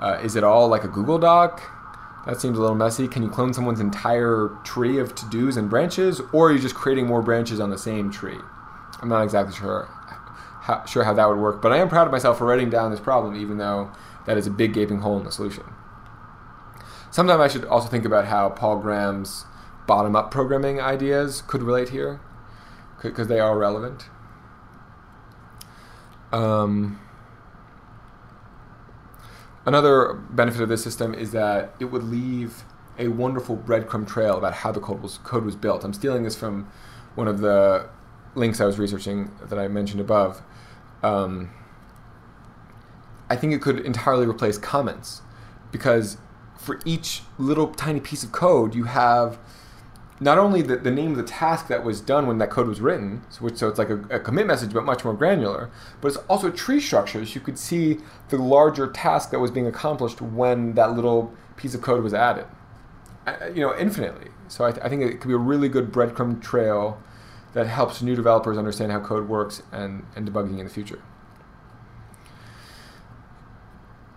Uh, 0.00 0.18
is 0.22 0.36
it 0.36 0.44
all 0.44 0.68
like 0.68 0.84
a 0.84 0.88
Google 0.88 1.18
Doc? 1.18 1.60
That 2.26 2.40
seems 2.40 2.58
a 2.58 2.60
little 2.60 2.76
messy. 2.76 3.08
Can 3.08 3.22
you 3.22 3.30
clone 3.30 3.52
someone's 3.52 3.80
entire 3.80 4.56
tree 4.62 4.98
of 4.98 5.14
to-dos 5.14 5.56
and 5.56 5.68
branches, 5.68 6.20
or 6.32 6.48
are 6.48 6.52
you 6.52 6.58
just 6.58 6.74
creating 6.74 7.06
more 7.06 7.22
branches 7.22 7.60
on 7.60 7.70
the 7.70 7.78
same 7.78 8.10
tree? 8.10 8.38
I'm 9.00 9.08
not 9.08 9.22
exactly 9.22 9.54
sure 9.54 9.88
how, 10.60 10.84
sure 10.84 11.04
how 11.04 11.14
that 11.14 11.28
would 11.28 11.38
work, 11.38 11.62
but 11.62 11.72
I 11.72 11.78
am 11.78 11.88
proud 11.88 12.06
of 12.06 12.12
myself 12.12 12.38
for 12.38 12.46
writing 12.46 12.70
down 12.70 12.90
this 12.90 13.00
problem, 13.00 13.34
even 13.34 13.58
though 13.58 13.90
that 14.26 14.36
is 14.36 14.46
a 14.46 14.50
big 14.50 14.74
gaping 14.74 15.00
hole 15.00 15.18
in 15.18 15.24
the 15.24 15.32
solution. 15.32 15.64
Sometimes 17.10 17.40
I 17.40 17.48
should 17.48 17.64
also 17.64 17.88
think 17.88 18.04
about 18.04 18.26
how 18.26 18.50
Paul 18.50 18.78
Graham's 18.78 19.46
bottom-up 19.86 20.30
programming 20.30 20.80
ideas 20.80 21.42
could 21.46 21.62
relate 21.62 21.88
here, 21.88 22.20
because 23.02 23.28
they 23.28 23.40
are 23.40 23.58
relevant. 23.58 24.04
Um, 26.32 27.00
another 29.66 30.14
benefit 30.14 30.60
of 30.60 30.68
this 30.68 30.82
system 30.82 31.14
is 31.14 31.32
that 31.32 31.74
it 31.80 31.86
would 31.86 32.04
leave 32.04 32.64
a 32.98 33.08
wonderful 33.08 33.56
breadcrumb 33.56 34.06
trail 34.06 34.36
about 34.36 34.52
how 34.52 34.72
the 34.72 34.80
code 34.80 35.02
was 35.02 35.18
code 35.18 35.44
was 35.44 35.56
built. 35.56 35.84
I'm 35.84 35.94
stealing 35.94 36.22
this 36.22 36.36
from 36.36 36.70
one 37.14 37.28
of 37.28 37.40
the 37.40 37.88
links 38.34 38.60
I 38.60 38.66
was 38.66 38.78
researching 38.78 39.30
that 39.42 39.58
I 39.58 39.68
mentioned 39.68 40.00
above. 40.00 40.42
Um, 41.02 41.50
I 43.28 43.36
think 43.36 43.52
it 43.52 43.62
could 43.62 43.80
entirely 43.80 44.26
replace 44.26 44.58
comments 44.58 45.22
because 45.72 46.18
for 46.58 46.80
each 46.84 47.22
little 47.38 47.68
tiny 47.68 48.00
piece 48.00 48.22
of 48.22 48.32
code, 48.32 48.74
you 48.74 48.84
have 48.84 49.38
not 50.20 50.36
only 50.36 50.60
the, 50.60 50.76
the 50.76 50.90
name 50.90 51.12
of 51.12 51.16
the 51.16 51.22
task 51.22 51.68
that 51.68 51.82
was 51.82 52.00
done 52.00 52.26
when 52.26 52.38
that 52.38 52.50
code 52.50 52.68
was 52.68 52.80
written, 52.80 53.22
so, 53.30 53.40
which, 53.40 53.56
so 53.56 53.68
it's 53.68 53.78
like 53.78 53.88
a, 53.88 53.98
a, 54.10 54.20
commit 54.20 54.46
message 54.46 54.72
but 54.72 54.84
much 54.84 55.02
more 55.02 55.14
granular, 55.14 55.70
but 56.00 56.08
it's 56.08 56.18
also 56.28 56.50
tree 56.50 56.80
structures. 56.80 57.34
You 57.34 57.40
could 57.40 57.58
see 57.58 57.98
the 58.28 58.36
larger 58.36 58.86
task 58.86 59.30
that 59.30 59.38
was 59.38 59.50
being 59.50 59.66
accomplished 59.66 60.20
when 60.20 60.74
that 60.74 60.92
little 60.92 61.32
piece 61.56 61.74
of 61.74 61.80
code 61.80 62.04
was 62.04 62.12
added, 62.12 62.46
you 63.54 63.62
know, 63.62 63.76
infinitely. 63.78 64.28
So 64.48 64.64
I, 64.64 64.72
th- 64.72 64.84
I 64.84 64.88
think 64.90 65.02
it 65.02 65.20
could 65.20 65.28
be 65.28 65.34
a 65.34 65.38
really 65.38 65.68
good 65.68 65.90
breadcrumb 65.90 66.42
trail 66.42 67.02
that 67.54 67.66
helps 67.66 68.02
new 68.02 68.14
developers 68.14 68.58
understand 68.58 68.92
how 68.92 69.00
code 69.00 69.28
works 69.28 69.62
and, 69.72 70.04
and 70.14 70.30
debugging 70.30 70.58
in 70.58 70.66
the 70.66 70.72
future. 70.72 71.02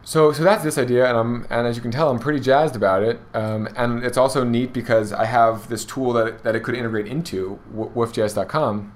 So, 0.05 0.33
so 0.33 0.43
that's 0.43 0.63
this 0.63 0.77
idea, 0.77 1.07
and 1.07 1.17
I'm, 1.17 1.47
and 1.49 1.65
as 1.65 1.77
you 1.77 1.81
can 1.81 1.91
tell, 1.91 2.09
I'm 2.09 2.19
pretty 2.19 2.41
jazzed 2.41 2.75
about 2.75 3.03
it. 3.03 3.21
Um, 3.33 3.69
and 3.77 4.03
it's 4.03 4.17
also 4.17 4.43
neat 4.43 4.73
because 4.73 5.13
I 5.13 5.25
have 5.25 5.69
this 5.69 5.85
tool 5.85 6.11
that 6.13 6.43
that 6.43 6.55
it 6.55 6.63
could 6.63 6.75
integrate 6.75 7.07
into 7.07 7.59
woofjs.com. 7.73 8.93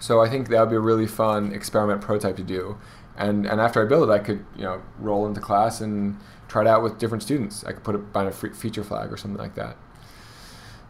So 0.00 0.20
I 0.20 0.28
think 0.28 0.48
that 0.48 0.60
would 0.60 0.70
be 0.70 0.76
a 0.76 0.80
really 0.80 1.06
fun 1.06 1.52
experiment 1.52 2.00
prototype 2.00 2.36
to 2.36 2.42
do. 2.42 2.78
And 3.16 3.46
and 3.46 3.60
after 3.60 3.80
I 3.80 3.88
build 3.88 4.08
it, 4.08 4.12
I 4.12 4.18
could 4.18 4.44
you 4.56 4.64
know 4.64 4.82
roll 4.98 5.24
into 5.26 5.40
class 5.40 5.80
and 5.80 6.18
try 6.48 6.62
it 6.62 6.66
out 6.66 6.82
with 6.82 6.98
different 6.98 7.22
students. 7.22 7.64
I 7.64 7.72
could 7.72 7.84
put 7.84 7.94
it 7.94 8.12
behind 8.12 8.28
a 8.28 8.32
feature 8.32 8.82
flag 8.82 9.12
or 9.12 9.16
something 9.16 9.40
like 9.40 9.54
that. 9.54 9.76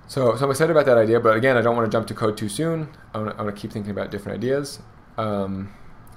So, 0.06 0.36
so 0.36 0.44
I'm 0.44 0.50
excited 0.50 0.70
about 0.70 0.84
that 0.86 0.98
idea, 0.98 1.18
but 1.18 1.34
again, 1.34 1.56
I 1.56 1.62
don't 1.62 1.76
want 1.76 1.90
to 1.90 1.94
jump 1.94 2.06
to 2.08 2.14
code 2.14 2.36
too 2.36 2.50
soon. 2.50 2.88
I 3.14 3.18
want 3.18 3.30
to, 3.30 3.36
I 3.38 3.42
want 3.42 3.56
to 3.56 3.60
keep 3.60 3.72
thinking 3.72 3.90
about 3.90 4.10
different 4.10 4.36
ideas. 4.36 4.80
Um, 5.16 5.72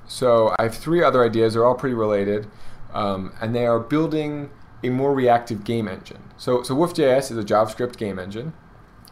so 0.07 0.53
I 0.59 0.63
have 0.63 0.75
three 0.75 1.01
other 1.01 1.23
ideas. 1.23 1.53
They're 1.53 1.65
all 1.65 1.75
pretty 1.75 1.95
related 1.95 2.47
um, 2.93 3.33
and 3.41 3.55
they 3.55 3.65
are 3.65 3.79
building 3.79 4.49
a 4.83 4.89
more 4.89 5.13
reactive 5.13 5.63
game 5.63 5.87
engine. 5.87 6.23
So, 6.37 6.63
so 6.63 6.75
WoofJS 6.75 7.31
is 7.31 7.37
a 7.37 7.43
JavaScript 7.43 7.97
game 7.97 8.19
engine, 8.19 8.53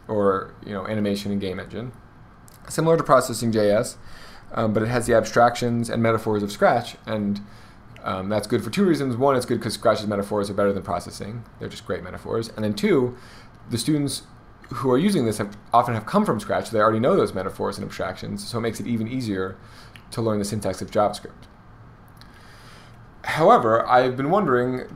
or 0.08 0.54
you 0.64 0.72
know, 0.72 0.86
animation 0.86 1.32
and 1.32 1.40
game 1.40 1.58
engine, 1.58 1.92
similar 2.68 2.96
to 2.96 3.02
Processing.js, 3.02 3.96
um, 4.52 4.72
but 4.72 4.82
it 4.82 4.88
has 4.88 5.06
the 5.06 5.14
abstractions 5.14 5.90
and 5.90 6.02
metaphors 6.02 6.42
of 6.42 6.52
Scratch, 6.52 6.96
and 7.06 7.40
um, 8.04 8.28
that's 8.28 8.46
good 8.46 8.62
for 8.62 8.70
two 8.70 8.84
reasons. 8.84 9.16
One, 9.16 9.36
it's 9.36 9.46
good 9.46 9.58
because 9.58 9.74
Scratch's 9.74 10.06
metaphors 10.06 10.48
are 10.48 10.54
better 10.54 10.72
than 10.72 10.82
processing; 10.82 11.44
they're 11.58 11.68
just 11.68 11.86
great 11.86 12.04
metaphors. 12.04 12.48
And 12.50 12.64
then 12.64 12.74
two, 12.74 13.16
the 13.68 13.78
students 13.78 14.22
who 14.74 14.90
are 14.90 14.98
using 14.98 15.26
this 15.26 15.38
have, 15.38 15.56
often 15.72 15.94
have 15.94 16.06
come 16.06 16.24
from 16.24 16.38
Scratch; 16.38 16.66
so 16.66 16.76
they 16.76 16.82
already 16.82 17.00
know 17.00 17.16
those 17.16 17.34
metaphors 17.34 17.76
and 17.76 17.84
abstractions, 17.84 18.46
so 18.46 18.58
it 18.58 18.60
makes 18.60 18.78
it 18.78 18.86
even 18.86 19.08
easier 19.08 19.56
to 20.12 20.22
learn 20.22 20.38
the 20.38 20.44
syntax 20.44 20.80
of 20.80 20.90
JavaScript. 20.90 21.46
However, 23.26 23.86
I've 23.86 24.16
been 24.16 24.30
wondering 24.30 24.88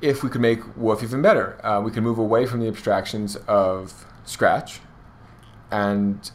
if 0.00 0.24
we 0.24 0.30
could 0.30 0.40
make 0.40 0.60
Woof 0.76 1.02
even 1.02 1.20
better. 1.20 1.64
Uh, 1.64 1.80
we 1.82 1.90
can 1.90 2.02
move 2.02 2.18
away 2.18 2.46
from 2.46 2.60
the 2.60 2.68
abstractions 2.68 3.36
of 3.46 4.06
Scratch 4.24 4.80
and 5.70 6.30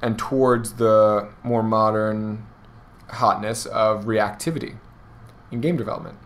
and 0.00 0.18
towards 0.18 0.74
the 0.74 1.28
more 1.44 1.62
modern 1.62 2.46
hotness 3.10 3.66
of 3.66 4.06
reactivity 4.06 4.78
in 5.52 5.60
game 5.60 5.76
development. 5.76 6.18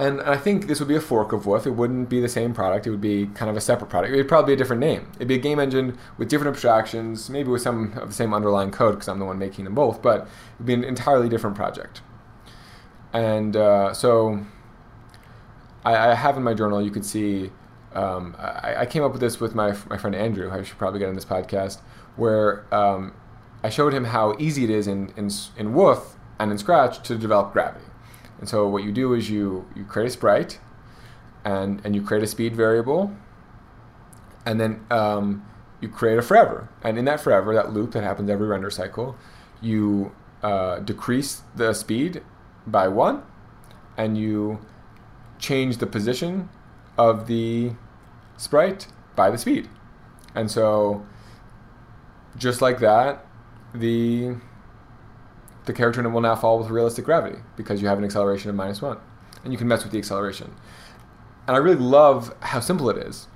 And 0.00 0.22
I 0.22 0.38
think 0.38 0.66
this 0.66 0.80
would 0.80 0.88
be 0.88 0.96
a 0.96 1.00
fork 1.00 1.30
of 1.30 1.44
Woof. 1.44 1.66
It 1.66 1.72
wouldn't 1.72 2.08
be 2.08 2.22
the 2.22 2.28
same 2.28 2.54
product. 2.54 2.86
It 2.86 2.90
would 2.90 3.02
be 3.02 3.26
kind 3.34 3.50
of 3.50 3.56
a 3.58 3.60
separate 3.60 3.90
product. 3.90 4.14
It 4.14 4.16
would 4.16 4.28
probably 4.28 4.52
be 4.52 4.54
a 4.54 4.56
different 4.56 4.80
name. 4.80 5.12
It'd 5.16 5.28
be 5.28 5.34
a 5.34 5.38
game 5.38 5.60
engine 5.60 5.98
with 6.16 6.30
different 6.30 6.54
abstractions, 6.54 7.28
maybe 7.28 7.50
with 7.50 7.60
some 7.60 7.92
of 7.98 8.08
the 8.08 8.14
same 8.14 8.32
underlying 8.32 8.70
code 8.70 8.94
because 8.94 9.08
I'm 9.08 9.18
the 9.18 9.26
one 9.26 9.38
making 9.38 9.66
them 9.66 9.74
both, 9.74 10.00
but 10.00 10.22
it 10.22 10.28
would 10.56 10.66
be 10.66 10.72
an 10.72 10.84
entirely 10.84 11.28
different 11.28 11.54
project. 11.54 12.00
And 13.12 13.54
uh, 13.54 13.92
so 13.92 14.40
I, 15.84 16.12
I, 16.12 16.14
have 16.14 16.38
in 16.38 16.44
my 16.44 16.54
journal, 16.54 16.80
you 16.80 16.90
could 16.90 17.04
see, 17.04 17.50
um, 17.92 18.34
I, 18.38 18.76
I, 18.78 18.86
came 18.86 19.02
up 19.02 19.12
with 19.12 19.20
this 19.20 19.38
with 19.38 19.54
my, 19.54 19.76
my 19.90 19.98
friend 19.98 20.16
Andrew, 20.16 20.50
I 20.50 20.62
should 20.62 20.78
probably 20.78 21.00
get 21.00 21.10
on 21.10 21.14
this 21.14 21.26
podcast, 21.26 21.80
where 22.16 22.72
um, 22.72 23.12
I 23.62 23.68
showed 23.68 23.92
him 23.92 24.04
how 24.04 24.34
easy 24.38 24.64
it 24.64 24.70
is 24.70 24.86
in, 24.86 25.12
in, 25.18 25.28
in 25.58 25.74
Woof 25.74 26.16
and 26.38 26.50
in 26.50 26.56
Scratch 26.56 27.02
to 27.06 27.18
develop 27.18 27.52
gravity. 27.52 27.89
And 28.40 28.48
so 28.48 28.66
what 28.66 28.82
you 28.82 28.90
do 28.90 29.14
is 29.14 29.30
you, 29.30 29.66
you 29.76 29.84
create 29.84 30.06
a 30.06 30.10
sprite 30.10 30.58
and, 31.44 31.80
and 31.84 31.94
you 31.94 32.02
create 32.02 32.24
a 32.24 32.26
speed 32.26 32.56
variable 32.56 33.14
and 34.46 34.58
then 34.58 34.84
um, 34.90 35.46
you 35.80 35.88
create 35.88 36.18
a 36.18 36.22
forever. 36.22 36.68
And 36.82 36.98
in 36.98 37.04
that 37.04 37.20
forever, 37.20 37.54
that 37.54 37.72
loop 37.72 37.92
that 37.92 38.02
happens 38.02 38.30
every 38.30 38.48
render 38.48 38.70
cycle, 38.70 39.16
you 39.60 40.12
uh, 40.42 40.78
decrease 40.78 41.42
the 41.54 41.74
speed 41.74 42.22
by 42.66 42.88
one 42.88 43.22
and 43.96 44.16
you 44.16 44.60
change 45.38 45.76
the 45.76 45.86
position 45.86 46.48
of 46.96 47.26
the 47.26 47.72
sprite 48.38 48.88
by 49.16 49.30
the 49.30 49.36
speed. 49.36 49.68
And 50.34 50.50
so 50.50 51.06
just 52.38 52.62
like 52.62 52.78
that, 52.78 53.26
the 53.74 54.36
the 55.70 55.76
character 55.76 56.06
will 56.08 56.20
now 56.20 56.34
fall 56.34 56.58
with 56.58 56.68
realistic 56.68 57.04
gravity 57.04 57.38
because 57.56 57.80
you 57.80 57.86
have 57.86 57.96
an 57.96 58.04
acceleration 58.04 58.50
of 58.50 58.56
minus 58.56 58.82
one. 58.82 58.98
And 59.44 59.52
you 59.52 59.58
can 59.58 59.68
mess 59.68 59.84
with 59.84 59.92
the 59.92 59.98
acceleration. 59.98 60.52
And 61.46 61.56
I 61.56 61.60
really 61.60 61.76
love 61.76 62.34
how 62.40 62.58
simple 62.58 62.90
it 62.90 62.96
is. 62.96 63.28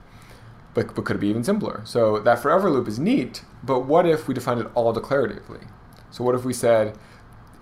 But, 0.74 0.96
but 0.96 1.04
could 1.04 1.14
it 1.14 1.20
be 1.20 1.28
even 1.28 1.44
simpler? 1.44 1.82
So 1.84 2.18
that 2.18 2.40
forever 2.40 2.68
loop 2.68 2.88
is 2.88 2.98
neat, 2.98 3.44
but 3.62 3.86
what 3.86 4.04
if 4.04 4.26
we 4.26 4.34
defined 4.34 4.60
it 4.60 4.66
all 4.74 4.92
declaratively? 4.92 5.68
So 6.10 6.24
what 6.24 6.34
if 6.34 6.44
we 6.44 6.52
said 6.52 6.98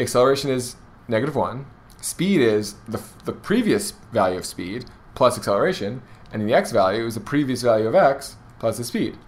acceleration 0.00 0.50
is 0.50 0.76
negative 1.06 1.36
one, 1.36 1.66
speed 2.00 2.40
is 2.40 2.76
the, 2.88 3.02
the 3.26 3.32
previous 3.32 3.90
value 4.10 4.38
of 4.38 4.46
speed 4.46 4.86
plus 5.14 5.36
acceleration, 5.36 6.00
and 6.32 6.48
the 6.48 6.54
x 6.54 6.72
value 6.72 7.04
is 7.04 7.12
the 7.12 7.20
previous 7.20 7.60
value 7.60 7.86
of 7.86 7.94
x 7.94 8.36
plus 8.58 8.78
the 8.78 8.84
speed. 8.84 9.18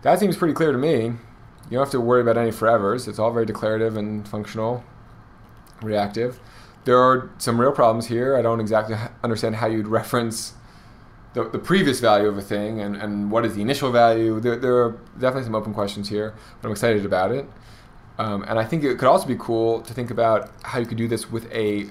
That 0.00 0.18
seems 0.18 0.38
pretty 0.38 0.54
clear 0.54 0.72
to 0.72 0.78
me. 0.78 1.12
You 1.64 1.76
don't 1.76 1.84
have 1.84 1.92
to 1.92 2.00
worry 2.00 2.20
about 2.20 2.36
any 2.36 2.50
forevers. 2.50 3.06
It's 3.06 3.18
all 3.18 3.32
very 3.32 3.46
declarative 3.46 3.96
and 3.96 4.26
functional, 4.26 4.84
reactive. 5.82 6.40
There 6.84 6.98
are 6.98 7.30
some 7.38 7.60
real 7.60 7.72
problems 7.72 8.06
here. 8.06 8.36
I 8.36 8.42
don't 8.42 8.60
exactly 8.60 8.96
understand 9.22 9.56
how 9.56 9.66
you'd 9.66 9.86
reference 9.86 10.54
the, 11.34 11.48
the 11.48 11.58
previous 11.58 12.00
value 12.00 12.28
of 12.28 12.36
a 12.36 12.42
thing 12.42 12.80
and, 12.80 12.96
and 12.96 13.30
what 13.30 13.44
is 13.44 13.54
the 13.54 13.62
initial 13.62 13.92
value. 13.92 14.40
There, 14.40 14.56
there 14.56 14.76
are 14.78 14.92
definitely 15.14 15.44
some 15.44 15.54
open 15.54 15.74
questions 15.74 16.08
here, 16.08 16.34
but 16.60 16.68
I'm 16.68 16.72
excited 16.72 17.04
about 17.04 17.30
it. 17.32 17.46
Um, 18.18 18.44
and 18.48 18.58
I 18.58 18.64
think 18.64 18.84
it 18.84 18.98
could 18.98 19.08
also 19.08 19.26
be 19.26 19.36
cool 19.38 19.80
to 19.82 19.94
think 19.94 20.10
about 20.10 20.50
how 20.62 20.78
you 20.78 20.86
could 20.86 20.98
do 20.98 21.08
this 21.08 21.30
with 21.30 21.50
a 21.52 21.90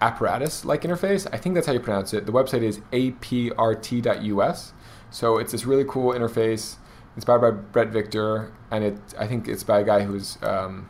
apparatus-like 0.00 0.82
interface. 0.82 1.26
I 1.32 1.38
think 1.38 1.54
that's 1.54 1.66
how 1.66 1.72
you 1.72 1.80
pronounce 1.80 2.12
it. 2.12 2.26
The 2.26 2.32
website 2.32 2.62
is 2.62 2.80
aprt.us. 2.92 4.72
So 5.10 5.38
it's 5.38 5.52
this 5.52 5.64
really 5.64 5.84
cool 5.84 6.12
interface 6.12 6.76
inspired 7.16 7.40
by 7.40 7.50
Bret 7.50 7.88
Victor, 7.88 8.52
and 8.70 8.84
it 8.84 8.98
I 9.18 9.26
think 9.26 9.48
it's 9.48 9.62
by 9.62 9.80
a 9.80 9.84
guy 9.84 10.02
who's 10.02 10.38
um, 10.42 10.88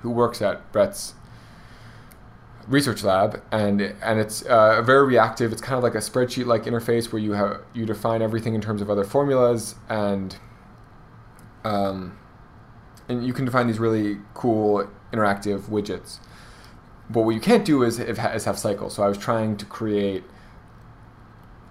who 0.00 0.10
works 0.10 0.42
at 0.42 0.70
Bret's 0.72 1.14
research 2.68 3.02
lab, 3.02 3.42
and 3.50 3.80
and 3.80 4.18
it's 4.18 4.42
uh, 4.42 4.82
very 4.82 5.06
reactive. 5.06 5.52
It's 5.52 5.62
kind 5.62 5.76
of 5.76 5.82
like 5.82 5.94
a 5.94 5.98
spreadsheet 5.98 6.46
like 6.46 6.64
interface 6.64 7.12
where 7.12 7.20
you 7.20 7.32
have 7.32 7.62
you 7.74 7.86
define 7.86 8.22
everything 8.22 8.54
in 8.54 8.60
terms 8.60 8.82
of 8.82 8.90
other 8.90 9.04
formulas 9.04 9.76
and 9.88 10.36
um, 11.64 12.16
and 13.08 13.26
you 13.26 13.32
can 13.32 13.44
define 13.44 13.66
these 13.66 13.78
really 13.78 14.18
cool 14.34 14.88
interactive 15.12 15.62
widgets. 15.62 16.18
But 17.08 17.22
what 17.22 17.34
you 17.34 17.40
can't 17.40 17.64
do 17.64 17.82
is, 17.82 17.98
is 17.98 18.44
have 18.44 18.58
cycles. 18.58 18.94
So 18.94 19.02
I 19.02 19.08
was 19.08 19.18
trying 19.18 19.56
to 19.58 19.64
create 19.64 20.24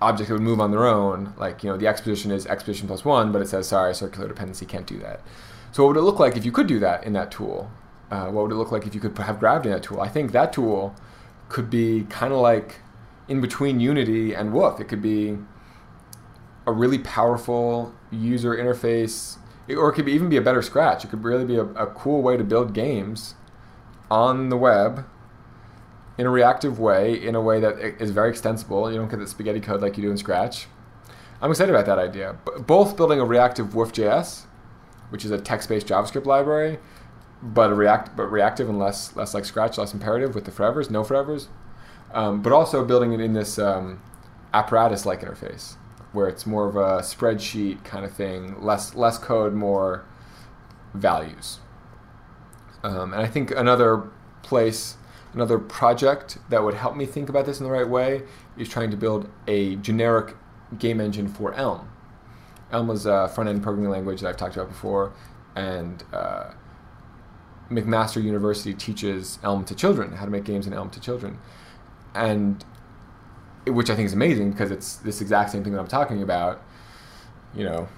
objects 0.01 0.29
that 0.29 0.35
would 0.35 0.43
move 0.43 0.59
on 0.59 0.71
their 0.71 0.85
own. 0.85 1.33
Like 1.37 1.63
you 1.63 1.69
know, 1.69 1.77
the 1.77 1.87
x 1.87 2.01
position 2.01 2.31
is 2.31 2.45
x 2.47 2.63
position 2.63 2.87
plus 2.87 3.05
one, 3.05 3.31
but 3.31 3.41
it 3.41 3.47
says 3.47 3.67
sorry, 3.67 3.93
circular 3.95 4.27
dependency 4.27 4.65
can't 4.65 4.87
do 4.87 4.99
that. 4.99 5.21
So 5.71 5.83
what 5.83 5.89
would 5.89 5.99
it 5.99 6.03
look 6.03 6.19
like 6.19 6.37
if 6.37 6.45
you 6.45 6.51
could 6.51 6.67
do 6.67 6.79
that 6.79 7.03
in 7.03 7.13
that 7.13 7.31
tool? 7.31 7.69
Uh, 8.11 8.27
what 8.27 8.43
would 8.43 8.51
it 8.51 8.55
look 8.55 8.71
like 8.71 8.85
if 8.85 8.93
you 8.93 9.01
could 9.01 9.17
have 9.17 9.39
gravity 9.39 9.69
in 9.69 9.75
that 9.75 9.83
tool? 9.83 9.99
I 9.99 10.07
think 10.07 10.31
that 10.31 10.53
tool 10.53 10.95
could 11.49 11.69
be 11.69 12.05
kind 12.09 12.31
of 12.31 12.39
like 12.39 12.75
in 13.27 13.41
between 13.41 13.79
Unity 13.79 14.33
and 14.33 14.53
Woof. 14.53 14.79
It 14.79 14.85
could 14.85 15.01
be 15.01 15.37
a 16.67 16.71
really 16.71 16.99
powerful 16.99 17.93
user 18.11 18.55
interface, 18.55 19.37
or 19.69 19.89
it 19.89 19.93
could 19.93 20.05
be, 20.05 20.13
even 20.13 20.29
be 20.29 20.37
a 20.37 20.41
better 20.41 20.61
Scratch. 20.61 21.03
It 21.03 21.09
could 21.09 21.23
really 21.23 21.45
be 21.45 21.55
a, 21.55 21.65
a 21.65 21.87
cool 21.87 22.21
way 22.21 22.37
to 22.37 22.43
build 22.43 22.73
games 22.73 23.35
on 24.09 24.49
the 24.49 24.57
web 24.57 25.05
in 26.17 26.25
a 26.25 26.29
reactive 26.29 26.79
way, 26.79 27.21
in 27.21 27.35
a 27.35 27.41
way 27.41 27.59
that 27.59 27.77
is 28.01 28.11
very 28.11 28.29
extensible. 28.29 28.91
You 28.91 28.97
don't 28.97 29.09
get 29.09 29.19
the 29.19 29.27
spaghetti 29.27 29.59
code 29.59 29.81
like 29.81 29.97
you 29.97 30.03
do 30.03 30.11
in 30.11 30.17
Scratch. 30.17 30.67
I'm 31.41 31.51
excited 31.51 31.73
about 31.73 31.85
that 31.85 31.99
idea. 31.99 32.37
B- 32.45 32.61
both 32.61 32.95
building 32.95 33.19
a 33.19 33.25
reactive 33.25 33.75
Woof.js, 33.75 34.43
which 35.09 35.25
is 35.25 35.31
a 35.31 35.39
text-based 35.39 35.87
JavaScript 35.87 36.25
library, 36.25 36.79
but 37.43 37.71
a 37.71 37.75
react 37.75 38.15
but 38.15 38.31
reactive 38.31 38.69
and 38.69 38.79
less 38.79 39.15
less 39.15 39.33
like 39.33 39.45
Scratch, 39.45 39.77
less 39.77 39.93
imperative 39.93 40.33
with 40.33 40.45
the 40.45 40.51
forevers, 40.51 40.89
no 40.89 41.03
forevers, 41.03 41.47
um, 42.13 42.41
but 42.41 42.53
also 42.53 42.85
building 42.85 43.13
it 43.13 43.19
in 43.19 43.33
this 43.33 43.59
um, 43.59 44.01
apparatus-like 44.53 45.21
interface 45.21 45.75
where 46.15 46.27
it's 46.27 46.45
more 46.45 46.67
of 46.67 46.77
a 46.77 47.01
spreadsheet 47.01 47.83
kind 47.83 48.05
of 48.05 48.11
thing, 48.11 48.59
less 48.63 48.95
less 48.95 49.17
code, 49.17 49.53
more 49.53 50.05
values. 50.93 51.59
Um, 52.83 53.13
and 53.13 53.21
I 53.21 53.27
think 53.27 53.51
another 53.51 54.09
place, 54.41 54.97
another 55.35 55.59
project 55.59 56.37
that 56.49 56.63
would 56.63 56.73
help 56.73 56.95
me 56.95 57.05
think 57.05 57.29
about 57.29 57.45
this 57.45 57.59
in 57.59 57.65
the 57.65 57.71
right 57.71 57.87
way 57.87 58.23
is 58.57 58.69
trying 58.69 58.89
to 58.89 58.97
build 58.97 59.29
a 59.47 59.75
generic 59.75 60.35
game 60.79 60.99
engine 61.01 61.27
for 61.27 61.53
Elm. 61.53 61.89
Elm 62.71 62.89
is 62.89 63.05
a 63.05 63.27
front-end 63.27 63.61
programming 63.61 63.91
language 63.91 64.21
that 64.21 64.29
I've 64.29 64.37
talked 64.37 64.55
about 64.55 64.69
before, 64.69 65.13
and 65.55 66.03
uh, 66.13 66.51
McMaster 67.69 68.23
University 68.23 68.73
teaches 68.73 69.37
Elm 69.43 69.65
to 69.65 69.75
children, 69.75 70.13
how 70.13 70.25
to 70.25 70.31
make 70.31 70.45
games 70.45 70.67
in 70.67 70.73
Elm 70.73 70.89
to 70.91 70.99
children, 70.99 71.37
and 72.15 72.63
which 73.67 73.89
I 73.89 73.95
think 73.95 74.05
is 74.05 74.13
amazing 74.13 74.51
because 74.51 74.71
it's 74.71 74.95
this 74.97 75.21
exact 75.21 75.51
same 75.51 75.63
thing 75.63 75.73
that 75.73 75.79
I'm 75.79 75.87
talking 75.87 76.23
about, 76.23 76.61
you 77.53 77.65
know. 77.65 77.89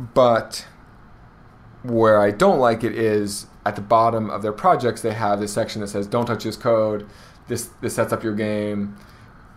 But 0.00 0.66
where 1.82 2.20
I 2.20 2.32
don't 2.32 2.58
like 2.58 2.82
it 2.82 2.96
is 2.96 3.46
at 3.64 3.76
the 3.76 3.82
bottom 3.82 4.28
of 4.30 4.42
their 4.42 4.52
projects 4.52 5.02
they 5.02 5.12
have 5.12 5.40
this 5.40 5.52
section 5.52 5.80
that 5.80 5.88
says 5.88 6.06
don't 6.06 6.26
touch 6.26 6.44
this 6.44 6.56
code. 6.56 7.06
This 7.48 7.70
this 7.80 7.94
sets 7.94 8.12
up 8.12 8.22
your 8.22 8.34
game. 8.34 8.96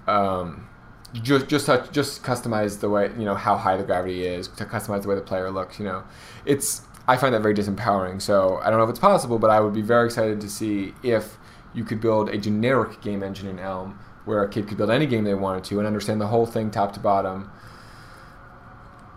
Um, 0.08 0.68
just 1.14 1.48
just 1.48 1.66
touch, 1.66 1.92
just 1.92 2.24
customize 2.24 2.80
the 2.80 2.90
way 2.90 3.12
you 3.18 3.26
know 3.26 3.36
how 3.36 3.56
high 3.58 3.78
the 3.78 3.84
gravity 3.84 4.26
is 4.26 4.48
to 4.50 4.66
customize 4.66 5.04
the 5.04 5.10
way 5.10 5.16
the 5.16 5.22
player 5.22 5.50
looks. 5.52 5.80
You 5.80 5.86
know, 5.86 6.04
it's 6.46 6.82
I 7.08 7.18
find 7.18 7.34
that 7.34 7.42
very 7.42 7.54
disempowering. 7.54 8.22
So 8.22 8.60
I 8.64 8.70
don't 8.70 8.80
know 8.80 8.84
if 8.84 8.90
it's 8.90 9.00
possible, 9.00 9.40
but 9.40 9.50
I 9.50 9.60
would 9.60 9.74
be 9.74 9.82
very 9.82 10.06
excited 10.06 10.42
to 10.42 10.50
see 10.50 10.94
if 11.04 11.38
you 11.74 11.84
could 11.84 12.02
build 12.02 12.30
a 12.30 12.38
generic 12.38 13.02
game 13.02 13.22
engine 13.22 13.48
in 13.48 13.60
Elm 13.60 14.00
where 14.26 14.42
a 14.44 14.50
kid 14.50 14.68
could 14.68 14.78
build 14.78 14.90
any 14.90 15.06
game 15.06 15.24
they 15.24 15.36
wanted 15.36 15.64
to 15.66 15.78
and 15.78 15.86
understand 15.86 16.20
the 16.20 16.28
whole 16.28 16.46
thing 16.46 16.72
top 16.72 16.94
to 16.94 17.00
bottom 17.00 17.52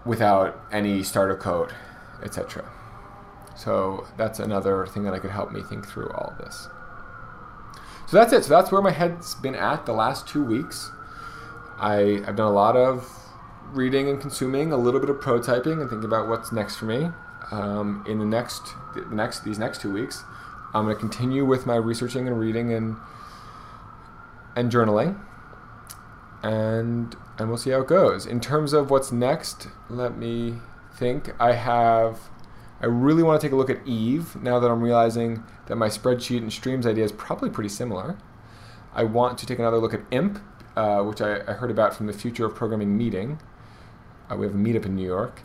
without 0.05 0.61
any 0.71 1.03
starter 1.03 1.37
code, 1.37 1.73
etc. 2.23 2.71
So 3.59 4.07
that's 4.17 4.39
another 4.39 4.87
thing 4.87 5.03
that 5.03 5.15
I 5.15 5.19
could 5.19 5.33
help 5.33 5.51
me 5.53 5.63
think 5.63 5.87
through 5.87 6.11
all 6.11 6.31
of 6.31 6.39
this. 6.39 6.69
So 8.07 8.17
that's 8.17 8.33
it. 8.33 8.45
So 8.45 8.51
that's 8.51 8.71
where 8.71 8.81
my 8.81 8.93
head's 8.93 9.35
been 9.35 9.57
at 9.57 9.85
the 9.85 9.93
last 9.93 10.29
two 10.29 10.45
weeks. 10.45 10.91
I, 11.79 12.23
I've 12.27 12.37
done 12.37 12.47
a 12.47 12.53
lot 12.53 12.77
of 12.77 13.07
reading 13.73 14.09
and 14.09 14.21
consuming, 14.21 14.73
a 14.73 14.77
little 14.77 15.01
bit 15.01 15.11
of 15.11 15.17
prototyping, 15.17 15.81
and 15.81 15.91
thinking 15.91 16.05
about 16.05 16.29
what's 16.29 16.53
next 16.53 16.77
for 16.77 16.87
me. 16.87 17.11
Um, 17.51 18.05
in 18.09 18.19
the 18.19 18.25
next, 18.25 18.75
the 18.95 19.05
next, 19.11 19.45
these 19.45 19.59
next 19.59 19.81
two 19.81 19.93
weeks, 19.93 20.25
I'm 20.73 20.85
going 20.85 20.95
to 20.95 21.01
continue 21.01 21.45
with 21.45 21.67
my 21.67 21.77
researching 21.77 22.29
and 22.29 22.39
reading 22.39 22.73
and 22.73 22.97
and 24.55 24.73
journaling, 24.73 25.21
and 26.43 27.15
and 27.39 27.49
we'll 27.49 27.57
see 27.57 27.71
how 27.71 27.81
it 27.81 27.87
goes. 27.87 28.27
In 28.27 28.41
terms 28.41 28.73
of 28.73 28.91
what's 28.91 29.13
next, 29.13 29.69
let 29.89 30.17
me 30.17 30.59
think. 30.95 31.33
I 31.41 31.53
have 31.53 32.21
I 32.81 32.87
really 32.87 33.23
want 33.23 33.41
to 33.41 33.47
take 33.47 33.53
a 33.53 33.57
look 33.57 33.71
at 33.71 33.85
Eve 33.87 34.37
now 34.37 34.61
that 34.61 34.71
I'm 34.71 34.81
realizing 34.81 35.43
that 35.67 35.77
my 35.77 35.89
spreadsheet 35.89 36.39
and 36.39 36.53
streams 36.53 36.87
idea 36.87 37.05
is 37.05 37.13
probably 37.13 37.51
pretty 37.51 37.71
similar. 37.71 38.17
I 38.95 39.05
want 39.05 39.37
to 39.39 39.47
take 39.47 39.59
another 39.59 39.79
look 39.79 39.95
at 39.95 40.03
IMP, 40.13 40.39
uh, 40.77 41.03
which 41.03 41.21
I, 41.21 41.41
I, 41.41 41.55
heard 41.55 41.71
about 41.71 41.95
from 41.95 42.07
the 42.07 42.13
Future 42.13 42.47
of 42.47 42.55
Programming 42.55 42.97
meeting. 42.97 43.41
Uh, 44.31 44.37
we 44.37 44.47
have 44.47 44.55
a 44.55 44.59
meetup 44.59 44.87
in 44.87 44.95
New 44.95 45.07
York. 45.07 45.43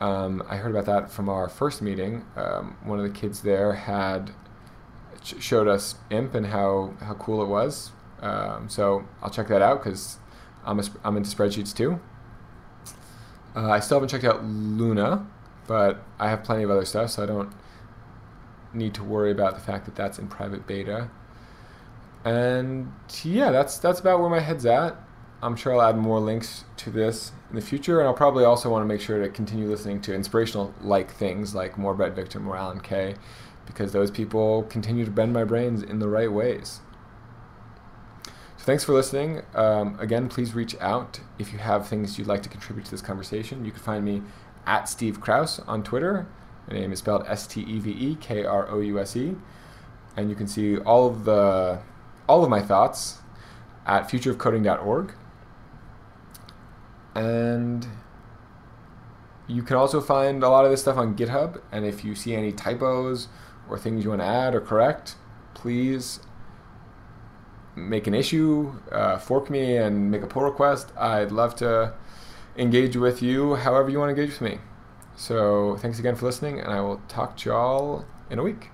Um, 0.00 0.42
I 0.48 0.56
heard 0.56 0.70
about 0.70 0.86
that 0.86 1.10
from 1.10 1.28
our 1.28 1.48
first 1.48 1.82
meeting. 1.82 2.24
Um, 2.36 2.76
one 2.84 3.00
of 3.00 3.04
the 3.04 3.10
kids 3.10 3.42
there 3.42 3.72
had 3.72 4.30
sh- 5.24 5.34
showed 5.40 5.66
us 5.66 5.96
IMP 6.10 6.34
and 6.34 6.46
how, 6.46 6.94
how 7.00 7.14
cool 7.14 7.42
it 7.42 7.48
was. 7.48 7.90
Um, 8.20 8.68
so 8.68 9.04
I'll 9.20 9.30
check 9.30 9.48
that 9.48 9.62
out 9.62 9.82
because 9.82 10.18
I'm, 10.64 10.80
I'm 11.02 11.16
into 11.16 11.34
spreadsheets 11.34 11.74
too. 11.74 12.00
Uh, 13.56 13.70
I 13.70 13.80
still 13.80 13.96
haven't 13.96 14.10
checked 14.10 14.24
out 14.24 14.44
Luna, 14.44 15.26
but 15.68 16.02
I 16.18 16.30
have 16.30 16.42
plenty 16.42 16.64
of 16.64 16.70
other 16.70 16.84
stuff, 16.84 17.10
so 17.10 17.22
I 17.22 17.26
don't 17.26 17.52
need 18.72 18.94
to 18.94 19.04
worry 19.04 19.30
about 19.30 19.54
the 19.54 19.60
fact 19.60 19.84
that 19.84 19.94
that's 19.94 20.18
in 20.18 20.26
private 20.26 20.66
beta. 20.66 21.10
And 22.24 22.92
yeah, 23.22 23.52
that's 23.52 23.78
that's 23.78 24.00
about 24.00 24.18
where 24.18 24.28
my 24.28 24.40
head's 24.40 24.66
at. 24.66 24.96
I'm 25.40 25.54
sure 25.54 25.74
I'll 25.74 25.82
add 25.82 25.96
more 25.96 26.18
links 26.18 26.64
to 26.78 26.90
this 26.90 27.30
in 27.50 27.54
the 27.54 27.62
future, 27.62 28.00
and 28.00 28.08
I'll 28.08 28.14
probably 28.14 28.44
also 28.44 28.70
want 28.70 28.82
to 28.82 28.86
make 28.86 29.00
sure 29.00 29.22
to 29.22 29.28
continue 29.28 29.68
listening 29.68 30.00
to 30.02 30.14
inspirational 30.14 30.74
like 30.80 31.12
things 31.12 31.54
like 31.54 31.78
more 31.78 31.94
Bret 31.94 32.16
Victor, 32.16 32.40
more 32.40 32.56
Alan 32.56 32.80
Kay, 32.80 33.14
because 33.66 33.92
those 33.92 34.10
people 34.10 34.64
continue 34.64 35.04
to 35.04 35.10
bend 35.10 35.32
my 35.32 35.44
brains 35.44 35.82
in 35.82 36.00
the 36.00 36.08
right 36.08 36.32
ways. 36.32 36.80
So 38.56 38.64
thanks 38.64 38.82
for 38.82 38.94
listening. 38.94 39.42
Um, 39.54 39.96
again, 40.00 40.28
please 40.28 40.54
reach 40.54 40.74
out 40.80 41.20
if 41.38 41.52
you 41.52 41.58
have 41.60 41.86
things 41.86 42.18
you'd 42.18 42.26
like 42.26 42.42
to 42.42 42.48
contribute 42.48 42.86
to 42.86 42.90
this 42.90 43.02
conversation. 43.02 43.64
You 43.64 43.70
can 43.70 43.80
find 43.80 44.04
me 44.04 44.22
at 44.68 44.88
Steve 44.88 45.20
Krouse 45.20 45.66
on 45.66 45.82
Twitter. 45.82 46.28
My 46.68 46.74
name 46.74 46.92
is 46.92 46.98
spelled 46.98 47.24
S 47.26 47.46
T 47.46 47.62
E 47.62 47.78
V 47.80 47.90
E 47.90 48.16
K 48.20 48.44
R 48.44 48.70
O 48.70 48.80
U 48.80 49.00
S 49.00 49.16
E, 49.16 49.34
and 50.16 50.28
you 50.28 50.36
can 50.36 50.46
see 50.46 50.78
all 50.78 51.08
of 51.08 51.24
the 51.24 51.80
all 52.28 52.44
of 52.44 52.50
my 52.50 52.60
thoughts 52.60 53.18
at 53.86 54.06
futureofcoding.org. 54.08 55.14
And 57.14 57.86
you 59.48 59.62
can 59.62 59.76
also 59.76 60.00
find 60.02 60.42
a 60.42 60.50
lot 60.50 60.66
of 60.66 60.70
this 60.70 60.82
stuff 60.82 60.98
on 60.98 61.16
GitHub. 61.16 61.60
And 61.72 61.86
if 61.86 62.04
you 62.04 62.14
see 62.14 62.34
any 62.34 62.52
typos 62.52 63.28
or 63.68 63.78
things 63.78 64.04
you 64.04 64.10
want 64.10 64.20
to 64.20 64.26
add 64.26 64.54
or 64.54 64.60
correct, 64.60 65.16
please 65.54 66.20
make 67.74 68.06
an 68.06 68.14
issue, 68.14 68.74
uh, 68.92 69.16
fork 69.16 69.48
me, 69.48 69.76
and 69.76 70.10
make 70.10 70.22
a 70.22 70.26
pull 70.26 70.42
request. 70.42 70.92
I'd 70.98 71.32
love 71.32 71.56
to 71.56 71.94
engage 72.58 72.96
with 72.96 73.22
you 73.22 73.54
however 73.54 73.88
you 73.88 73.98
want 73.98 74.14
to 74.14 74.20
engage 74.20 74.38
with 74.38 74.50
me. 74.52 74.58
So 75.16 75.76
thanks 75.80 75.98
again 75.98 76.16
for 76.16 76.26
listening, 76.26 76.60
and 76.60 76.70
I 76.72 76.80
will 76.80 77.00
talk 77.08 77.36
to 77.38 77.50
y'all 77.50 78.04
in 78.30 78.38
a 78.38 78.42
week. 78.42 78.70